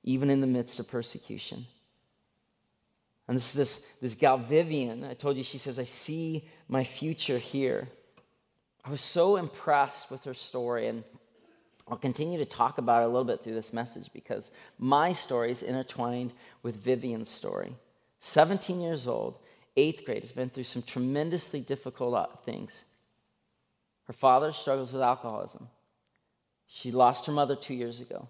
even 0.04 0.32
in 0.32 0.42
the 0.42 0.48
midst 0.48 0.80
of 0.80 0.90
persecution. 0.90 1.68
And 3.28 3.38
this, 3.38 3.54
this, 3.54 3.86
this 4.02 4.16
gal, 4.16 4.40
Vivian, 4.40 5.04
I 5.04 5.14
told 5.14 5.38
you, 5.38 5.44
she 5.44 5.60
says, 5.60 5.78
I 5.78 5.84
see 5.84 6.44
my 6.68 6.84
future 6.84 7.38
here. 7.38 7.88
I 8.84 8.90
was 8.90 9.02
so 9.02 9.36
impressed 9.36 10.10
with 10.10 10.24
her 10.24 10.34
story, 10.34 10.88
and 10.88 11.04
I'll 11.88 11.98
continue 11.98 12.40
to 12.40 12.46
talk 12.46 12.80
about 12.80 13.04
it 13.04 13.06
a 13.06 13.08
little 13.08 13.24
bit 13.24 13.44
through 13.44 13.54
this 13.54 13.72
message 13.72 14.10
because 14.12 14.50
my 14.80 15.14
story 15.14 15.52
is 15.52 15.62
intertwined 15.62 16.34
with 16.64 16.76
Vivian's 16.76 17.30
story. 17.30 17.76
17 18.22 18.80
years 18.80 19.08
old, 19.08 19.38
eighth 19.78 20.04
grade, 20.06 20.24
has 20.24 20.32
been 20.32 20.50
through 20.50 20.64
some 20.64 20.82
tremendously 20.82 21.62
difficult 21.62 22.16
uh, 22.16 22.26
things. 22.44 22.84
Her 24.06 24.14
father 24.14 24.52
struggles 24.52 24.92
with 24.92 25.04
alcoholism. 25.04 25.68
She 26.74 26.92
lost 26.92 27.26
her 27.26 27.34
mother 27.34 27.56
two 27.56 27.74
years 27.74 28.00
ago. 28.00 28.30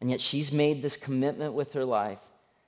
And 0.00 0.08
yet 0.08 0.20
she's 0.20 0.52
made 0.52 0.82
this 0.82 0.96
commitment 0.96 1.52
with 1.52 1.72
her 1.72 1.84
life 1.84 2.20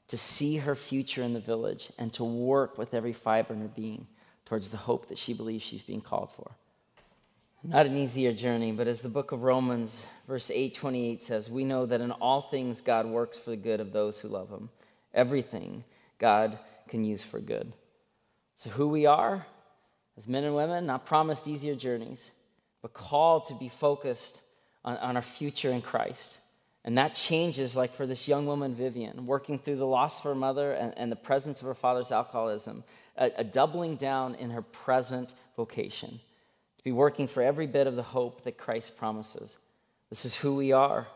to 0.08 0.18
see 0.18 0.56
her 0.56 0.74
future 0.74 1.22
in 1.22 1.34
the 1.34 1.40
village 1.40 1.92
and 1.98 2.12
to 2.14 2.24
work 2.24 2.76
with 2.76 2.92
every 2.92 3.12
fiber 3.12 3.54
in 3.54 3.60
her 3.60 3.68
being 3.68 4.08
towards 4.44 4.70
the 4.70 4.76
hope 4.76 5.06
that 5.06 5.18
she 5.18 5.34
believes 5.34 5.62
she's 5.62 5.82
being 5.82 6.00
called 6.00 6.30
for. 6.32 6.50
Not 7.62 7.86
an 7.86 7.96
easier 7.96 8.32
journey, 8.32 8.72
but 8.72 8.88
as 8.88 9.02
the 9.02 9.08
book 9.08 9.32
of 9.32 9.42
Romans, 9.42 10.02
verse 10.26 10.50
828 10.50 11.22
says, 11.22 11.50
we 11.50 11.64
know 11.64 11.86
that 11.86 12.00
in 12.00 12.10
all 12.12 12.42
things 12.42 12.80
God 12.80 13.06
works 13.06 13.38
for 13.38 13.50
the 13.50 13.56
good 13.56 13.80
of 13.80 13.92
those 13.92 14.20
who 14.20 14.28
love 14.28 14.50
him. 14.50 14.68
Everything 15.14 15.84
God 16.18 16.58
can 16.88 17.04
use 17.04 17.24
for 17.24 17.40
good. 17.40 17.72
So, 18.56 18.70
who 18.70 18.88
we 18.88 19.06
are 19.06 19.46
as 20.16 20.28
men 20.28 20.44
and 20.44 20.54
women, 20.54 20.86
not 20.86 21.06
promised 21.06 21.48
easier 21.48 21.74
journeys, 21.74 22.30
but 22.82 22.94
called 22.94 23.46
to 23.46 23.54
be 23.54 23.68
focused 23.68 24.40
on, 24.86 24.96
on 24.98 25.16
our 25.16 25.22
future 25.22 25.72
in 25.72 25.82
Christ. 25.82 26.38
And 26.84 26.96
that 26.98 27.16
changes, 27.16 27.74
like 27.74 27.92
for 27.92 28.06
this 28.06 28.28
young 28.28 28.46
woman, 28.46 28.74
Vivian, 28.74 29.26
working 29.26 29.58
through 29.58 29.76
the 29.76 29.86
loss 29.86 30.20
of 30.20 30.24
her 30.24 30.34
mother 30.36 30.72
and, 30.72 30.94
and 30.96 31.10
the 31.10 31.16
presence 31.16 31.60
of 31.60 31.66
her 31.66 31.74
father's 31.74 32.12
alcoholism, 32.12 32.84
a, 33.16 33.32
a 33.38 33.44
doubling 33.44 33.96
down 33.96 34.36
in 34.36 34.50
her 34.50 34.62
present 34.62 35.34
vocation, 35.56 36.20
to 36.78 36.84
be 36.84 36.92
working 36.92 37.26
for 37.26 37.42
every 37.42 37.66
bit 37.66 37.88
of 37.88 37.96
the 37.96 38.04
hope 38.04 38.44
that 38.44 38.56
Christ 38.56 38.96
promises. 38.96 39.56
This 40.10 40.24
is 40.24 40.36
who 40.36 40.54
we 40.54 40.70
are. 40.70 41.08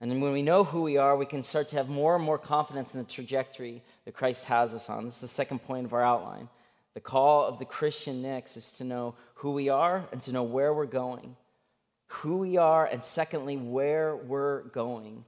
And 0.00 0.10
then 0.10 0.20
when 0.20 0.32
we 0.32 0.42
know 0.42 0.64
who 0.64 0.82
we 0.82 0.96
are, 0.96 1.16
we 1.16 1.26
can 1.26 1.44
start 1.44 1.68
to 1.68 1.76
have 1.76 1.88
more 1.88 2.16
and 2.16 2.24
more 2.24 2.38
confidence 2.38 2.92
in 2.92 2.98
the 2.98 3.06
trajectory 3.06 3.82
that 4.04 4.14
Christ 4.14 4.46
has 4.46 4.74
us 4.74 4.88
on. 4.88 5.04
This 5.04 5.16
is 5.16 5.20
the 5.20 5.28
second 5.28 5.60
point 5.60 5.84
of 5.84 5.92
our 5.92 6.02
outline. 6.02 6.48
The 6.94 7.00
call 7.00 7.46
of 7.46 7.60
the 7.60 7.64
Christian 7.66 8.20
next 8.20 8.56
is 8.56 8.72
to 8.72 8.84
know 8.84 9.14
who 9.34 9.52
we 9.52 9.68
are 9.68 10.08
and 10.10 10.20
to 10.22 10.32
know 10.32 10.42
where 10.42 10.74
we're 10.74 10.86
going 10.86 11.36
who 12.10 12.38
we 12.38 12.56
are, 12.56 12.86
and 12.86 13.04
secondly, 13.04 13.56
where 13.56 14.16
we're 14.16 14.62
going. 14.64 15.24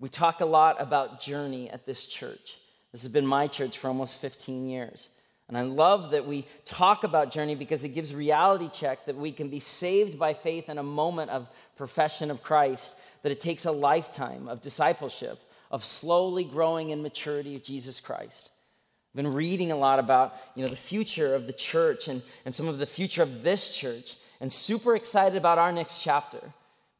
We 0.00 0.08
talk 0.08 0.40
a 0.40 0.46
lot 0.46 0.80
about 0.80 1.20
journey 1.20 1.68
at 1.68 1.84
this 1.84 2.06
church. 2.06 2.56
This 2.90 3.02
has 3.02 3.12
been 3.12 3.26
my 3.26 3.48
church 3.48 3.76
for 3.76 3.88
almost 3.88 4.16
15 4.16 4.66
years. 4.66 5.08
And 5.48 5.58
I 5.58 5.62
love 5.62 6.12
that 6.12 6.26
we 6.26 6.46
talk 6.64 7.04
about 7.04 7.30
journey 7.30 7.54
because 7.54 7.84
it 7.84 7.90
gives 7.90 8.14
reality 8.14 8.70
check 8.72 9.04
that 9.04 9.16
we 9.16 9.30
can 9.30 9.50
be 9.50 9.60
saved 9.60 10.18
by 10.18 10.32
faith 10.32 10.70
in 10.70 10.78
a 10.78 10.82
moment 10.82 11.30
of 11.30 11.48
profession 11.76 12.30
of 12.30 12.42
Christ, 12.42 12.94
that 13.22 13.30
it 13.30 13.42
takes 13.42 13.66
a 13.66 13.70
lifetime 13.70 14.48
of 14.48 14.62
discipleship, 14.62 15.38
of 15.70 15.84
slowly 15.84 16.44
growing 16.44 16.90
in 16.90 17.02
maturity 17.02 17.54
of 17.56 17.62
Jesus 17.62 18.00
Christ. 18.00 18.50
I've 19.12 19.22
been 19.22 19.34
reading 19.34 19.70
a 19.70 19.76
lot 19.76 19.98
about 19.98 20.34
you 20.54 20.62
know, 20.62 20.68
the 20.68 20.76
future 20.76 21.34
of 21.34 21.46
the 21.46 21.52
church 21.52 22.08
and, 22.08 22.22
and 22.46 22.54
some 22.54 22.68
of 22.68 22.78
the 22.78 22.86
future 22.86 23.22
of 23.22 23.42
this 23.42 23.70
church 23.76 24.16
and 24.40 24.52
super 24.52 24.94
excited 24.94 25.36
about 25.36 25.58
our 25.58 25.72
next 25.72 26.00
chapter 26.00 26.40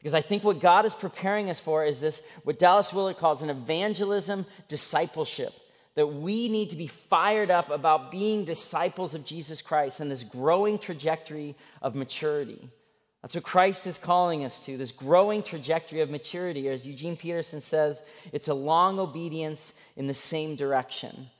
because 0.06 0.14
I 0.14 0.20
think 0.20 0.44
what 0.44 0.60
God 0.60 0.84
is 0.84 0.94
preparing 0.94 1.50
us 1.50 1.58
for 1.58 1.84
is 1.84 1.98
this, 1.98 2.22
what 2.44 2.60
Dallas 2.60 2.92
Willard 2.92 3.16
calls 3.16 3.42
an 3.42 3.50
evangelism 3.50 4.46
discipleship. 4.68 5.52
That 5.96 6.06
we 6.06 6.48
need 6.48 6.70
to 6.70 6.76
be 6.76 6.86
fired 6.86 7.50
up 7.50 7.70
about 7.70 8.12
being 8.12 8.44
disciples 8.44 9.14
of 9.14 9.24
Jesus 9.24 9.60
Christ 9.60 9.98
and 9.98 10.08
this 10.08 10.22
growing 10.22 10.78
trajectory 10.78 11.56
of 11.82 11.96
maturity. 11.96 12.70
That's 13.20 13.34
what 13.34 13.42
Christ 13.42 13.86
is 13.88 13.98
calling 13.98 14.44
us 14.44 14.64
to, 14.66 14.76
this 14.76 14.92
growing 14.92 15.42
trajectory 15.42 16.02
of 16.02 16.08
maturity. 16.10 16.68
As 16.68 16.86
Eugene 16.86 17.16
Peterson 17.16 17.60
says, 17.60 18.00
it's 18.30 18.46
a 18.46 18.54
long 18.54 19.00
obedience 19.00 19.72
in 19.96 20.06
the 20.06 20.14
same 20.14 20.54
direction. 20.54 21.30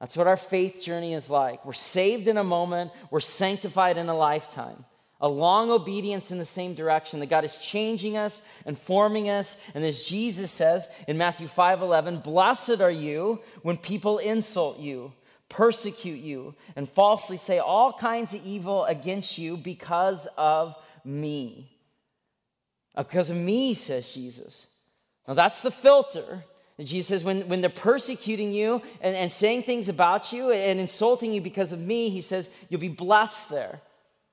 That's 0.00 0.16
what 0.16 0.28
our 0.28 0.38
faith 0.38 0.80
journey 0.80 1.12
is 1.12 1.28
like. 1.28 1.66
We're 1.66 1.74
saved 1.74 2.26
in 2.26 2.38
a 2.38 2.44
moment, 2.44 2.92
we're 3.10 3.20
sanctified 3.20 3.98
in 3.98 4.08
a 4.08 4.16
lifetime 4.16 4.86
a 5.24 5.28
long 5.28 5.70
obedience 5.70 6.30
in 6.30 6.36
the 6.36 6.44
same 6.44 6.74
direction 6.74 7.18
that 7.20 7.30
God 7.30 7.46
is 7.46 7.56
changing 7.56 8.18
us 8.18 8.42
and 8.66 8.76
forming 8.76 9.30
us. 9.30 9.56
And 9.74 9.82
as 9.82 10.02
Jesus 10.02 10.50
says 10.50 10.86
in 11.08 11.16
Matthew 11.16 11.48
5 11.48 11.80
11, 11.80 12.18
blessed 12.18 12.82
are 12.82 12.90
you 12.90 13.40
when 13.62 13.78
people 13.78 14.18
insult 14.18 14.78
you, 14.78 15.14
persecute 15.48 16.20
you, 16.20 16.54
and 16.76 16.86
falsely 16.86 17.38
say 17.38 17.58
all 17.58 17.90
kinds 17.90 18.34
of 18.34 18.44
evil 18.44 18.84
against 18.84 19.38
you 19.38 19.56
because 19.56 20.28
of 20.36 20.76
me. 21.06 21.74
Uh, 22.94 23.02
because 23.02 23.30
of 23.30 23.38
me, 23.38 23.72
says 23.72 24.12
Jesus. 24.12 24.66
Now 25.26 25.32
that's 25.32 25.60
the 25.60 25.70
filter. 25.70 26.44
Jesus 26.78 27.08
says, 27.08 27.24
when, 27.24 27.48
when 27.48 27.62
they're 27.62 27.70
persecuting 27.70 28.52
you 28.52 28.82
and, 29.00 29.16
and 29.16 29.32
saying 29.32 29.62
things 29.62 29.88
about 29.88 30.34
you 30.34 30.50
and 30.50 30.78
insulting 30.78 31.32
you 31.32 31.40
because 31.40 31.72
of 31.72 31.80
me, 31.80 32.10
he 32.10 32.20
says, 32.20 32.50
you'll 32.68 32.78
be 32.78 32.88
blessed 32.88 33.48
there 33.48 33.80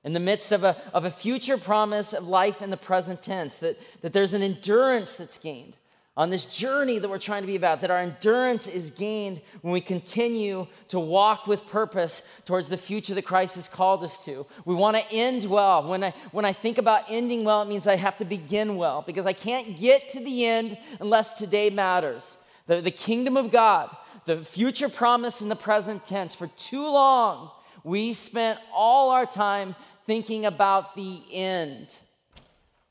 in 0.04 0.12
the 0.12 0.20
midst 0.20 0.52
of 0.52 0.64
a, 0.64 0.76
of 0.92 1.04
a 1.04 1.10
future 1.10 1.56
promise 1.56 2.12
of 2.12 2.26
life 2.26 2.60
in 2.60 2.70
the 2.70 2.76
present 2.76 3.22
tense, 3.22 3.58
that, 3.58 3.78
that 4.00 4.12
there's 4.12 4.34
an 4.34 4.42
endurance 4.42 5.16
that's 5.16 5.38
gained 5.38 5.76
on 6.14 6.28
this 6.28 6.44
journey 6.44 6.98
that 6.98 7.08
we're 7.08 7.18
trying 7.18 7.42
to 7.42 7.46
be 7.46 7.56
about, 7.56 7.80
that 7.80 7.90
our 7.90 7.98
endurance 7.98 8.68
is 8.68 8.90
gained 8.90 9.40
when 9.62 9.72
we 9.72 9.80
continue 9.80 10.66
to 10.88 11.00
walk 11.00 11.46
with 11.46 11.66
purpose 11.66 12.20
towards 12.44 12.68
the 12.68 12.76
future 12.76 13.14
that 13.14 13.22
Christ 13.22 13.54
has 13.54 13.66
called 13.66 14.04
us 14.04 14.22
to. 14.26 14.46
We 14.66 14.74
want 14.74 14.98
to 14.98 15.10
end 15.10 15.46
well. 15.46 15.88
When 15.88 16.04
I, 16.04 16.14
when 16.30 16.44
I 16.44 16.52
think 16.52 16.76
about 16.76 17.04
ending 17.08 17.44
well, 17.44 17.62
it 17.62 17.68
means 17.68 17.86
I 17.86 17.96
have 17.96 18.18
to 18.18 18.26
begin 18.26 18.76
well 18.76 19.02
because 19.06 19.24
I 19.24 19.32
can't 19.32 19.80
get 19.80 20.10
to 20.10 20.20
the 20.20 20.44
end 20.44 20.76
unless 21.00 21.32
today 21.32 21.70
matters. 21.70 22.36
The, 22.66 22.82
the 22.82 22.90
kingdom 22.90 23.38
of 23.38 23.50
God, 23.50 23.96
the 24.26 24.44
future 24.44 24.90
promise 24.90 25.40
in 25.40 25.48
the 25.48 25.56
present 25.56 26.04
tense, 26.04 26.34
for 26.34 26.48
too 26.48 26.84
long, 26.84 27.50
we 27.84 28.12
spent 28.12 28.58
all 28.72 29.10
our 29.10 29.26
time 29.26 29.74
thinking 30.06 30.46
about 30.46 30.94
the 30.94 31.22
end, 31.30 31.88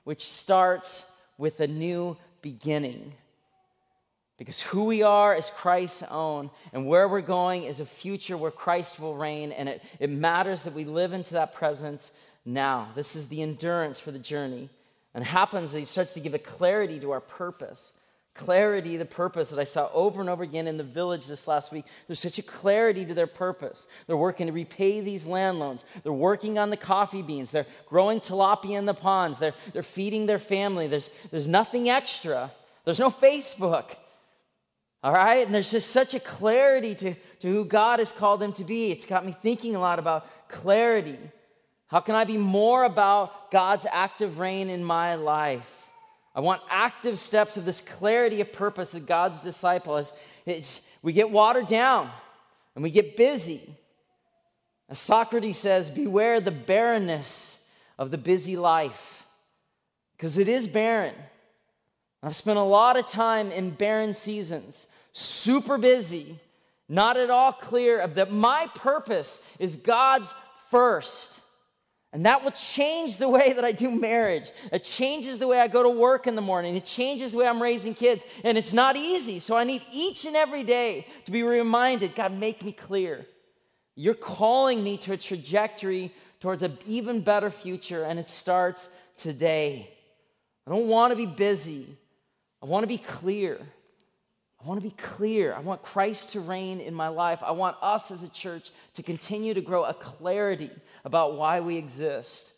which 0.03 0.25
starts 0.25 1.05
with 1.37 1.59
a 1.59 1.67
new 1.67 2.17
beginning. 2.41 3.13
Because 4.37 4.61
who 4.61 4.85
we 4.85 5.03
are 5.03 5.35
is 5.35 5.51
Christ's 5.55 6.03
own, 6.09 6.49
and 6.73 6.87
where 6.87 7.07
we're 7.07 7.21
going 7.21 7.63
is 7.63 7.79
a 7.79 7.85
future 7.85 8.35
where 8.35 8.51
Christ 8.51 8.99
will 8.99 9.15
reign, 9.15 9.51
and 9.51 9.69
it, 9.69 9.83
it 9.99 10.09
matters 10.09 10.63
that 10.63 10.73
we 10.73 10.83
live 10.83 11.13
into 11.13 11.33
that 11.33 11.53
presence 11.53 12.11
now. 12.43 12.89
This 12.95 13.15
is 13.15 13.27
the 13.27 13.41
endurance 13.41 13.99
for 13.99 14.11
the 14.11 14.19
journey. 14.19 14.69
And 15.13 15.23
happens, 15.23 15.73
he 15.73 15.85
starts 15.85 16.13
to 16.13 16.19
give 16.19 16.33
a 16.33 16.39
clarity 16.39 16.99
to 17.01 17.11
our 17.11 17.19
purpose 17.19 17.91
clarity, 18.33 18.97
the 18.97 19.05
purpose 19.05 19.49
that 19.49 19.59
I 19.59 19.65
saw 19.65 19.89
over 19.93 20.21
and 20.21 20.29
over 20.29 20.43
again 20.43 20.67
in 20.67 20.77
the 20.77 20.83
village 20.83 21.25
this 21.25 21.47
last 21.47 21.71
week. 21.71 21.85
There's 22.07 22.19
such 22.19 22.39
a 22.39 22.43
clarity 22.43 23.05
to 23.05 23.13
their 23.13 23.27
purpose. 23.27 23.87
They're 24.07 24.17
working 24.17 24.47
to 24.47 24.53
repay 24.53 25.01
these 25.01 25.25
land 25.25 25.59
loans. 25.59 25.83
They're 26.03 26.13
working 26.13 26.57
on 26.57 26.69
the 26.69 26.77
coffee 26.77 27.21
beans. 27.21 27.51
They're 27.51 27.67
growing 27.87 28.19
tilapia 28.19 28.77
in 28.77 28.85
the 28.85 28.93
ponds. 28.93 29.39
They're, 29.39 29.53
they're 29.73 29.83
feeding 29.83 30.25
their 30.25 30.39
family. 30.39 30.87
There's, 30.87 31.09
there's 31.29 31.47
nothing 31.47 31.89
extra. 31.89 32.51
There's 32.85 32.99
no 32.99 33.09
Facebook. 33.09 33.95
All 35.03 35.13
right? 35.13 35.45
And 35.45 35.53
there's 35.53 35.71
just 35.71 35.91
such 35.91 36.13
a 36.13 36.19
clarity 36.19 36.95
to, 36.95 37.15
to 37.39 37.47
who 37.47 37.65
God 37.65 37.99
has 37.99 38.11
called 38.11 38.39
them 38.39 38.53
to 38.53 38.63
be. 38.63 38.91
It's 38.91 39.05
got 39.05 39.25
me 39.25 39.35
thinking 39.41 39.75
a 39.75 39.79
lot 39.79 39.99
about 39.99 40.25
clarity. 40.47 41.19
How 41.87 41.99
can 41.99 42.15
I 42.15 42.23
be 42.23 42.37
more 42.37 42.85
about 42.85 43.51
God's 43.51 43.85
active 43.91 44.39
reign 44.39 44.69
in 44.69 44.83
my 44.83 45.15
life? 45.15 45.80
I 46.33 46.39
want 46.39 46.61
active 46.69 47.19
steps 47.19 47.57
of 47.57 47.65
this 47.65 47.81
clarity 47.81 48.39
of 48.41 48.53
purpose 48.53 48.93
of 48.93 49.05
God's 49.05 49.41
disciple. 49.41 50.03
It's, 50.45 50.81
we 51.01 51.13
get 51.13 51.29
watered 51.29 51.67
down 51.67 52.09
and 52.75 52.83
we 52.83 52.89
get 52.89 53.17
busy. 53.17 53.75
As 54.89 54.99
Socrates 54.99 55.57
says, 55.57 55.91
beware 55.91 56.39
the 56.39 56.51
barrenness 56.51 57.57
of 57.97 58.11
the 58.11 58.17
busy 58.17 58.55
life, 58.55 59.25
because 60.17 60.37
it 60.37 60.47
is 60.47 60.67
barren. 60.67 61.15
I've 62.23 62.35
spent 62.35 62.57
a 62.57 62.63
lot 62.63 62.97
of 62.97 63.05
time 63.05 63.51
in 63.51 63.71
barren 63.71 64.13
seasons, 64.13 64.87
super 65.11 65.77
busy, 65.77 66.39
not 66.87 67.17
at 67.17 67.29
all 67.29 67.51
clear 67.51 67.99
of 67.99 68.15
that 68.15 68.31
my 68.31 68.67
purpose 68.73 69.41
is 69.59 69.75
God's 69.75 70.33
first. 70.69 71.40
And 72.13 72.25
that 72.25 72.43
will 72.43 72.51
change 72.51 73.17
the 73.17 73.29
way 73.29 73.53
that 73.53 73.63
I 73.63 73.71
do 73.71 73.89
marriage. 73.89 74.51
It 74.71 74.83
changes 74.83 75.39
the 75.39 75.47
way 75.47 75.61
I 75.61 75.67
go 75.67 75.81
to 75.81 75.89
work 75.89 76.27
in 76.27 76.35
the 76.35 76.41
morning. 76.41 76.75
It 76.75 76.85
changes 76.85 77.31
the 77.31 77.37
way 77.37 77.47
I'm 77.47 77.61
raising 77.61 77.95
kids. 77.95 78.23
And 78.43 78.57
it's 78.57 78.73
not 78.73 78.97
easy. 78.97 79.39
So 79.39 79.55
I 79.55 79.63
need 79.63 79.85
each 79.91 80.25
and 80.25 80.35
every 80.35 80.63
day 80.63 81.07
to 81.25 81.31
be 81.31 81.41
reminded 81.43 82.15
God, 82.15 82.37
make 82.37 82.63
me 82.65 82.73
clear. 82.73 83.25
You're 83.95 84.13
calling 84.13 84.83
me 84.83 84.97
to 84.97 85.13
a 85.13 85.17
trajectory 85.17 86.13
towards 86.41 86.63
an 86.63 86.77
even 86.85 87.21
better 87.21 87.51
future, 87.51 88.03
and 88.03 88.19
it 88.19 88.27
starts 88.27 88.89
today. 89.17 89.89
I 90.65 90.71
don't 90.71 90.87
want 90.87 91.11
to 91.11 91.15
be 91.15 91.25
busy, 91.25 91.87
I 92.61 92.65
want 92.65 92.83
to 92.83 92.87
be 92.87 92.97
clear. 92.97 93.59
I 94.63 94.67
want 94.67 94.79
to 94.79 94.87
be 94.87 94.95
clear. 94.95 95.55
I 95.55 95.59
want 95.59 95.81
Christ 95.81 96.33
to 96.33 96.39
reign 96.39 96.81
in 96.81 96.93
my 96.93 97.07
life. 97.07 97.39
I 97.41 97.51
want 97.51 97.77
us 97.81 98.11
as 98.11 98.21
a 98.21 98.29
church 98.29 98.69
to 98.95 99.03
continue 99.03 99.55
to 99.55 99.61
grow 99.61 99.85
a 99.85 99.93
clarity 99.93 100.69
about 101.03 101.35
why 101.35 101.61
we 101.61 101.77
exist. 101.77 102.51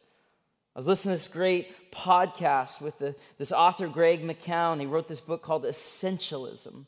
I 0.76 0.80
was 0.80 0.88
listening 0.88 1.12
to 1.12 1.22
this 1.22 1.28
great 1.28 1.92
podcast 1.92 2.82
with 2.82 2.98
the, 3.00 3.16
this 3.38 3.52
author, 3.54 3.88
Greg 3.88 4.22
McKeown. 4.22 4.80
He 4.80 4.86
wrote 4.86 5.08
this 5.08 5.22
book 5.22 5.42
called 5.42 5.64
Essentialism. 5.64 6.86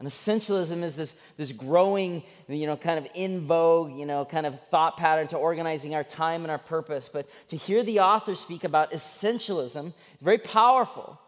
And 0.00 0.08
essentialism 0.08 0.82
is 0.82 0.96
this, 0.96 1.14
this 1.36 1.52
growing, 1.52 2.22
you 2.48 2.66
know, 2.66 2.76
kind 2.76 2.98
of 2.98 3.06
in 3.14 3.46
vogue, 3.46 3.96
you 3.96 4.04
know, 4.04 4.24
kind 4.24 4.46
of 4.46 4.58
thought 4.70 4.96
pattern 4.96 5.28
to 5.28 5.36
organizing 5.36 5.94
our 5.94 6.04
time 6.04 6.42
and 6.42 6.50
our 6.50 6.58
purpose. 6.58 7.08
But 7.08 7.26
to 7.48 7.56
hear 7.56 7.82
the 7.82 8.00
author 8.00 8.34
speak 8.34 8.64
about 8.64 8.92
essentialism 8.92 9.86
is 9.86 10.20
very 10.22 10.38
powerful. 10.38 11.18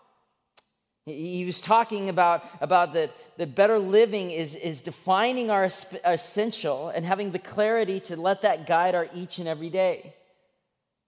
He 1.04 1.44
was 1.44 1.60
talking 1.60 2.08
about, 2.08 2.44
about 2.60 2.92
that, 2.92 3.10
that 3.36 3.56
better 3.56 3.78
living 3.78 4.30
is, 4.30 4.54
is 4.54 4.80
defining 4.80 5.50
our 5.50 5.64
essential 6.04 6.90
and 6.90 7.04
having 7.04 7.32
the 7.32 7.40
clarity 7.40 7.98
to 8.00 8.16
let 8.16 8.42
that 8.42 8.66
guide 8.68 8.94
our 8.94 9.08
each 9.12 9.38
and 9.38 9.48
every 9.48 9.68
day. 9.68 10.14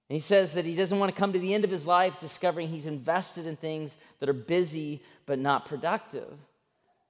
And 0.08 0.16
he 0.16 0.20
says 0.20 0.54
that 0.54 0.64
he 0.64 0.74
doesn't 0.74 0.98
want 0.98 1.14
to 1.14 1.18
come 1.18 1.32
to 1.32 1.38
the 1.38 1.54
end 1.54 1.64
of 1.64 1.70
his 1.70 1.86
life 1.86 2.18
discovering 2.18 2.68
he's 2.68 2.86
invested 2.86 3.46
in 3.46 3.56
things 3.56 3.96
that 4.18 4.28
are 4.28 4.34
busy 4.34 5.00
but 5.26 5.38
not 5.38 5.64
productive. 5.64 6.28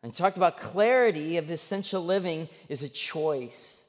And 0.03 0.13
he 0.13 0.17
talked 0.17 0.37
about 0.37 0.61
clarity 0.61 1.39
of 1.39 1.51
essential 1.51 2.05
living 2.05 2.49
is 2.69 2.83
a 2.83 2.89
choice. 2.89 3.83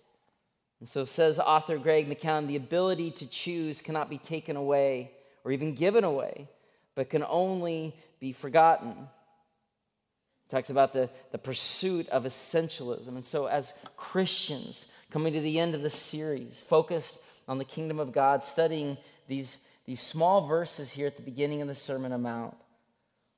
And 0.80 0.88
so 0.88 1.04
says 1.04 1.38
author 1.38 1.78
Greg 1.78 2.10
McKeown 2.10 2.48
the 2.48 2.56
ability 2.56 3.12
to 3.12 3.28
choose 3.28 3.82
cannot 3.82 4.10
be 4.10 4.18
taken 4.18 4.56
away 4.56 5.12
or 5.44 5.52
even 5.52 5.76
given 5.76 6.04
away, 6.04 6.48
but 6.96 7.10
can 7.10 7.24
only 7.28 7.96
be 8.26 8.32
forgotten. 8.32 8.96
He 8.98 10.50
talks 10.50 10.72
about 10.72 10.94
the, 10.94 11.12
the 11.32 11.38
pursuit 11.38 12.10
of 12.10 12.24
essentialism. 12.24 13.10
And 13.10 13.24
so, 13.24 13.46
as 13.46 13.74
Christians, 13.98 14.88
coming 15.12 15.34
to 15.34 15.42
the 15.42 15.60
end 15.60 15.76
of 15.76 15.84
the 15.84 15.92
series, 15.92 16.64
focused 16.68 17.20
on 17.48 17.60
the 17.60 17.66
kingdom 17.66 18.00
of 18.00 18.12
God, 18.12 18.42
studying 18.42 18.98
these, 19.28 19.60
these 19.86 20.00
small 20.00 20.48
verses 20.48 20.90
here 20.90 21.06
at 21.06 21.18
the 21.18 21.22
beginning 21.22 21.62
of 21.62 21.68
the 21.68 21.76
Sermon 21.76 22.12
on 22.12 22.24
Mount, 22.24 22.56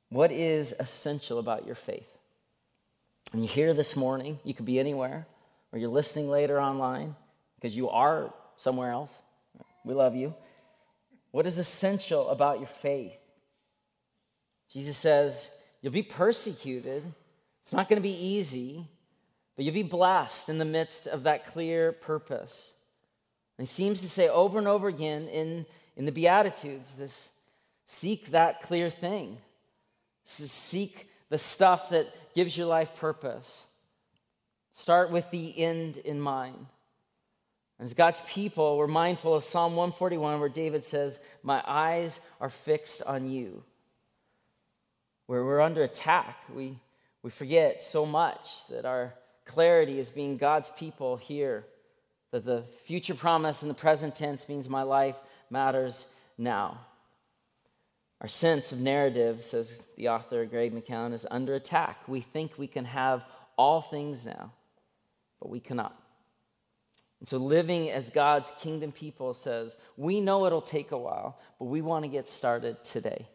what 0.07 0.31
is 0.31 0.73
essential 0.79 1.37
about 1.37 1.65
your 1.65 1.75
faith? 1.75 2.09
And 3.33 3.43
you're 3.43 3.53
here 3.53 3.73
this 3.73 3.97
morning, 3.97 4.39
you 4.45 4.53
could 4.53 4.65
be 4.65 4.79
anywhere, 4.79 5.27
or 5.73 5.79
you're 5.79 5.89
listening 5.89 6.29
later 6.29 6.61
online 6.61 7.13
because 7.55 7.75
you 7.75 7.89
are 7.89 8.33
somewhere 8.55 8.91
else. 8.91 9.13
We 9.83 9.93
love 9.93 10.15
you. 10.15 10.33
What 11.31 11.45
is 11.45 11.57
essential 11.57 12.29
about 12.29 12.59
your 12.59 12.69
faith? 12.69 13.19
Jesus 14.71 14.97
says, 14.97 15.49
You'll 15.81 15.93
be 15.93 16.03
persecuted. 16.03 17.03
It's 17.61 17.73
not 17.73 17.87
going 17.89 18.01
to 18.01 18.07
be 18.07 18.17
easy, 18.17 18.87
but 19.55 19.65
you'll 19.65 19.73
be 19.73 19.83
blessed 19.83 20.49
in 20.49 20.57
the 20.57 20.65
midst 20.65 21.07
of 21.07 21.23
that 21.23 21.47
clear 21.47 21.91
purpose. 21.91 22.73
And 23.57 23.67
he 23.67 23.71
seems 23.71 24.01
to 24.01 24.09
say 24.09 24.29
over 24.29 24.57
and 24.57 24.67
over 24.67 24.87
again 24.87 25.27
in, 25.27 25.65
in 25.95 26.05
the 26.05 26.11
Beatitudes 26.11 26.93
this 26.95 27.29
seek 27.85 28.31
that 28.31 28.61
clear 28.61 28.89
thing, 28.89 29.37
seek 30.25 31.09
the 31.29 31.37
stuff 31.37 31.89
that 31.89 32.07
gives 32.35 32.57
your 32.57 32.67
life 32.67 32.95
purpose. 32.97 33.65
Start 34.73 35.11
with 35.11 35.29
the 35.31 35.57
end 35.57 35.97
in 35.97 36.19
mind. 36.19 36.67
As 37.79 37.93
God's 37.93 38.21
people, 38.27 38.77
we're 38.77 38.87
mindful 38.87 39.35
of 39.35 39.43
Psalm 39.43 39.75
141, 39.75 40.39
where 40.39 40.49
David 40.49 40.83
says, 40.83 41.19
My 41.43 41.63
eyes 41.65 42.19
are 42.39 42.49
fixed 42.49 43.01
on 43.03 43.29
you. 43.29 43.63
Where 45.27 45.45
we're 45.45 45.61
under 45.61 45.83
attack, 45.83 46.37
we, 46.53 46.79
we 47.21 47.29
forget 47.29 47.83
so 47.83 48.05
much 48.05 48.47
that 48.69 48.85
our 48.85 49.13
clarity 49.45 49.99
is 49.99 50.09
being 50.09 50.37
God's 50.37 50.69
people 50.71 51.17
here, 51.17 51.65
that 52.31 52.45
the 52.45 52.63
future 52.85 53.15
promise 53.15 53.61
in 53.61 53.67
the 53.67 53.73
present 53.73 54.15
tense 54.15 54.47
means 54.49 54.67
my 54.67 54.83
life 54.83 55.15
matters 55.49 56.05
now. 56.37 56.79
Our 58.21 58.27
sense 58.27 58.71
of 58.71 58.79
narrative, 58.79 59.45
says 59.45 59.81
the 59.95 60.09
author 60.09 60.45
Greg 60.45 60.73
McKeown, 60.73 61.13
is 61.13 61.25
under 61.29 61.55
attack. 61.55 62.07
We 62.07 62.21
think 62.21 62.57
we 62.57 62.67
can 62.67 62.85
have 62.85 63.23
all 63.57 63.81
things 63.81 64.25
now, 64.25 64.53
but 65.39 65.49
we 65.49 65.59
cannot. 65.59 65.95
And 67.19 67.27
so, 67.27 67.37
living 67.37 67.91
as 67.91 68.09
God's 68.09 68.51
kingdom 68.61 68.91
people 68.91 69.33
says, 69.33 69.75
we 69.97 70.21
know 70.21 70.45
it'll 70.45 70.61
take 70.61 70.91
a 70.91 70.97
while, 70.97 71.39
but 71.59 71.65
we 71.65 71.81
want 71.81 72.05
to 72.05 72.09
get 72.09 72.27
started 72.27 72.83
today. 72.83 73.27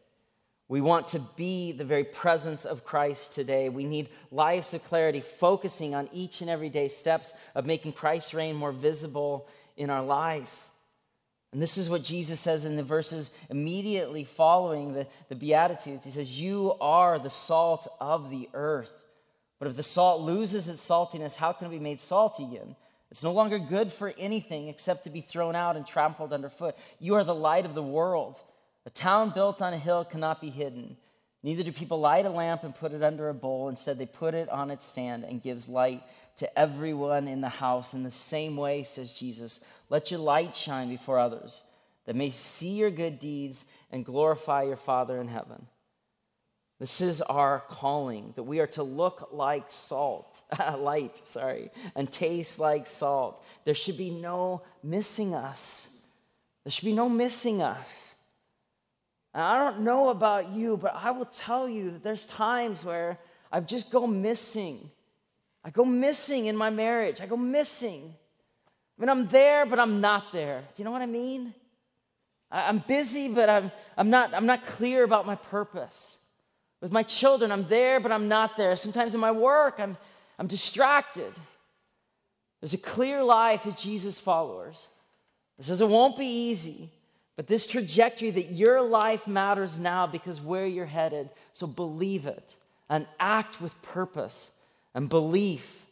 We 0.68 0.80
want 0.80 1.08
to 1.08 1.18
be 1.36 1.72
the 1.72 1.84
very 1.84 2.04
presence 2.04 2.64
of 2.64 2.84
Christ 2.84 3.34
today. 3.34 3.68
We 3.68 3.84
need 3.84 4.08
lives 4.30 4.72
of 4.74 4.84
clarity, 4.84 5.20
focusing 5.20 5.94
on 5.94 6.08
each 6.12 6.40
and 6.40 6.48
every 6.48 6.70
day 6.70 6.88
steps 6.88 7.32
of 7.54 7.66
making 7.66 7.92
Christ's 7.92 8.32
reign 8.32 8.56
more 8.56 8.72
visible 8.72 9.48
in 9.76 9.90
our 9.90 10.02
life. 10.02 10.70
And 11.52 11.60
this 11.60 11.76
is 11.76 11.90
what 11.90 12.02
Jesus 12.02 12.40
says 12.40 12.64
in 12.64 12.76
the 12.76 12.82
verses 12.82 13.30
immediately 13.50 14.24
following 14.24 14.94
the, 14.94 15.06
the 15.28 15.34
Beatitudes. 15.34 16.04
He 16.04 16.10
says, 16.10 16.40
You 16.40 16.74
are 16.80 17.18
the 17.18 17.28
salt 17.28 17.86
of 18.00 18.30
the 18.30 18.48
earth. 18.54 18.92
But 19.58 19.68
if 19.68 19.76
the 19.76 19.82
salt 19.82 20.22
loses 20.22 20.68
its 20.68 20.80
saltiness, 20.80 21.36
how 21.36 21.52
can 21.52 21.66
it 21.66 21.70
be 21.70 21.78
made 21.78 22.00
salty 22.00 22.44
again? 22.44 22.74
It's 23.10 23.22
no 23.22 23.32
longer 23.32 23.58
good 23.58 23.92
for 23.92 24.14
anything 24.18 24.68
except 24.68 25.04
to 25.04 25.10
be 25.10 25.20
thrown 25.20 25.54
out 25.54 25.76
and 25.76 25.86
trampled 25.86 26.32
underfoot. 26.32 26.74
You 26.98 27.16
are 27.16 27.24
the 27.24 27.34
light 27.34 27.66
of 27.66 27.74
the 27.74 27.82
world. 27.82 28.40
A 28.86 28.90
town 28.90 29.30
built 29.30 29.62
on 29.62 29.72
a 29.72 29.78
hill 29.78 30.04
cannot 30.04 30.40
be 30.40 30.50
hidden. 30.50 30.96
Neither 31.42 31.62
do 31.64 31.72
people 31.72 32.00
light 32.00 32.26
a 32.26 32.30
lamp 32.30 32.62
and 32.64 32.74
put 32.74 32.92
it 32.92 33.02
under 33.02 33.28
a 33.28 33.34
bowl. 33.34 33.68
Instead, 33.68 33.98
they 33.98 34.06
put 34.06 34.34
it 34.34 34.48
on 34.48 34.70
its 34.70 34.86
stand 34.86 35.24
and 35.24 35.42
gives 35.42 35.68
light 35.68 36.02
to 36.36 36.58
everyone 36.58 37.28
in 37.28 37.40
the 37.40 37.48
house. 37.48 37.94
In 37.94 38.02
the 38.02 38.10
same 38.10 38.56
way, 38.56 38.82
says 38.84 39.12
Jesus, 39.12 39.60
let 39.88 40.10
your 40.10 40.20
light 40.20 40.54
shine 40.54 40.88
before 40.88 41.18
others, 41.18 41.62
that 42.06 42.16
may 42.16 42.30
see 42.30 42.70
your 42.70 42.90
good 42.90 43.18
deeds 43.18 43.64
and 43.90 44.04
glorify 44.04 44.62
your 44.62 44.76
Father 44.76 45.20
in 45.20 45.28
heaven. 45.28 45.66
This 46.80 47.00
is 47.00 47.20
our 47.20 47.60
calling, 47.68 48.32
that 48.34 48.42
we 48.42 48.58
are 48.58 48.66
to 48.68 48.82
look 48.82 49.28
like 49.32 49.66
salt, 49.68 50.40
light, 50.78 51.20
sorry, 51.24 51.70
and 51.94 52.10
taste 52.10 52.58
like 52.58 52.88
salt. 52.88 53.44
There 53.64 53.74
should 53.74 53.96
be 53.96 54.10
no 54.10 54.62
missing 54.82 55.32
us. 55.32 55.86
There 56.64 56.72
should 56.72 56.84
be 56.84 56.92
no 56.92 57.08
missing 57.08 57.62
us. 57.62 58.11
And 59.34 59.42
I 59.42 59.58
don't 59.58 59.80
know 59.80 60.10
about 60.10 60.50
you, 60.50 60.76
but 60.76 60.94
I 60.94 61.10
will 61.10 61.26
tell 61.26 61.68
you 61.68 61.92
that 61.92 62.02
there's 62.02 62.26
times 62.26 62.84
where 62.84 63.18
I 63.50 63.60
just 63.60 63.90
go 63.90 64.06
missing. 64.06 64.90
I 65.64 65.70
go 65.70 65.84
missing 65.84 66.46
in 66.46 66.56
my 66.56 66.70
marriage. 66.70 67.20
I 67.20 67.26
go 67.26 67.36
missing. 67.36 68.14
I 68.98 69.00
mean, 69.00 69.08
I'm 69.08 69.26
there, 69.26 69.64
but 69.64 69.78
I'm 69.78 70.00
not 70.00 70.32
there. 70.32 70.60
Do 70.74 70.82
you 70.82 70.84
know 70.84 70.90
what 70.90 71.02
I 71.02 71.06
mean? 71.06 71.54
I'm 72.50 72.78
busy, 72.86 73.28
but 73.28 73.48
I'm, 73.48 73.72
I'm, 73.96 74.10
not, 74.10 74.34
I'm 74.34 74.44
not 74.44 74.66
clear 74.66 75.04
about 75.04 75.26
my 75.26 75.36
purpose. 75.36 76.18
With 76.82 76.92
my 76.92 77.02
children, 77.02 77.50
I'm 77.50 77.66
there, 77.68 78.00
but 78.00 78.12
I'm 78.12 78.28
not 78.28 78.56
there. 78.56 78.76
Sometimes 78.76 79.14
in 79.14 79.20
my 79.20 79.30
work, 79.30 79.76
I'm, 79.78 79.96
I'm 80.38 80.46
distracted. 80.46 81.32
There's 82.60 82.74
a 82.74 82.78
clear 82.78 83.24
life 83.24 83.66
as 83.66 83.74
Jesus 83.76 84.18
followers. 84.20 84.86
This 85.56 85.68
says 85.68 85.80
it 85.80 85.88
won't 85.88 86.18
be 86.18 86.26
easy, 86.50 86.90
but 87.36 87.46
this 87.46 87.66
trajectory 87.66 88.30
that 88.30 88.50
your 88.50 88.82
life 88.82 89.26
matters 89.26 89.78
now 89.78 90.06
because 90.06 90.40
where 90.40 90.66
you're 90.66 90.84
headed. 90.86 91.30
So 91.52 91.66
believe 91.66 92.26
it 92.26 92.54
and 92.88 93.06
act 93.18 93.60
with 93.60 93.80
purpose 93.82 94.50
and 94.94 95.08
belief, 95.08 95.86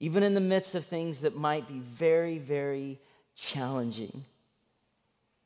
even 0.00 0.22
in 0.22 0.34
the 0.34 0.40
midst 0.40 0.74
of 0.74 0.84
things 0.84 1.20
that 1.20 1.36
might 1.36 1.68
be 1.68 1.78
very, 1.78 2.38
very 2.38 2.98
challenging. 3.36 4.24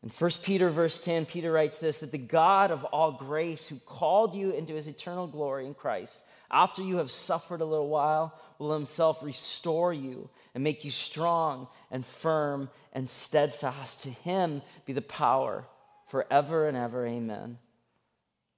In 0.03 0.09
1 0.09 0.31
Peter, 0.43 0.71
verse 0.71 0.99
10, 0.99 1.27
Peter 1.27 1.53
writes 1.53 1.79
this 1.79 1.99
that 1.99 2.11
the 2.11 2.19
God 2.19 2.71
of 2.71 2.85
all 2.85 3.13
grace, 3.13 3.69
who 3.69 3.77
called 3.87 4.35
you 4.35 4.51
into 4.51 4.75
his 4.75 4.89
eternal 4.89 5.27
glory 5.27 5.67
in 5.67 5.75
Christ, 5.75 6.23
after 6.51 6.83
you 6.83 6.97
have 6.97 7.11
suffered 7.11 7.61
a 7.61 7.67
little 7.67 7.89
while, 7.89 8.39
will 8.59 8.73
himself 8.75 9.23
restore 9.23 9.93
you 9.93 10.29
and 10.55 10.65
make 10.65 10.85
you 10.85 10.91
strong 10.91 11.69
and 11.93 12.05
firm 12.05 12.71
and 12.93 13.09
steadfast. 13.09 14.03
To 14.03 14.11
him 14.11 14.63
be 14.85 14.93
the 14.93 15.01
power 15.01 15.65
forever 16.09 16.67
and 16.67 16.77
ever. 16.77 17.07
Amen. 17.07 17.59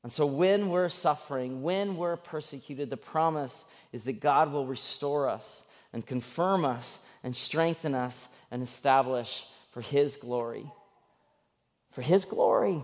And 0.03 0.11
so, 0.11 0.25
when 0.25 0.71
we're 0.71 0.89
suffering, 0.89 1.63
when 1.63 1.99
we're 1.99 2.17
persecuted, 2.17 2.89
the 2.89 2.97
promise 2.97 3.67
is 3.93 4.05
that 4.05 4.21
God 4.21 4.53
will 4.53 4.67
restore 4.67 5.29
us 5.29 5.65
and 5.93 6.07
confirm 6.07 6.65
us 6.65 6.99
and 7.23 7.37
strengthen 7.37 7.95
us 7.95 8.29
and 8.51 8.63
establish 8.63 9.45
for 9.71 9.83
his 9.83 10.17
glory 10.17 10.67
for 11.95 12.03
His 12.03 12.25
glory. 12.25 12.83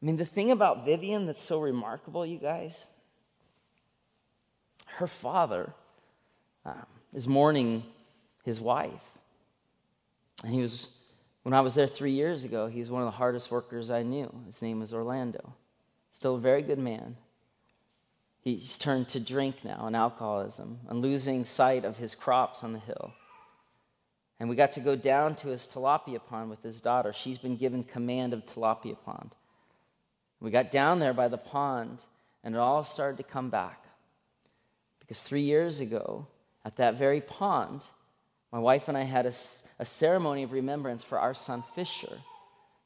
I 0.00 0.06
mean, 0.06 0.16
the 0.16 0.24
thing 0.24 0.50
about 0.50 0.84
Vivian 0.84 1.26
that's 1.26 1.40
so 1.40 1.60
remarkable, 1.60 2.24
you 2.24 2.38
guys, 2.38 2.84
her 4.86 5.06
father 5.06 5.72
um, 6.64 6.86
is 7.12 7.28
mourning 7.28 7.84
his 8.48 8.60
wife. 8.60 9.04
And 10.42 10.52
he 10.52 10.60
was, 10.60 10.88
when 11.42 11.52
I 11.52 11.60
was 11.60 11.74
there 11.74 11.86
three 11.86 12.12
years 12.12 12.44
ago, 12.44 12.66
he 12.66 12.80
was 12.80 12.90
one 12.90 13.02
of 13.02 13.06
the 13.06 13.18
hardest 13.18 13.50
workers 13.50 13.90
I 13.90 14.02
knew. 14.02 14.32
His 14.46 14.62
name 14.62 14.80
was 14.80 14.94
Orlando. 14.94 15.52
Still 16.12 16.36
a 16.36 16.40
very 16.40 16.62
good 16.62 16.78
man. 16.78 17.16
He's 18.40 18.78
turned 18.78 19.08
to 19.08 19.20
drink 19.20 19.64
now 19.64 19.84
and 19.86 19.94
alcoholism 19.94 20.78
and 20.88 21.02
losing 21.02 21.44
sight 21.44 21.84
of 21.84 21.98
his 21.98 22.14
crops 22.14 22.64
on 22.64 22.72
the 22.72 22.78
hill. 22.78 23.12
And 24.40 24.48
we 24.48 24.56
got 24.56 24.72
to 24.72 24.80
go 24.80 24.96
down 24.96 25.34
to 25.36 25.48
his 25.48 25.68
tilapia 25.70 26.20
pond 26.24 26.48
with 26.48 26.62
his 26.62 26.80
daughter. 26.80 27.12
She's 27.12 27.38
been 27.38 27.56
given 27.56 27.84
command 27.84 28.32
of 28.32 28.46
tilapia 28.46 28.96
pond. 29.04 29.34
We 30.40 30.50
got 30.50 30.70
down 30.70 31.00
there 31.00 31.12
by 31.12 31.28
the 31.28 31.36
pond, 31.36 31.98
and 32.42 32.54
it 32.54 32.58
all 32.58 32.84
started 32.84 33.18
to 33.18 33.24
come 33.24 33.50
back. 33.50 33.84
Because 35.00 35.20
three 35.20 35.42
years 35.42 35.80
ago, 35.80 36.28
at 36.64 36.76
that 36.76 36.94
very 36.96 37.20
pond, 37.20 37.82
my 38.52 38.58
wife 38.58 38.88
and 38.88 38.96
I 38.96 39.02
had 39.02 39.26
a, 39.26 39.32
a 39.78 39.84
ceremony 39.84 40.42
of 40.42 40.52
remembrance 40.52 41.02
for 41.02 41.18
our 41.18 41.34
son 41.34 41.62
Fisher. 41.74 42.18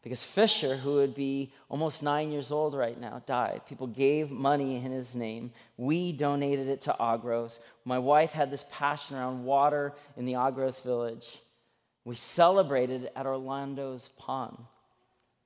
Because 0.02 0.24
Fisher, 0.24 0.76
who 0.76 0.94
would 0.94 1.14
be 1.14 1.52
almost 1.68 2.02
nine 2.02 2.32
years 2.32 2.50
old 2.50 2.74
right 2.74 3.00
now, 3.00 3.22
died. 3.24 3.60
People 3.68 3.86
gave 3.86 4.32
money 4.32 4.74
in 4.74 4.90
his 4.90 5.14
name. 5.14 5.52
We 5.76 6.10
donated 6.10 6.66
it 6.68 6.80
to 6.82 6.96
Agros. 6.98 7.60
My 7.84 8.00
wife 8.00 8.32
had 8.32 8.50
this 8.50 8.64
passion 8.72 9.16
around 9.16 9.44
water 9.44 9.94
in 10.16 10.24
the 10.24 10.32
Agros 10.32 10.82
village. 10.82 11.28
We 12.04 12.16
celebrated 12.16 13.10
at 13.14 13.26
Orlando's 13.26 14.08
pond. 14.18 14.58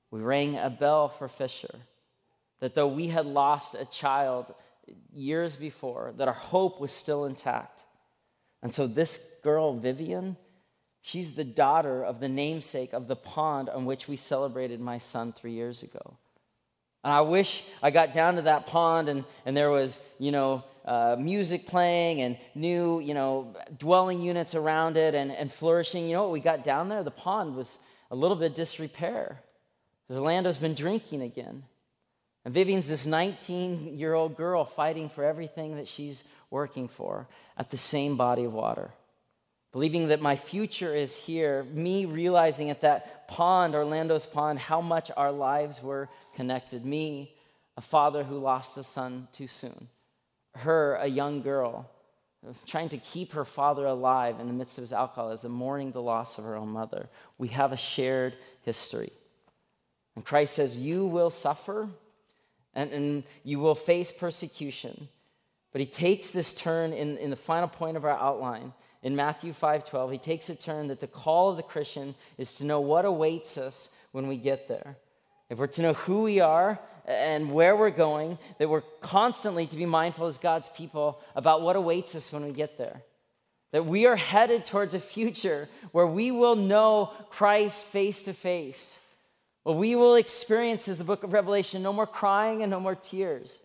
We 0.09 0.21
rang 0.21 0.57
a 0.57 0.71
bell 0.71 1.09
for 1.09 1.27
Fisher. 1.27 1.75
That 2.59 2.73
though 2.73 2.87
we 2.87 3.09
had 3.09 3.27
lost 3.27 3.75
a 3.75 3.85
child 3.85 4.51
years 5.13 5.55
before, 5.55 6.13
that 6.17 6.27
our 6.27 6.33
hope 6.33 6.81
was 6.81 6.91
still 6.91 7.25
intact. 7.25 7.83
And 8.67 8.73
so 8.73 8.85
this 8.85 9.25
girl, 9.43 9.77
Vivian, 9.77 10.35
she's 11.01 11.35
the 11.35 11.45
daughter 11.45 12.03
of 12.03 12.19
the 12.19 12.27
namesake 12.27 12.91
of 12.91 13.07
the 13.07 13.15
pond 13.15 13.69
on 13.69 13.85
which 13.85 14.09
we 14.09 14.17
celebrated 14.17 14.81
my 14.81 14.97
son 14.97 15.31
three 15.31 15.53
years 15.53 15.83
ago. 15.83 16.17
And 17.01 17.13
I 17.13 17.21
wish 17.21 17.63
I 17.81 17.91
got 17.91 18.11
down 18.11 18.35
to 18.35 18.41
that 18.41 18.67
pond 18.67 19.07
and, 19.07 19.23
and 19.45 19.55
there 19.55 19.69
was, 19.69 19.99
you 20.19 20.33
know, 20.33 20.65
uh, 20.83 21.15
music 21.17 21.65
playing 21.65 22.19
and 22.19 22.37
new, 22.55 22.99
you 22.99 23.13
know, 23.13 23.55
dwelling 23.79 24.19
units 24.19 24.53
around 24.53 24.97
it 24.97 25.15
and, 25.15 25.31
and 25.31 25.49
flourishing. 25.49 26.05
You 26.05 26.15
know 26.15 26.23
what? 26.23 26.33
We 26.33 26.41
got 26.41 26.65
down 26.65 26.89
there, 26.89 27.03
the 27.03 27.09
pond 27.09 27.55
was 27.55 27.79
a 28.11 28.17
little 28.17 28.35
bit 28.35 28.53
disrepair. 28.53 29.39
Orlando's 30.09 30.57
been 30.57 30.75
drinking 30.75 31.21
again. 31.21 31.63
And 32.47 32.53
Vivian's 32.53 32.87
this 32.87 33.05
19 33.05 33.97
year 33.97 34.13
old 34.13 34.37
girl 34.37 34.63
fighting 34.63 35.09
for 35.09 35.25
everything 35.25 35.75
that 35.75 35.87
she's 35.89 36.23
working 36.49 36.87
for 36.87 37.27
at 37.57 37.71
the 37.71 37.77
same 37.77 38.15
body 38.15 38.45
of 38.45 38.53
water. 38.53 38.89
Believing 39.73 40.07
that 40.07 40.21
my 40.21 40.37
future 40.37 40.95
is 40.95 41.13
here, 41.13 41.65
me 41.73 42.05
realizing 42.05 42.69
at 42.69 42.79
that 42.83 43.27
pond, 43.27 43.75
Orlando's 43.75 44.25
pond, 44.25 44.59
how 44.59 44.79
much 44.79 45.11
our 45.17 45.29
lives 45.29 45.83
were 45.83 46.07
connected. 46.37 46.85
Me, 46.85 47.35
a 47.75 47.81
father 47.81 48.23
who 48.23 48.37
lost 48.37 48.77
a 48.77 48.83
son 48.85 49.27
too 49.33 49.49
soon. 49.49 49.89
Her, 50.55 50.95
a 51.01 51.07
young 51.07 51.41
girl, 51.41 51.91
trying 52.65 52.87
to 52.87 52.97
keep 52.97 53.33
her 53.33 53.43
father 53.43 53.85
alive 53.85 54.39
in 54.39 54.47
the 54.47 54.53
midst 54.53 54.77
of 54.77 54.83
his 54.83 54.93
alcoholism, 54.93 55.51
mourning 55.51 55.91
the 55.91 56.01
loss 56.01 56.37
of 56.37 56.45
her 56.45 56.55
own 56.55 56.69
mother. 56.69 57.09
We 57.37 57.49
have 57.49 57.73
a 57.73 57.77
shared 57.77 58.35
history. 58.61 59.11
And 60.15 60.23
Christ 60.23 60.55
says, 60.55 60.77
You 60.77 61.05
will 61.07 61.29
suffer 61.29 61.89
and, 62.77 62.91
and 62.91 63.23
you 63.43 63.59
will 63.59 63.75
face 63.75 64.11
persecution. 64.11 65.09
But 65.73 65.81
he 65.81 65.87
takes 65.87 66.29
this 66.29 66.53
turn 66.53 66.93
in, 66.93 67.17
in 67.17 67.31
the 67.31 67.35
final 67.35 67.67
point 67.67 67.97
of 67.97 68.05
our 68.05 68.17
outline 68.17 68.71
in 69.01 69.15
Matthew 69.15 69.51
5:12. 69.51 70.11
He 70.11 70.17
takes 70.19 70.49
a 70.49 70.55
turn 70.55 70.87
that 70.87 71.01
the 71.01 71.07
call 71.07 71.49
of 71.49 71.57
the 71.57 71.63
Christian 71.63 72.15
is 72.37 72.55
to 72.55 72.65
know 72.65 72.79
what 72.79 73.03
awaits 73.03 73.57
us 73.57 73.89
when 74.11 74.27
we 74.27 74.37
get 74.37 74.67
there. 74.67 74.95
If 75.49 75.57
we're 75.57 75.67
to 75.67 75.81
know 75.81 75.93
who 75.93 76.21
we 76.21 76.39
are 76.39 76.79
and 77.05 77.51
where 77.51 77.75
we're 77.75 77.89
going, 77.89 78.37
that 78.59 78.69
we're 78.69 78.81
constantly 79.01 79.65
to 79.65 79.77
be 79.77 79.85
mindful 79.85 80.27
as 80.27 80.37
God's 80.37 80.69
people 80.69 81.19
about 81.35 81.63
what 81.63 81.75
awaits 81.75 82.13
us 82.15 82.31
when 82.31 82.45
we 82.45 82.51
get 82.51 82.77
there. 82.77 83.01
That 83.71 83.85
we 83.85 84.05
are 84.05 84.15
headed 84.15 84.65
towards 84.65 84.93
a 84.93 84.99
future 84.99 85.67
where 85.93 86.07
we 86.07 86.31
will 86.31 86.55
know 86.55 87.11
Christ 87.29 87.83
face 87.85 88.21
to 88.23 88.33
face 88.33 88.99
we 89.73 89.95
will 89.95 90.15
experience 90.15 90.87
is 90.87 90.97
the 90.97 91.03
book 91.03 91.23
of 91.23 91.33
Revelation 91.33 91.83
no 91.83 91.91
more 91.91 92.07
crying 92.07 92.61
and 92.61 92.71
no 92.71 92.79
more 92.79 92.95
tears, 92.95 93.59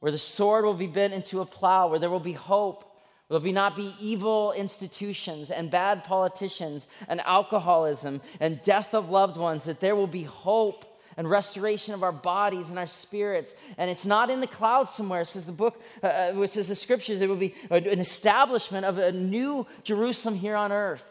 where 0.00 0.12
the 0.12 0.18
sword 0.18 0.64
will 0.64 0.74
be 0.74 0.86
bent 0.86 1.12
into 1.12 1.40
a 1.40 1.46
plow, 1.46 1.88
where 1.88 1.98
there 1.98 2.10
will 2.10 2.20
be 2.20 2.32
hope, 2.32 2.84
where 3.26 3.40
there 3.40 3.46
will 3.46 3.52
not 3.52 3.74
be 3.74 3.94
evil 4.00 4.52
institutions 4.52 5.50
and 5.50 5.70
bad 5.70 6.04
politicians 6.04 6.86
and 7.08 7.20
alcoholism 7.22 8.20
and 8.38 8.62
death 8.62 8.94
of 8.94 9.10
loved 9.10 9.36
ones, 9.36 9.64
that 9.64 9.80
there 9.80 9.96
will 9.96 10.06
be 10.06 10.22
hope 10.22 10.84
and 11.16 11.28
restoration 11.28 11.94
of 11.94 12.02
our 12.02 12.12
bodies 12.12 12.70
and 12.70 12.78
our 12.78 12.86
spirits. 12.86 13.54
And 13.78 13.90
it's 13.90 14.06
not 14.06 14.30
in 14.30 14.40
the 14.40 14.46
clouds 14.46 14.92
somewhere. 14.92 15.22
It 15.22 15.26
says 15.26 15.46
the 15.46 15.52
book, 15.52 15.82
uh, 16.02 16.06
uh 16.06 16.42
it 16.42 16.50
says 16.50 16.68
the 16.68 16.74
scriptures, 16.74 17.20
it 17.20 17.28
will 17.28 17.36
be 17.36 17.54
an 17.70 18.00
establishment 18.00 18.84
of 18.84 18.98
a 18.98 19.12
new 19.12 19.66
Jerusalem 19.82 20.36
here 20.36 20.56
on 20.56 20.70
earth. 20.70 21.04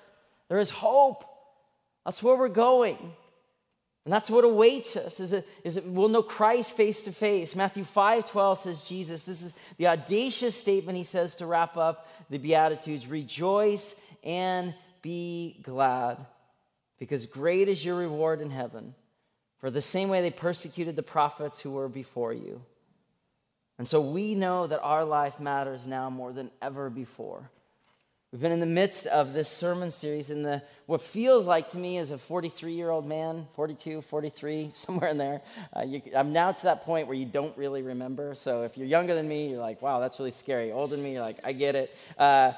There 0.49 0.59
is 0.59 0.69
hope. 0.69 1.25
That's 2.05 2.21
where 2.21 2.37
we're 2.37 2.49
going. 2.49 3.13
And 4.05 4.11
that's 4.11 4.29
what 4.29 4.43
awaits 4.43 4.97
us, 4.97 5.21
is 5.21 5.31
it, 5.31 5.47
is 5.63 5.77
it 5.77 5.85
we'll 5.85 6.09
know 6.09 6.23
Christ 6.23 6.75
face 6.75 7.01
to 7.03 7.13
face. 7.13 7.55
Matthew 7.55 7.85
5 7.85 8.25
12 8.25 8.59
says, 8.59 8.81
Jesus, 8.81 9.23
this 9.23 9.41
is 9.41 9.53
the 9.77 9.87
audacious 9.87 10.59
statement 10.59 10.97
he 10.97 11.05
says 11.05 11.35
to 11.35 11.45
wrap 11.45 11.77
up 11.77 12.07
the 12.29 12.37
Beatitudes 12.37 13.07
rejoice 13.07 13.95
and 14.23 14.73
be 15.01 15.59
glad, 15.63 16.17
because 16.99 17.25
great 17.25 17.69
is 17.69 17.83
your 17.83 17.95
reward 17.95 18.41
in 18.41 18.49
heaven. 18.49 18.93
For 19.59 19.71
the 19.71 19.81
same 19.81 20.09
way 20.09 20.21
they 20.21 20.31
persecuted 20.31 20.97
the 20.97 21.03
prophets 21.03 21.59
who 21.59 21.71
were 21.71 21.87
before 21.87 22.33
you. 22.33 22.61
And 23.77 23.87
so 23.87 24.01
we 24.01 24.35
know 24.35 24.67
that 24.67 24.81
our 24.81 25.05
life 25.05 25.39
matters 25.39 25.87
now 25.87 26.09
more 26.09 26.33
than 26.33 26.51
ever 26.61 26.89
before. 26.89 27.49
We've 28.33 28.41
been 28.41 28.51
in 28.51 28.59
the 28.59 28.65
midst 28.65 29.05
of 29.05 29.33
this 29.33 29.47
sermon 29.47 29.91
series 29.91 30.31
in 30.31 30.41
the 30.41 30.63
what 30.87 31.03
feels 31.03 31.45
like 31.45 31.69
to 31.69 31.77
me 31.77 31.99
as 31.99 32.09
a 32.09 32.17
43 32.17 32.73
year 32.73 32.89
old 32.89 33.05
man, 33.05 33.47
42, 33.53 34.01
43, 34.01 34.71
somewhere 34.73 35.11
in 35.11 35.19
there. 35.19 35.41
Uh, 35.71 35.83
you, 35.83 36.01
I'm 36.15 36.33
now 36.33 36.51
to 36.51 36.63
that 36.63 36.83
point 36.83 37.05
where 37.05 37.15
you 37.15 37.27
don't 37.27 37.55
really 37.55 37.83
remember. 37.83 38.33
So 38.33 38.63
if 38.63 38.75
you're 38.75 38.87
younger 38.87 39.13
than 39.13 39.27
me, 39.27 39.51
you're 39.51 39.59
like, 39.59 39.83
wow, 39.83 39.99
that's 39.99 40.17
really 40.17 40.31
scary. 40.31 40.71
Older 40.71 40.95
than 40.95 41.05
me, 41.05 41.13
you're 41.13 41.21
like, 41.21 41.37
I 41.43 41.51
get 41.51 41.75
it. 41.75 41.95
Uh, 42.17 42.53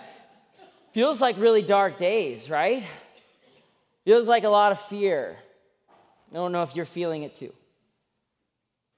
feels 0.94 1.20
like 1.20 1.36
really 1.38 1.62
dark 1.62 1.98
days, 1.98 2.50
right? 2.50 2.86
Feels 4.06 4.30
like 4.30 4.46
a 4.46 4.50
lot 4.50 4.72
of 4.72 4.80
fear. 4.80 5.36
I 6.32 6.36
don't 6.36 6.54
know 6.54 6.64
if 6.64 6.74
you're 6.78 6.86
feeling 6.86 7.24
it 7.24 7.36
too. 7.36 7.52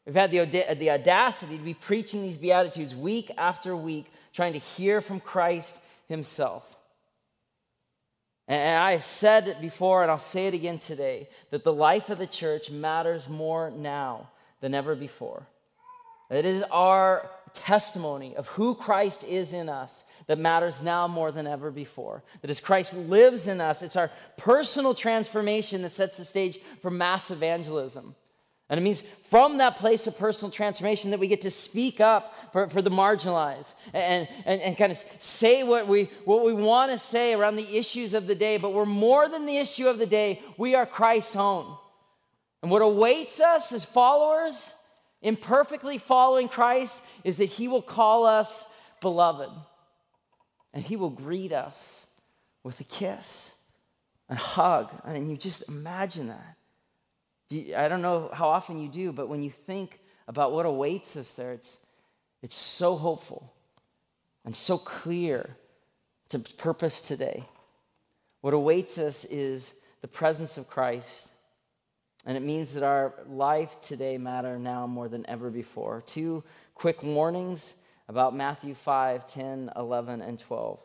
We've 0.06 0.13
had 0.13 0.30
the, 0.30 0.46
the 0.76 0.92
audacity 0.92 1.58
to 1.58 1.63
be 1.63 1.74
preaching 1.74 2.22
these 2.22 2.38
Beatitudes 2.38 2.94
week 2.94 3.32
after 3.36 3.76
week, 3.76 4.06
trying 4.32 4.54
to 4.54 4.60
hear 4.60 5.02
from 5.02 5.20
Christ 5.20 5.76
himself. 6.08 6.76
And 8.48 8.80
I've 8.80 9.04
said 9.04 9.48
it 9.48 9.60
before, 9.60 10.04
and 10.04 10.12
I'll 10.12 10.20
say 10.20 10.48
it 10.48 10.54
again 10.54 10.78
today 10.78 11.28
that 11.52 11.63
the 11.63 11.74
life 11.74 12.10
of 12.10 12.17
the 12.17 12.28
church 12.28 12.70
matters 12.70 13.28
more 13.28 13.72
now 13.72 14.30
than 14.62 14.74
ever 14.74 14.96
before. 14.96 15.46
It 16.30 16.46
is 16.46 16.63
our 16.72 17.30
testimony 17.54 18.36
of 18.36 18.48
who 18.50 18.76
Christ 18.76 19.24
is 19.24 19.54
in 19.54 19.70
us 19.70 20.04
that 20.28 20.38
matters 20.38 20.82
now 20.82 21.08
more 21.08 21.32
than 21.32 21.48
ever 21.48 21.72
before. 21.72 22.24
That 22.41 22.50
as 22.50 22.60
Christ 22.60 22.93
lives 22.93 23.48
in 23.48 23.62
us, 23.62 23.82
it's 23.82 23.96
our 23.96 24.12
personal 24.38 24.93
transformation 24.93 25.82
that 25.82 25.93
sets 25.93 26.17
the 26.17 26.26
stage 26.26 26.60
for 26.82 26.91
mass 26.91 27.32
evangelism. 27.32 28.15
And 28.69 28.77
it 28.77 28.84
means 28.84 29.01
from 29.30 29.60
that 29.60 29.77
place 29.77 30.08
of 30.08 30.17
personal 30.17 30.51
transformation 30.51 31.12
that 31.12 31.19
we 31.19 31.27
get 31.27 31.41
to 31.41 31.51
speak 31.51 32.01
up 32.01 32.34
for, 32.51 32.67
for 32.69 32.82
the 32.82 32.89
marginalized 32.89 33.73
and, 33.93 34.27
and, 34.45 34.62
and 34.62 34.77
kind 34.77 34.91
of 34.91 34.97
say 35.19 35.63
what 35.63 35.88
we, 35.88 36.10
what 36.25 36.43
we 36.43 36.53
want 36.53 36.91
to 36.91 36.99
say 36.99 37.34
around 37.34 37.56
the 37.56 37.77
issues 37.77 38.13
of 38.13 38.27
the 38.27 38.36
day. 38.36 38.58
But 38.58 38.73
we're 38.73 38.86
more 38.86 39.30
than 39.30 39.45
the 39.45 39.58
issue 39.58 39.88
of 39.88 39.99
the 39.99 40.06
day, 40.06 40.41
we 40.58 40.75
are 40.75 40.86
Christ's 40.86 41.38
own. 41.38 41.77
And 42.62 42.69
what 42.69 42.82
awaits 42.82 43.39
us 43.39 43.71
as 43.71 43.86
followers, 43.86 44.73
imperfectly 45.21 45.97
following 45.97 46.49
Christ, 46.49 46.99
is 47.23 47.38
that 47.38 47.45
He 47.45 47.69
will 47.69 47.82
call 47.82 48.25
us 48.25 48.65
beloved. 48.99 49.49
And 50.73 50.84
He 50.84 50.97
will 50.97 51.10
greet 51.10 51.53
us 51.53 52.06
with 52.63 52.82
a 52.82 52.84
kiss 52.84 53.53
and 54.27 54.38
hug. 54.38 54.91
And 55.06 55.30
you 55.30 55.38
just 55.38 55.69
imagine 55.69 56.27
that. 56.27 56.57
You, 57.49 57.75
I 57.75 57.88
don't 57.88 58.01
know 58.01 58.29
how 58.33 58.49
often 58.49 58.79
you 58.79 58.89
do, 58.89 59.12
but 59.12 59.29
when 59.29 59.41
you 59.41 59.49
think 59.49 59.99
about 60.27 60.51
what 60.51 60.65
awaits 60.65 61.15
us 61.15 61.33
there, 61.33 61.53
it's, 61.53 61.77
it's 62.41 62.55
so 62.55 62.95
hopeful 62.95 63.53
and 64.45 64.55
so 64.55 64.77
clear 64.77 65.55
to 66.29 66.39
purpose 66.39 67.01
today. 67.01 67.45
What 68.41 68.53
awaits 68.53 68.97
us 68.97 69.25
is 69.25 69.73
the 70.01 70.07
presence 70.07 70.57
of 70.57 70.67
Christ. 70.67 71.27
And 72.25 72.36
it 72.36 72.43
means 72.43 72.73
that 72.73 72.83
our 72.83 73.13
life 73.29 73.79
today 73.81 74.17
matter 74.17 74.60
now 74.60 74.86
more 74.86 75.07
than 75.07 75.25
ever 75.29 75.49
before. 75.49 76.03
Two 76.05 76.43
quick 76.75 77.01
warnings 77.01 77.73
about 78.10 78.36
Matthew 78.36 78.73
5, 78.73 79.27
10, 79.27 79.71
11, 79.75 80.21
and 80.21 80.38
12 80.38 80.79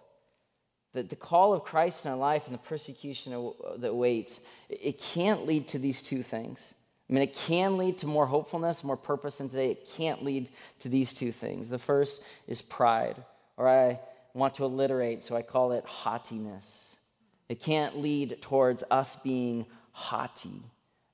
the, 0.92 1.02
the 1.02 1.16
call 1.16 1.52
of 1.52 1.64
Christ 1.64 2.04
in 2.04 2.12
our 2.12 2.18
life 2.18 2.46
and 2.46 2.54
the 2.54 2.58
persecution 2.58 3.52
that 3.78 3.94
waits, 3.94 4.40
it 4.68 5.00
can't 5.00 5.46
lead 5.46 5.68
to 5.68 5.78
these 5.78 6.02
two 6.02 6.22
things. 6.22 6.74
I 7.08 7.12
mean, 7.12 7.22
it 7.22 7.34
can 7.34 7.76
lead 7.76 7.98
to 7.98 8.06
more 8.06 8.26
hopefulness, 8.26 8.84
more 8.84 8.96
purpose 8.96 9.40
in 9.40 9.48
today. 9.48 9.70
It 9.72 9.88
can't 9.96 10.24
lead 10.24 10.48
to 10.80 10.88
these 10.88 11.12
two 11.12 11.32
things. 11.32 11.68
The 11.68 11.78
first 11.78 12.22
is 12.46 12.62
pride, 12.62 13.22
or 13.56 13.68
I 13.68 14.00
want 14.34 14.54
to 14.54 14.64
alliterate, 14.64 15.22
so 15.22 15.36
I 15.36 15.42
call 15.42 15.72
it 15.72 15.84
haughtiness. 15.84 16.96
It 17.48 17.60
can't 17.60 17.98
lead 17.98 18.40
towards 18.40 18.82
us 18.90 19.16
being 19.16 19.66
haughty 19.90 20.62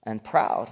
and 0.04 0.22
proud 0.22 0.70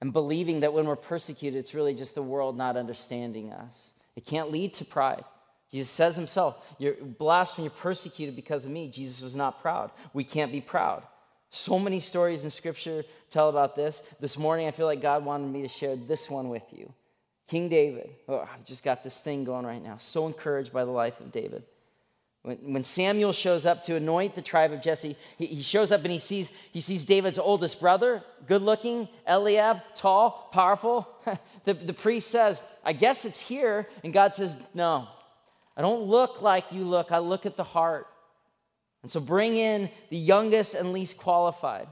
and 0.00 0.12
believing 0.12 0.60
that 0.60 0.72
when 0.72 0.86
we're 0.86 0.96
persecuted, 0.96 1.58
it's 1.58 1.74
really 1.74 1.94
just 1.94 2.14
the 2.14 2.22
world 2.22 2.56
not 2.56 2.76
understanding 2.76 3.52
us. 3.52 3.92
It 4.16 4.26
can't 4.26 4.50
lead 4.50 4.74
to 4.74 4.84
pride. 4.84 5.24
Jesus 5.70 5.90
says 5.90 6.16
himself, 6.16 6.58
You're 6.78 6.94
when 6.94 7.50
you're 7.58 7.70
persecuted 7.70 8.34
because 8.34 8.64
of 8.64 8.72
me. 8.72 8.88
Jesus 8.88 9.22
was 9.22 9.36
not 9.36 9.62
proud. 9.62 9.90
We 10.12 10.24
can't 10.24 10.52
be 10.52 10.60
proud. 10.60 11.02
So 11.50 11.78
many 11.78 12.00
stories 12.00 12.44
in 12.44 12.50
Scripture 12.50 13.04
tell 13.28 13.48
about 13.48 13.74
this. 13.74 14.02
This 14.20 14.38
morning, 14.38 14.68
I 14.68 14.70
feel 14.70 14.86
like 14.86 15.02
God 15.02 15.24
wanted 15.24 15.52
me 15.52 15.62
to 15.62 15.68
share 15.68 15.96
this 15.96 16.30
one 16.30 16.48
with 16.48 16.62
you. 16.72 16.92
King 17.48 17.68
David. 17.68 18.10
Oh, 18.28 18.40
I've 18.40 18.64
just 18.64 18.84
got 18.84 19.02
this 19.02 19.18
thing 19.18 19.44
going 19.44 19.66
right 19.66 19.82
now. 19.82 19.96
So 19.98 20.26
encouraged 20.28 20.72
by 20.72 20.84
the 20.84 20.92
life 20.92 21.18
of 21.18 21.32
David. 21.32 21.64
When, 22.42 22.56
when 22.72 22.84
Samuel 22.84 23.32
shows 23.32 23.66
up 23.66 23.82
to 23.84 23.96
anoint 23.96 24.34
the 24.34 24.42
tribe 24.42 24.72
of 24.72 24.80
Jesse, 24.80 25.16
he, 25.36 25.46
he 25.46 25.62
shows 25.62 25.92
up 25.92 26.02
and 26.02 26.12
he 26.12 26.20
sees, 26.20 26.50
he 26.72 26.80
sees 26.80 27.04
David's 27.04 27.38
oldest 27.38 27.80
brother, 27.80 28.22
good 28.46 28.62
looking, 28.62 29.08
Eliab, 29.26 29.80
tall, 29.94 30.48
powerful. 30.52 31.08
the, 31.64 31.74
the 31.74 31.92
priest 31.92 32.30
says, 32.30 32.62
I 32.84 32.92
guess 32.92 33.24
it's 33.24 33.40
here. 33.40 33.88
And 34.04 34.12
God 34.12 34.32
says, 34.32 34.56
No, 34.72 35.08
I 35.76 35.82
don't 35.82 36.02
look 36.02 36.42
like 36.42 36.72
you 36.72 36.84
look, 36.84 37.12
I 37.12 37.18
look 37.18 37.46
at 37.46 37.56
the 37.56 37.64
heart. 37.64 38.06
And 39.02 39.10
so 39.10 39.20
bring 39.20 39.56
in 39.56 39.88
the 40.10 40.16
youngest 40.16 40.74
and 40.74 40.92
least 40.92 41.16
qualified. 41.16 41.88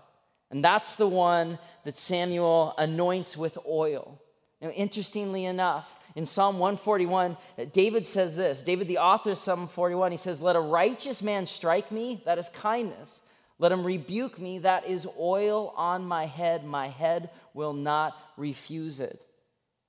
And 0.50 0.64
that's 0.64 0.94
the 0.94 1.08
one 1.08 1.58
that 1.84 1.96
Samuel 1.96 2.74
anoints 2.78 3.36
with 3.36 3.58
oil. 3.66 4.20
Now, 4.60 4.70
interestingly 4.70 5.44
enough, 5.44 5.94
in 6.14 6.26
Psalm 6.26 6.58
141, 6.58 7.36
David 7.72 8.04
says 8.04 8.34
this 8.34 8.62
David, 8.62 8.88
the 8.88 8.98
author 8.98 9.30
of 9.30 9.38
Psalm 9.38 9.68
41, 9.68 10.10
he 10.10 10.18
says, 10.18 10.40
Let 10.40 10.56
a 10.56 10.60
righteous 10.60 11.22
man 11.22 11.46
strike 11.46 11.92
me, 11.92 12.22
that 12.24 12.38
is 12.38 12.48
kindness. 12.48 13.20
Let 13.60 13.72
him 13.72 13.84
rebuke 13.84 14.38
me, 14.38 14.60
that 14.60 14.86
is 14.86 15.06
oil 15.18 15.72
on 15.76 16.04
my 16.04 16.26
head. 16.26 16.64
My 16.64 16.88
head 16.88 17.30
will 17.54 17.72
not 17.72 18.16
refuse 18.36 19.00
it. 19.00 19.20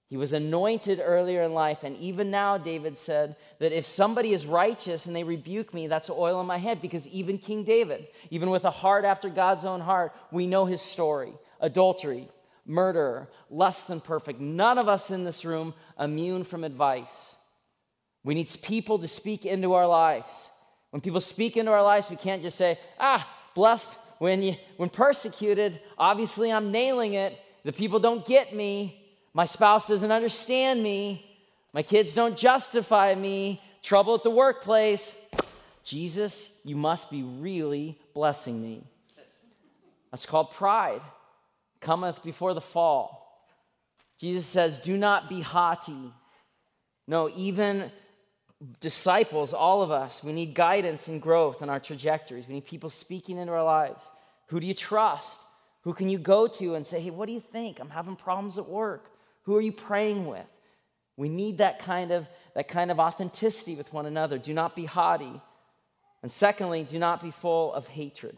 He 0.09 0.17
was 0.17 0.33
anointed 0.33 0.99
earlier 1.03 1.43
in 1.43 1.53
life, 1.53 1.83
and 1.83 1.95
even 1.97 2.31
now, 2.31 2.57
David 2.57 2.97
said 2.97 3.35
that 3.59 3.71
if 3.71 3.85
somebody 3.85 4.33
is 4.33 4.43
righteous 4.43 5.05
and 5.05 5.15
they 5.15 5.23
rebuke 5.23 5.71
me, 5.71 5.85
that's 5.85 6.09
oil 6.09 6.39
on 6.39 6.47
my 6.47 6.57
head. 6.57 6.81
Because 6.81 7.07
even 7.09 7.37
King 7.37 7.63
David, 7.63 8.07
even 8.31 8.49
with 8.49 8.65
a 8.65 8.71
heart 8.71 9.05
after 9.05 9.29
God's 9.29 9.65
own 9.65 9.81
heart, 9.81 10.11
we 10.31 10.47
know 10.47 10.65
his 10.65 10.81
story 10.81 11.33
adultery, 11.61 12.27
murder, 12.65 13.27
less 13.51 13.83
than 13.83 13.99
perfect. 14.01 14.39
None 14.39 14.77
of 14.77 14.87
us 14.87 15.11
in 15.11 15.25
this 15.25 15.45
room 15.45 15.73
immune 15.99 16.43
from 16.43 16.63
advice. 16.63 17.35
We 18.23 18.33
need 18.33 18.49
people 18.63 18.97
to 18.99 19.07
speak 19.07 19.45
into 19.45 19.73
our 19.73 19.87
lives. 19.87 20.49
When 20.89 21.01
people 21.01 21.21
speak 21.21 21.55
into 21.55 21.71
our 21.71 21.83
lives, 21.83 22.09
we 22.09 22.15
can't 22.15 22.41
just 22.41 22.57
say, 22.57 22.79
ah, 22.99 23.29
blessed 23.53 23.95
when, 24.17 24.41
you, 24.41 24.55
when 24.77 24.89
persecuted. 24.89 25.79
Obviously, 25.97 26.51
I'm 26.51 26.71
nailing 26.71 27.13
it. 27.13 27.37
The 27.63 27.73
people 27.73 27.99
don't 27.99 28.25
get 28.25 28.55
me. 28.55 28.98
My 29.33 29.45
spouse 29.45 29.87
doesn't 29.87 30.11
understand 30.11 30.81
me. 30.81 31.25
My 31.73 31.83
kids 31.83 32.15
don't 32.15 32.37
justify 32.37 33.15
me. 33.15 33.61
Trouble 33.81 34.15
at 34.15 34.23
the 34.23 34.29
workplace. 34.29 35.13
Jesus, 35.83 36.49
you 36.63 36.75
must 36.75 37.09
be 37.09 37.23
really 37.23 37.97
blessing 38.13 38.61
me. 38.61 38.83
That's 40.11 40.25
called 40.25 40.51
pride. 40.51 41.01
Cometh 41.79 42.23
before 42.23 42.53
the 42.53 42.61
fall. 42.61 43.19
Jesus 44.19 44.45
says, 44.45 44.79
Do 44.79 44.97
not 44.97 45.29
be 45.29 45.41
haughty. 45.41 46.13
No, 47.07 47.31
even 47.35 47.91
disciples, 48.79 49.53
all 49.53 49.81
of 49.81 49.89
us, 49.89 50.23
we 50.23 50.33
need 50.33 50.53
guidance 50.53 51.07
and 51.07 51.21
growth 51.21 51.61
in 51.61 51.69
our 51.69 51.79
trajectories. 51.79 52.47
We 52.47 52.55
need 52.55 52.65
people 52.65 52.89
speaking 52.89 53.37
into 53.37 53.53
our 53.53 53.63
lives. 53.63 54.11
Who 54.47 54.59
do 54.59 54.67
you 54.67 54.73
trust? 54.73 55.39
Who 55.83 55.93
can 55.93 56.09
you 56.09 56.17
go 56.17 56.47
to 56.47 56.75
and 56.75 56.85
say, 56.85 56.99
Hey, 56.99 57.09
what 57.09 57.27
do 57.27 57.33
you 57.33 57.41
think? 57.41 57.79
I'm 57.79 57.89
having 57.89 58.15
problems 58.15 58.57
at 58.57 58.67
work. 58.67 59.09
Who 59.43 59.55
are 59.55 59.61
you 59.61 59.71
praying 59.71 60.27
with? 60.27 60.45
We 61.17 61.29
need 61.29 61.57
that 61.57 61.79
kind 61.79 62.11
of, 62.11 62.27
that 62.55 62.67
kind 62.67 62.91
of 62.91 62.99
authenticity 62.99 63.75
with 63.75 63.91
one 63.91 64.05
another. 64.05 64.37
Do 64.37 64.53
not 64.53 64.75
be 64.75 64.85
haughty. 64.85 65.41
And 66.21 66.31
secondly, 66.31 66.83
do 66.83 66.99
not 66.99 67.21
be 67.21 67.31
full 67.31 67.73
of 67.73 67.87
hatred. 67.87 68.37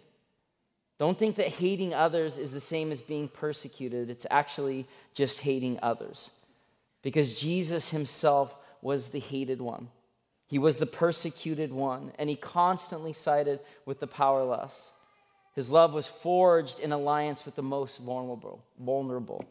Don't 1.00 1.18
think 1.18 1.38
that 1.38 1.48
hating 1.48 1.94
others 1.94 2.38
is 2.38 2.52
the 2.52 2.60
same 2.60 2.92
as 2.92 3.02
being 3.02 3.28
persecuted. 3.28 4.10
It's 4.10 4.28
actually 4.30 4.86
just 5.14 5.40
hating 5.40 5.80
others. 5.82 6.30
Because 7.02 7.34
Jesus 7.34 7.90
himself 7.90 8.56
was 8.82 9.10
the 9.10 9.20
hated 9.20 9.62
one, 9.62 9.90
he 10.48 10.60
was 10.60 10.78
the 10.78 10.86
persecuted 10.86 11.72
one, 11.72 12.12
and 12.20 12.30
he 12.30 12.36
constantly 12.36 13.14
sided 13.14 13.60
with 13.86 14.00
the 14.00 14.08
powerless. 14.08 14.92
His 15.56 15.70
love 15.70 15.94
was 15.94 16.08
forged 16.08 16.80
in 16.80 16.92
alliance 16.92 17.46
with 17.46 17.56
the 17.56 17.64
most 17.64 17.98
vulnerable. 17.98 18.64
vulnerable. 18.80 19.46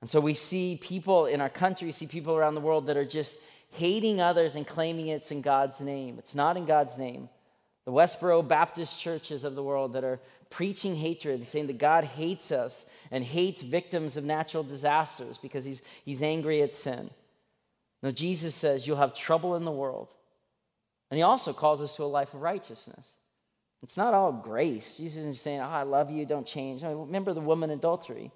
And 0.00 0.08
so 0.08 0.20
we 0.20 0.34
see 0.34 0.78
people 0.80 1.26
in 1.26 1.40
our 1.40 1.48
country, 1.48 1.92
see 1.92 2.06
people 2.06 2.36
around 2.36 2.54
the 2.54 2.60
world 2.60 2.86
that 2.86 2.96
are 2.96 3.04
just 3.04 3.36
hating 3.72 4.20
others 4.20 4.56
and 4.56 4.66
claiming 4.66 5.08
it's 5.08 5.30
in 5.30 5.42
God's 5.42 5.80
name. 5.80 6.18
It's 6.18 6.34
not 6.34 6.56
in 6.56 6.64
God's 6.64 6.96
name. 6.96 7.28
The 7.84 7.92
Westboro 7.92 8.46
Baptist 8.46 8.98
churches 8.98 9.44
of 9.44 9.54
the 9.54 9.62
world 9.62 9.92
that 9.94 10.04
are 10.04 10.20
preaching 10.48 10.96
hatred, 10.96 11.46
saying 11.46 11.68
that 11.68 11.78
God 11.78 12.04
hates 12.04 12.50
us 12.50 12.84
and 13.10 13.24
hates 13.24 13.62
victims 13.62 14.16
of 14.16 14.24
natural 14.24 14.62
disasters 14.62 15.38
because 15.38 15.64
he's, 15.64 15.82
he's 16.04 16.22
angry 16.22 16.62
at 16.62 16.74
sin. 16.74 17.10
Now, 18.02 18.10
Jesus 18.10 18.54
says 18.54 18.86
you'll 18.86 18.96
have 18.96 19.14
trouble 19.14 19.56
in 19.56 19.64
the 19.64 19.70
world. 19.70 20.08
And 21.10 21.18
he 21.18 21.22
also 21.22 21.52
calls 21.52 21.82
us 21.82 21.96
to 21.96 22.04
a 22.04 22.06
life 22.06 22.34
of 22.34 22.40
righteousness. 22.40 23.14
It's 23.82 23.96
not 23.96 24.14
all 24.14 24.32
grace. 24.32 24.96
Jesus 24.96 25.20
isn't 25.20 25.34
saying, 25.34 25.60
oh, 25.60 25.64
I 25.64 25.82
love 25.82 26.10
you, 26.10 26.26
don't 26.26 26.46
change. 26.46 26.82
remember 26.82 27.32
the 27.32 27.40
woman 27.40 27.70
adultery. 27.70 28.30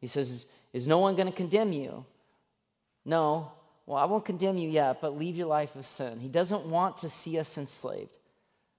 He 0.00 0.06
says, 0.06 0.46
is 0.72 0.86
no 0.86 0.98
one 0.98 1.16
going 1.16 1.28
to 1.28 1.36
condemn 1.36 1.72
you? 1.72 2.04
No. 3.04 3.52
Well, 3.86 3.98
I 3.98 4.04
won't 4.04 4.24
condemn 4.24 4.56
you 4.56 4.68
yet, 4.68 5.00
but 5.00 5.18
leave 5.18 5.36
your 5.36 5.48
life 5.48 5.74
of 5.74 5.84
sin. 5.84 6.20
He 6.20 6.28
doesn't 6.28 6.66
want 6.66 6.98
to 6.98 7.08
see 7.08 7.38
us 7.38 7.58
enslaved. 7.58 8.16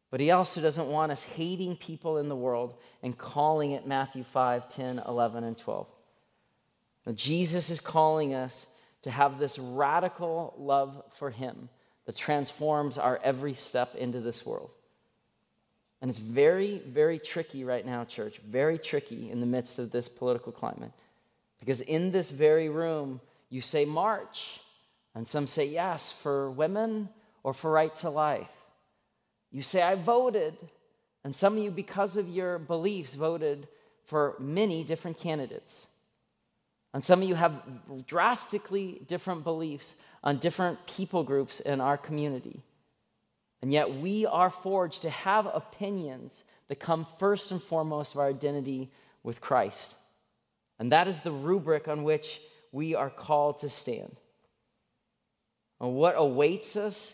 But 0.10 0.20
he 0.20 0.32
also 0.32 0.62
doesn't 0.62 0.88
want 0.88 1.12
us 1.12 1.24
hating 1.24 1.78
people 1.78 2.18
in 2.18 2.28
the 2.28 2.36
world 2.36 2.76
and 3.02 3.18
calling 3.18 3.72
it 3.72 3.88
Matthew 3.88 4.24
5, 4.24 4.70
10, 4.70 5.00
11, 5.08 5.44
and 5.46 5.58
12. 5.58 5.88
Now, 7.06 7.14
Jesus 7.14 7.70
is 7.70 7.80
calling 7.80 8.34
us 8.34 8.68
to 9.04 9.12
have 9.12 9.40
this 9.40 9.58
radical 9.58 10.54
love 10.58 11.02
for 11.18 11.32
him 11.32 11.70
that 12.06 12.16
transforms 12.16 12.98
our 12.98 13.20
every 13.24 13.54
step 13.54 13.96
into 13.96 14.20
this 14.20 14.46
world. 14.46 14.70
And 16.02 16.10
it's 16.10 16.20
very, 16.20 16.80
very 16.80 17.20
tricky 17.20 17.64
right 17.64 17.86
now, 17.86 18.04
church, 18.04 18.40
very 18.40 18.78
tricky 18.78 19.30
in 19.30 19.40
the 19.40 19.46
midst 19.46 19.80
of 19.80 19.92
this 19.92 20.10
political 20.10 20.52
climate. 20.52 20.92
Because 21.62 21.80
in 21.80 22.12
this 22.12 22.32
very 22.32 22.68
room, 22.68 23.22
you 23.50 23.62
say 23.62 23.86
march, 23.86 24.60
and 25.16 25.26
some 25.26 25.48
say 25.48 25.66
yes 25.66 26.12
for 26.12 26.52
women 26.52 27.08
or 27.44 27.54
for 27.54 27.72
right 27.72 27.96
to 27.96 28.10
life. 28.10 28.52
You 29.52 29.62
say, 29.62 29.82
I 29.82 29.96
voted, 29.96 30.58
and 31.24 31.34
some 31.36 31.58
of 31.58 31.64
you, 31.64 31.72
because 31.72 32.18
of 32.18 32.28
your 32.28 32.58
beliefs, 32.58 33.14
voted 33.14 33.68
for 34.06 34.36
many 34.40 34.84
different 34.84 35.20
candidates. 35.20 35.88
And 36.94 37.04
some 37.04 37.22
of 37.22 37.30
you 37.30 37.36
have 37.36 37.62
drastically 38.08 39.02
different 39.08 39.44
beliefs 39.44 39.96
on 40.24 40.38
different 40.38 40.86
people 40.88 41.24
groups 41.24 41.60
in 41.60 41.80
our 41.80 41.98
community. 41.98 42.64
And 43.62 43.72
yet 43.72 43.94
we 43.94 44.26
are 44.26 44.50
forged 44.50 45.04
to 45.04 45.10
have 45.10 45.46
opinions 45.46 46.44
that 46.68 46.80
come 46.80 47.06
first 47.20 47.52
and 47.52 47.62
foremost 47.62 48.14
of 48.16 48.20
our 48.20 48.28
identity 48.28 48.90
with 49.24 49.40
Christ. 49.40 49.94
And 50.82 50.94
that 50.94 51.08
is 51.08 51.22
the 51.22 51.32
rubric 51.32 51.88
on 51.88 52.02
which 52.02 52.42
we 52.72 52.96
are 52.96 53.12
called 53.12 53.60
to 53.60 53.70
stand. 53.70 54.16
And 55.80 55.94
what 55.94 56.16
awaits 56.18 56.76
us 56.76 57.14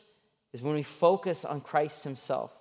is 0.54 0.62
when 0.62 0.76
we 0.76 0.84
focus 0.84 1.44
on 1.44 1.60
Christ 1.60 2.06
Himself, 2.06 2.54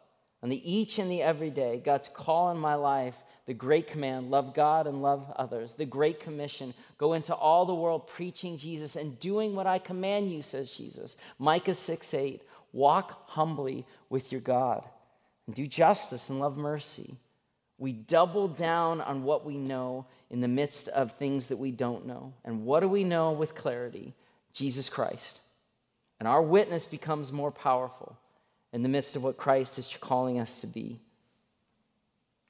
on 0.42 0.48
the 0.48 0.72
each 0.72 0.98
and 0.98 1.08
the 1.08 1.22
everyday, 1.22 1.78
God's 1.78 2.08
call 2.08 2.50
in 2.50 2.58
my 2.58 2.74
life, 2.74 3.14
the 3.46 3.54
great 3.54 3.86
command 3.86 4.32
love 4.32 4.52
God 4.52 4.88
and 4.88 5.00
love 5.00 5.32
others, 5.36 5.74
the 5.74 5.84
great 5.84 6.18
commission 6.18 6.74
go 6.98 7.12
into 7.12 7.32
all 7.32 7.66
the 7.66 7.72
world 7.72 8.08
preaching 8.08 8.58
Jesus 8.58 8.96
and 8.96 9.20
doing 9.20 9.54
what 9.54 9.68
I 9.68 9.78
command 9.78 10.32
you, 10.32 10.42
says 10.42 10.72
Jesus. 10.72 11.16
Micah 11.38 11.74
6 11.74 12.14
8, 12.14 12.42
walk 12.72 13.28
humbly 13.28 13.86
with 14.10 14.32
your 14.32 14.40
God 14.40 14.82
and 15.46 15.54
do 15.54 15.68
justice 15.68 16.30
and 16.30 16.40
love 16.40 16.56
mercy. 16.56 17.14
We 17.78 17.92
double 17.92 18.48
down 18.48 19.00
on 19.00 19.22
what 19.22 19.44
we 19.44 19.56
know 19.56 20.06
in 20.30 20.40
the 20.40 20.48
midst 20.48 20.88
of 20.88 21.12
things 21.12 21.48
that 21.48 21.58
we 21.58 21.70
don't 21.70 22.06
know. 22.06 22.32
And 22.44 22.64
what 22.64 22.80
do 22.80 22.88
we 22.88 23.04
know 23.04 23.32
with 23.32 23.54
clarity? 23.54 24.14
Jesus 24.52 24.88
Christ. 24.88 25.40
And 26.18 26.26
our 26.26 26.42
witness 26.42 26.86
becomes 26.86 27.32
more 27.32 27.52
powerful 27.52 28.16
in 28.72 28.82
the 28.82 28.88
midst 28.88 29.16
of 29.16 29.22
what 29.22 29.36
Christ 29.36 29.78
is 29.78 29.94
calling 30.00 30.40
us 30.40 30.60
to 30.60 30.66
be. 30.66 30.98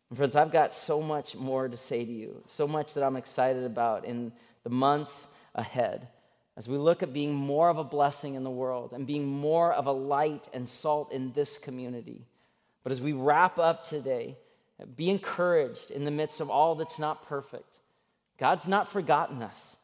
And 0.09 0.17
friends, 0.17 0.37
I've 0.37 0.53
got 0.53 0.73
so 0.73 1.03
much 1.03 1.35
more 1.35 1.69
to 1.69 1.77
say 1.77 2.05
to 2.05 2.13
you, 2.13 2.43
so 2.45 2.69
much 2.69 2.95
that 2.95 3.03
I'm 3.03 3.17
excited 3.17 3.65
about 3.65 4.05
in 4.05 4.33
the 4.63 4.71
months 4.71 5.27
ahead 5.55 6.09
as 6.57 6.69
we 6.69 6.79
look 6.79 7.03
at 7.03 7.13
being 7.13 7.35
more 7.35 7.69
of 7.69 7.79
a 7.79 7.85
blessing 7.85 8.35
in 8.35 8.45
the 8.45 8.51
world 8.51 8.93
and 8.93 9.07
being 9.07 9.27
more 9.27 9.73
of 9.73 9.87
a 9.87 9.93
light 9.93 10.49
and 10.55 10.69
salt 10.69 11.13
in 11.13 11.33
this 11.33 11.59
community. 11.59 12.25
But 12.83 12.93
as 12.93 13.01
we 13.01 13.13
wrap 13.13 13.59
up 13.59 13.83
today, 13.83 14.37
be 14.85 15.11
encouraged 15.11 15.91
in 15.91 16.05
the 16.05 16.11
midst 16.11 16.41
of 16.41 16.51
all 16.51 16.75
that's 16.75 16.99
not 16.99 17.27
perfect. 17.27 17.79
God's 18.39 18.69
not 18.69 18.89
forgotten 18.89 19.43
us. 19.43 19.77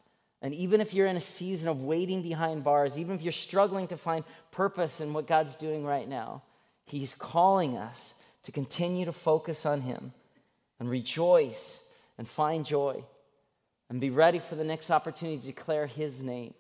And 0.43 0.53
even 0.55 0.81
if 0.81 0.93
you're 0.93 1.07
in 1.07 1.17
a 1.17 1.21
season 1.21 1.69
of 1.69 1.83
waiting 1.83 2.21
behind 2.21 2.65
bars, 2.65 2.99
even 2.99 3.15
if 3.15 3.23
you're 3.23 3.33
struggling 3.33 3.87
to 3.89 3.97
find 3.97 4.25
purpose 4.51 5.01
in 5.01 5.13
what 5.13 5.29
God's 5.29 5.55
doing 5.55 5.85
right 5.85 6.09
now, 6.09 6.43
He's 6.85 7.15
calling 7.15 7.79
us 7.79 8.13
to 8.43 8.53
continue 8.53 9.05
to 9.07 9.13
focus 9.13 9.65
on 9.65 9.81
Him 9.83 10.13
and 10.81 10.91
rejoice 10.91 11.83
and 12.19 12.27
find 12.29 12.67
joy 12.67 13.05
and 13.89 14.01
be 14.01 14.11
ready 14.11 14.41
for 14.41 14.57
the 14.57 14.65
next 14.65 14.91
opportunity 14.91 15.39
to 15.39 15.47
declare 15.47 15.87
His 15.87 16.21
name. 16.21 16.55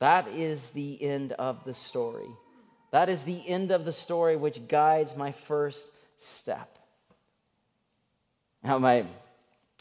That 0.00 0.28
is 0.28 0.70
the 0.70 1.00
end 1.00 1.32
of 1.32 1.64
the 1.64 1.74
story. 1.74 2.28
That 2.90 3.08
is 3.08 3.24
the 3.24 3.46
end 3.46 3.70
of 3.70 3.84
the 3.84 3.92
story 3.92 4.36
which 4.36 4.66
guides 4.68 5.16
my 5.16 5.32
first 5.32 5.88
step. 6.18 6.76
How 8.66 8.78
my 8.78 9.06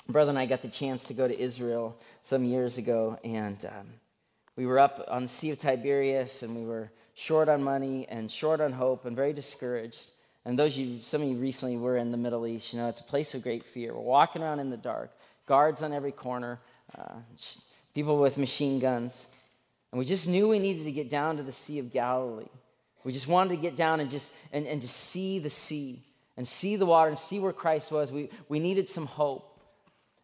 brother 0.08 0.30
and 0.30 0.38
I 0.38 0.46
got 0.46 0.62
the 0.62 0.68
chance 0.68 1.06
to 1.06 1.16
go 1.16 1.28
to 1.28 1.42
Israel 1.42 1.98
some 2.22 2.44
years 2.44 2.78
ago, 2.78 3.18
and 3.24 3.66
um, 3.66 3.88
we 4.56 4.68
were 4.68 4.78
up 4.78 5.04
on 5.08 5.24
the 5.24 5.28
Sea 5.28 5.50
of 5.50 5.58
Tiberias, 5.58 6.44
and 6.44 6.56
we 6.56 6.64
were 6.64 6.92
short 7.16 7.50
on 7.50 7.64
money 7.64 8.06
and 8.10 8.32
short 8.32 8.62
on 8.62 8.72
hope 8.72 9.06
and 9.06 9.16
very 9.16 9.34
discouraged. 9.34 10.12
And 10.46 10.60
those 10.60 10.78
you, 10.78 11.02
some 11.02 11.24
of 11.24 11.28
you 11.28 11.38
recently 11.38 11.78
were 11.78 11.98
in 11.98 12.12
the 12.12 12.18
Middle 12.18 12.46
East, 12.46 12.74
you 12.74 12.80
know, 12.80 12.88
it's 12.88 13.02
a 13.02 13.06
place 13.06 13.34
of 13.34 13.42
great 13.42 13.66
fear. 13.66 13.92
We're 13.92 14.02
walking 14.02 14.44
around 14.44 14.60
in 14.60 14.70
the 14.70 14.78
dark, 14.78 15.10
guards 15.48 15.82
on 15.82 15.92
every 15.92 16.12
corner, 16.12 16.60
uh, 16.96 17.16
people 17.96 18.18
with 18.18 18.38
machine 18.38 18.78
guns. 18.78 19.26
And 19.92 19.98
we 19.98 20.06
just 20.06 20.28
knew 20.28 20.48
we 20.48 20.60
needed 20.60 20.84
to 20.84 20.92
get 20.92 21.10
down 21.10 21.38
to 21.38 21.44
the 21.44 21.52
Sea 21.52 21.80
of 21.80 21.92
Galilee. 21.92 22.46
We 23.04 23.12
just 23.14 23.28
wanted 23.28 23.50
to 23.56 23.58
get 23.58 23.76
down 23.76 24.00
and 24.00 24.12
just, 24.12 24.32
and, 24.54 24.68
and 24.68 24.80
just 24.80 24.96
see 24.96 25.40
the 25.40 25.50
sea 25.50 26.04
and 26.38 26.48
see 26.48 26.76
the 26.76 26.86
water 26.86 27.10
and 27.10 27.18
see 27.18 27.40
where 27.40 27.54
Christ 27.54 27.92
was. 27.92 28.12
We, 28.12 28.30
we 28.50 28.60
needed 28.60 28.90
some 28.90 29.06
hope. 29.06 29.52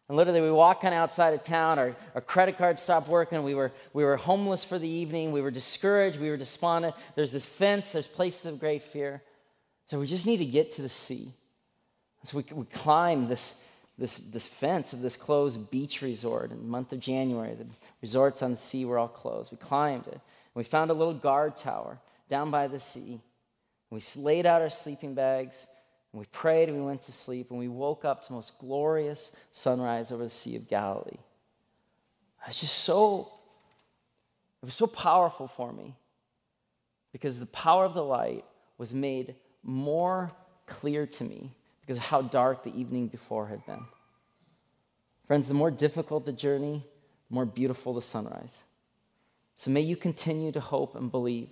And 0.08 0.16
literally, 0.16 0.42
we 0.42 0.50
walked 0.50 0.84
of 0.84 0.92
outside 0.92 1.32
of 1.32 1.42
town. 1.42 1.78
Our, 1.78 1.96
our 2.14 2.20
credit 2.20 2.58
card 2.58 2.78
stopped 2.78 3.08
working. 3.08 3.42
We 3.44 3.54
were, 3.54 3.72
we 3.92 4.04
were 4.04 4.16
homeless 4.16 4.62
for 4.62 4.78
the 4.78 4.88
evening. 4.88 5.32
We 5.32 5.40
were 5.40 5.50
discouraged. 5.50 6.20
We 6.20 6.28
were 6.28 6.36
despondent. 6.36 6.94
There's 7.14 7.32
this 7.32 7.46
fence, 7.46 7.90
there's 7.90 8.08
places 8.08 8.46
of 8.46 8.60
great 8.60 8.82
fear. 8.82 9.22
So 9.86 9.98
we 9.98 10.06
just 10.06 10.26
need 10.26 10.38
to 10.38 10.44
get 10.44 10.72
to 10.72 10.82
the 10.82 10.88
sea. 10.88 11.32
So 12.24 12.38
we, 12.38 12.44
we 12.52 12.64
climbed 12.66 13.28
this, 13.28 13.54
this, 13.98 14.18
this 14.18 14.46
fence 14.46 14.92
of 14.92 15.02
this 15.02 15.16
closed 15.16 15.70
beach 15.70 16.02
resort 16.02 16.50
in 16.50 16.58
the 16.58 16.64
month 16.64 16.92
of 16.92 17.00
January. 17.00 17.54
The 17.54 17.66
resorts 18.00 18.42
on 18.42 18.50
the 18.52 18.56
sea 18.56 18.84
were 18.84 18.98
all 18.98 19.08
closed. 19.08 19.50
We 19.50 19.58
climbed 19.58 20.06
it. 20.06 20.12
And 20.12 20.20
we 20.54 20.64
found 20.64 20.90
a 20.90 20.94
little 20.94 21.14
guard 21.14 21.56
tower 21.56 21.98
down 22.28 22.50
by 22.50 22.68
the 22.68 22.80
sea. 22.80 23.20
We 23.90 24.00
laid 24.16 24.46
out 24.46 24.62
our 24.62 24.70
sleeping 24.70 25.14
bags. 25.14 25.66
And 26.12 26.20
we 26.20 26.26
prayed 26.26 26.68
and 26.68 26.78
we 26.78 26.84
went 26.84 27.02
to 27.02 27.12
sleep. 27.12 27.50
And 27.50 27.58
we 27.58 27.68
woke 27.68 28.04
up 28.04 28.22
to 28.22 28.28
the 28.28 28.34
most 28.34 28.58
glorious 28.58 29.32
sunrise 29.52 30.10
over 30.10 30.24
the 30.24 30.30
Sea 30.30 30.56
of 30.56 30.68
Galilee. 30.68 31.18
It 32.42 32.48
was 32.48 32.60
just 32.60 32.78
so, 32.78 33.30
it 34.62 34.66
was 34.66 34.74
so 34.74 34.86
powerful 34.86 35.48
for 35.48 35.72
me 35.72 35.94
because 37.12 37.38
the 37.38 37.46
power 37.46 37.84
of 37.84 37.94
the 37.94 38.04
light 38.04 38.44
was 38.78 38.94
made 38.94 39.34
more 39.62 40.32
clear 40.66 41.06
to 41.06 41.24
me 41.24 41.52
because 41.80 41.98
of 41.98 42.02
how 42.04 42.22
dark 42.22 42.64
the 42.64 42.78
evening 42.78 43.08
before 43.08 43.46
had 43.46 43.64
been. 43.66 43.84
Friends, 45.26 45.48
the 45.48 45.54
more 45.54 45.70
difficult 45.70 46.24
the 46.24 46.32
journey, 46.32 46.84
the 47.28 47.34
more 47.34 47.46
beautiful 47.46 47.94
the 47.94 48.02
sunrise. 48.02 48.62
So 49.56 49.70
may 49.70 49.80
you 49.80 49.96
continue 49.96 50.52
to 50.52 50.60
hope 50.60 50.94
and 50.94 51.10
believe 51.10 51.48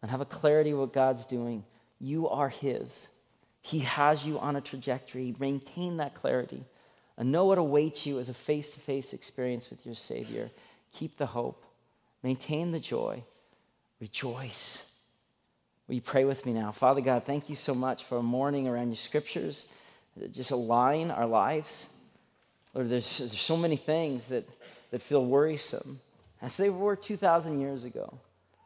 and 0.00 0.10
have 0.10 0.20
a 0.20 0.26
clarity 0.26 0.70
of 0.70 0.78
what 0.78 0.92
God's 0.92 1.24
doing. 1.24 1.64
You 1.98 2.28
are 2.28 2.48
His. 2.48 3.08
He 3.60 3.80
has 3.80 4.24
you 4.24 4.38
on 4.38 4.56
a 4.56 4.60
trajectory. 4.60 5.34
Maintain 5.38 5.98
that 5.98 6.14
clarity 6.14 6.64
and 7.18 7.32
know 7.32 7.44
what 7.44 7.58
awaits 7.58 8.06
you 8.06 8.18
as 8.20 8.28
a 8.28 8.34
face 8.34 8.70
to 8.70 8.80
face 8.80 9.12
experience 9.12 9.68
with 9.68 9.84
your 9.84 9.96
Savior. 9.96 10.50
Keep 10.94 11.18
the 11.18 11.26
hope, 11.26 11.64
maintain 12.22 12.70
the 12.70 12.80
joy, 12.80 13.22
rejoice. 14.00 14.84
Will 15.86 15.96
you 15.96 16.00
pray 16.00 16.24
with 16.24 16.46
me 16.46 16.52
now? 16.52 16.70
Father 16.70 17.00
God, 17.00 17.24
thank 17.24 17.48
you 17.48 17.56
so 17.56 17.74
much 17.74 18.04
for 18.04 18.18
a 18.18 18.22
morning 18.22 18.68
around 18.68 18.88
your 18.88 18.96
scriptures 18.96 19.66
that 20.16 20.32
just 20.32 20.52
align 20.52 21.10
our 21.10 21.26
lives. 21.26 21.86
Lord, 22.72 22.88
there's, 22.88 23.18
there's 23.18 23.40
so 23.40 23.56
many 23.56 23.76
things 23.76 24.28
that, 24.28 24.48
that 24.90 25.02
feel 25.02 25.24
worrisome, 25.24 26.00
as 26.40 26.56
they 26.56 26.70
were 26.70 26.94
2,000 26.94 27.60
years 27.60 27.84
ago. 27.84 28.18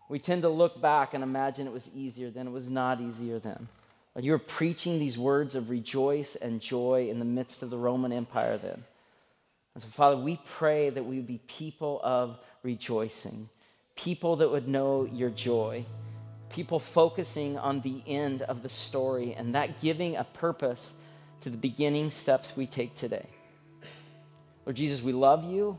We 0.09 0.19
tend 0.19 0.43
to 0.43 0.49
look 0.51 0.81
back 0.81 1.15
and 1.15 1.23
imagine 1.23 1.67
it 1.67 1.73
was 1.73 1.91
easier 1.95 2.29
then. 2.29 2.49
It 2.49 2.53
was 2.53 2.69
not 2.69 3.01
easier 3.01 3.39
then. 3.39 3.69
You 4.21 4.33
were 4.33 4.39
preaching 4.39 4.99
these 4.99 5.17
words 5.17 5.55
of 5.55 5.71
rejoice 5.71 6.37
and 6.37 6.61
joy 6.61 7.09
in 7.09 7.19
the 7.19 7.25
midst 7.25 7.63
of 7.63 7.71
the 7.71 7.79
Roman 7.79 8.13
Empire 8.13 8.59
then. 8.59 8.85
And 9.75 9.83
so, 9.83 9.89
Father, 9.89 10.19
we 10.19 10.39
pray 10.45 10.91
that 10.91 11.05
we 11.05 11.17
would 11.17 11.27
be 11.27 11.41
people 11.47 11.99
of 12.05 12.39
rejoicing, 12.63 13.49
people 13.97 14.37
that 14.37 14.51
would 14.51 14.69
know 14.69 15.09
your 15.11 15.31
joy 15.31 15.87
people 16.53 16.79
focusing 16.79 17.59
on 17.59 17.81
the 17.81 18.03
end 18.07 18.43
of 18.43 18.63
the 18.63 18.69
story 18.69 19.35
and 19.35 19.55
that 19.55 19.81
giving 19.81 20.17
a 20.17 20.25
purpose 20.25 20.93
to 21.41 21.51
the 21.51 21.57
beginning 21.57 22.11
steps 22.11 22.57
we 22.57 22.67
take 22.67 22.95
today. 22.95 23.27
Lord 24.65 24.77
Jesus, 24.77 25.03
we 25.03 25.13
love 25.13 25.45
you. 25.45 25.79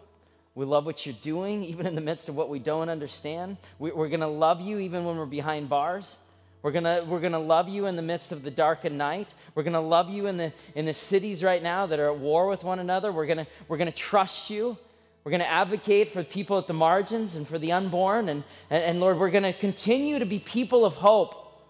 We 0.56 0.66
love 0.66 0.86
what 0.86 1.06
you're 1.06 1.16
doing, 1.22 1.64
even 1.64 1.86
in 1.86 1.96
the 1.96 2.02
midst 2.02 2.28
of 2.28 2.36
what 2.36 2.50
we 2.50 2.60
don't 2.60 2.90
understand. 2.90 3.58
We, 3.80 3.92
are 3.92 4.08
going 4.08 4.20
to 4.20 4.28
love 4.28 4.62
you 4.62 4.80
even 4.80 5.06
when 5.06 5.18
we're 5.18 5.26
behind 5.26 5.70
bars. 5.70 6.18
We're 6.64 6.72
going 6.72 7.07
we're 7.07 7.20
gonna 7.20 7.39
love 7.39 7.70
you 7.70 7.86
in 7.86 7.95
the 7.95 8.01
midst 8.01 8.32
of 8.32 8.41
the 8.41 8.49
darkened 8.49 8.97
night. 8.97 9.34
We're 9.53 9.64
going 9.64 9.74
to 9.74 9.80
love 9.80 10.09
you 10.09 10.28
in 10.28 10.38
the, 10.38 10.51
in 10.76 10.86
the 10.86 10.93
cities 10.93 11.43
right 11.43 11.61
now 11.61 11.86
that 11.86 11.99
are 11.99 12.09
at 12.09 12.18
war 12.18 12.47
with 12.47 12.64
one 12.64 12.80
another. 12.80 13.11
We're 13.11 13.26
going 13.28 13.45
we're 13.68 13.78
gonna 13.78 13.91
trust 13.91 14.49
you. 14.49 14.78
We're 15.24 15.30
going 15.30 15.41
to 15.41 15.49
advocate 15.49 16.11
for 16.11 16.24
people 16.24 16.57
at 16.57 16.68
the 16.68 16.74
margins 16.74 17.38
and 17.38 17.47
for 17.47 17.57
the 17.57 17.72
unborn. 17.72 18.28
And, 18.28 18.43
and, 18.70 18.84
and 18.84 18.99
Lord, 18.99 19.18
we're 19.18 19.30
going 19.30 19.43
to 19.43 19.53
continue 19.53 20.20
to 20.20 20.26
be 20.26 20.38
people 20.38 20.84
of 20.84 20.95
hope 20.95 21.64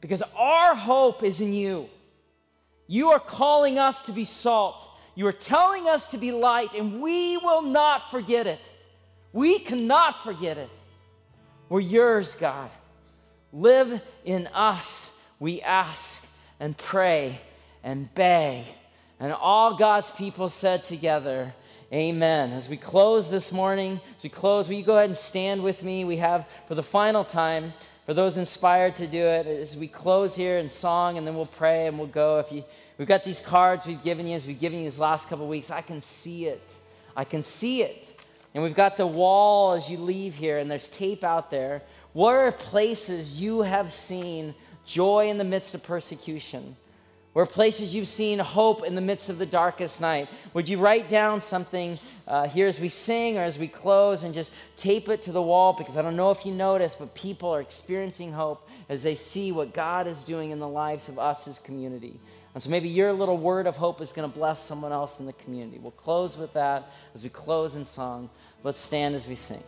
because 0.00 0.22
our 0.36 0.74
hope 0.74 1.22
is 1.22 1.40
in 1.40 1.52
you. 1.52 1.88
You 2.88 3.10
are 3.10 3.20
calling 3.20 3.78
us 3.78 4.02
to 4.02 4.12
be 4.12 4.24
salt. 4.24 4.88
You 5.14 5.28
are 5.28 5.32
telling 5.32 5.88
us 5.88 6.08
to 6.08 6.18
be 6.18 6.32
light, 6.32 6.74
and 6.74 7.00
we 7.00 7.36
will 7.36 7.62
not 7.62 8.10
forget 8.10 8.48
it. 8.48 8.60
We 9.32 9.60
cannot 9.60 10.24
forget 10.24 10.58
it. 10.58 10.70
We're 11.68 11.80
yours, 11.80 12.34
God. 12.34 12.70
Live 13.52 14.00
in 14.24 14.46
us, 14.48 15.12
we 15.38 15.60
ask 15.60 16.26
and 16.58 16.76
pray 16.76 17.40
and 17.84 18.12
beg. 18.14 18.64
And 19.20 19.32
all 19.32 19.76
God's 19.76 20.10
people 20.10 20.48
said 20.48 20.84
together, 20.84 21.54
Amen. 21.92 22.52
As 22.52 22.70
we 22.70 22.78
close 22.78 23.28
this 23.28 23.52
morning, 23.52 24.00
as 24.16 24.22
we 24.22 24.30
close, 24.30 24.66
will 24.66 24.76
you 24.76 24.82
go 24.82 24.96
ahead 24.96 25.10
and 25.10 25.16
stand 25.16 25.62
with 25.62 25.82
me? 25.82 26.06
We 26.06 26.16
have, 26.16 26.46
for 26.66 26.74
the 26.74 26.82
final 26.82 27.22
time, 27.22 27.74
for 28.06 28.14
those 28.14 28.38
inspired 28.38 28.94
to 28.94 29.06
do 29.06 29.22
it, 29.22 29.46
as 29.46 29.76
we 29.76 29.88
close 29.88 30.34
here 30.34 30.56
in 30.56 30.70
song, 30.70 31.18
and 31.18 31.26
then 31.26 31.34
we'll 31.34 31.44
pray 31.44 31.86
and 31.86 31.98
we'll 31.98 32.06
go. 32.06 32.38
If 32.38 32.50
you, 32.50 32.64
we've 32.96 33.06
got 33.06 33.24
these 33.24 33.40
cards 33.40 33.84
we've 33.84 34.02
given 34.02 34.26
you 34.26 34.34
as 34.34 34.46
we've 34.46 34.58
given 34.58 34.78
you 34.78 34.86
these 34.86 34.98
last 34.98 35.28
couple 35.28 35.46
weeks. 35.46 35.70
I 35.70 35.82
can 35.82 36.00
see 36.00 36.46
it. 36.46 36.76
I 37.14 37.24
can 37.24 37.42
see 37.42 37.82
it. 37.82 38.18
And 38.54 38.62
we've 38.62 38.74
got 38.74 38.96
the 38.96 39.06
wall 39.06 39.72
as 39.72 39.90
you 39.90 39.98
leave 39.98 40.34
here, 40.34 40.58
and 40.58 40.70
there's 40.70 40.88
tape 40.88 41.22
out 41.22 41.50
there. 41.50 41.82
What 42.12 42.34
are 42.34 42.52
places 42.52 43.40
you 43.40 43.62
have 43.62 43.92
seen 43.92 44.54
joy 44.84 45.28
in 45.28 45.38
the 45.38 45.44
midst 45.44 45.74
of 45.74 45.82
persecution? 45.82 46.76
Where 47.32 47.46
places 47.46 47.94
you've 47.94 48.08
seen 48.08 48.38
hope 48.38 48.84
in 48.84 48.94
the 48.94 49.00
midst 49.00 49.30
of 49.30 49.38
the 49.38 49.46
darkest 49.46 50.02
night. 50.02 50.28
Would 50.52 50.68
you 50.68 50.78
write 50.78 51.08
down 51.08 51.40
something 51.40 51.98
uh, 52.28 52.46
here 52.46 52.66
as 52.66 52.78
we 52.78 52.90
sing 52.90 53.38
or 53.38 53.42
as 53.42 53.58
we 53.58 53.68
close 53.68 54.22
and 54.22 54.34
just 54.34 54.52
tape 54.76 55.08
it 55.08 55.22
to 55.22 55.32
the 55.32 55.40
wall? 55.40 55.72
Because 55.72 55.96
I 55.96 56.02
don't 56.02 56.16
know 56.16 56.30
if 56.30 56.44
you 56.44 56.52
notice, 56.52 56.94
but 56.94 57.14
people 57.14 57.48
are 57.54 57.62
experiencing 57.62 58.32
hope 58.32 58.68
as 58.90 59.02
they 59.02 59.14
see 59.14 59.50
what 59.50 59.72
God 59.72 60.06
is 60.06 60.24
doing 60.24 60.50
in 60.50 60.58
the 60.58 60.68
lives 60.68 61.08
of 61.08 61.18
us 61.18 61.48
as 61.48 61.58
community. 61.58 62.20
And 62.52 62.62
so 62.62 62.68
maybe 62.68 62.90
your 62.90 63.14
little 63.14 63.38
word 63.38 63.66
of 63.66 63.76
hope 63.76 64.02
is 64.02 64.12
going 64.12 64.30
to 64.30 64.38
bless 64.38 64.62
someone 64.62 64.92
else 64.92 65.18
in 65.18 65.24
the 65.24 65.32
community. 65.32 65.78
We'll 65.78 65.92
close 65.92 66.36
with 66.36 66.52
that 66.52 66.90
as 67.14 67.24
we 67.24 67.30
close 67.30 67.76
in 67.76 67.86
song. 67.86 68.28
Let's 68.62 68.80
stand 68.80 69.14
as 69.14 69.26
we 69.26 69.36
sing. 69.36 69.62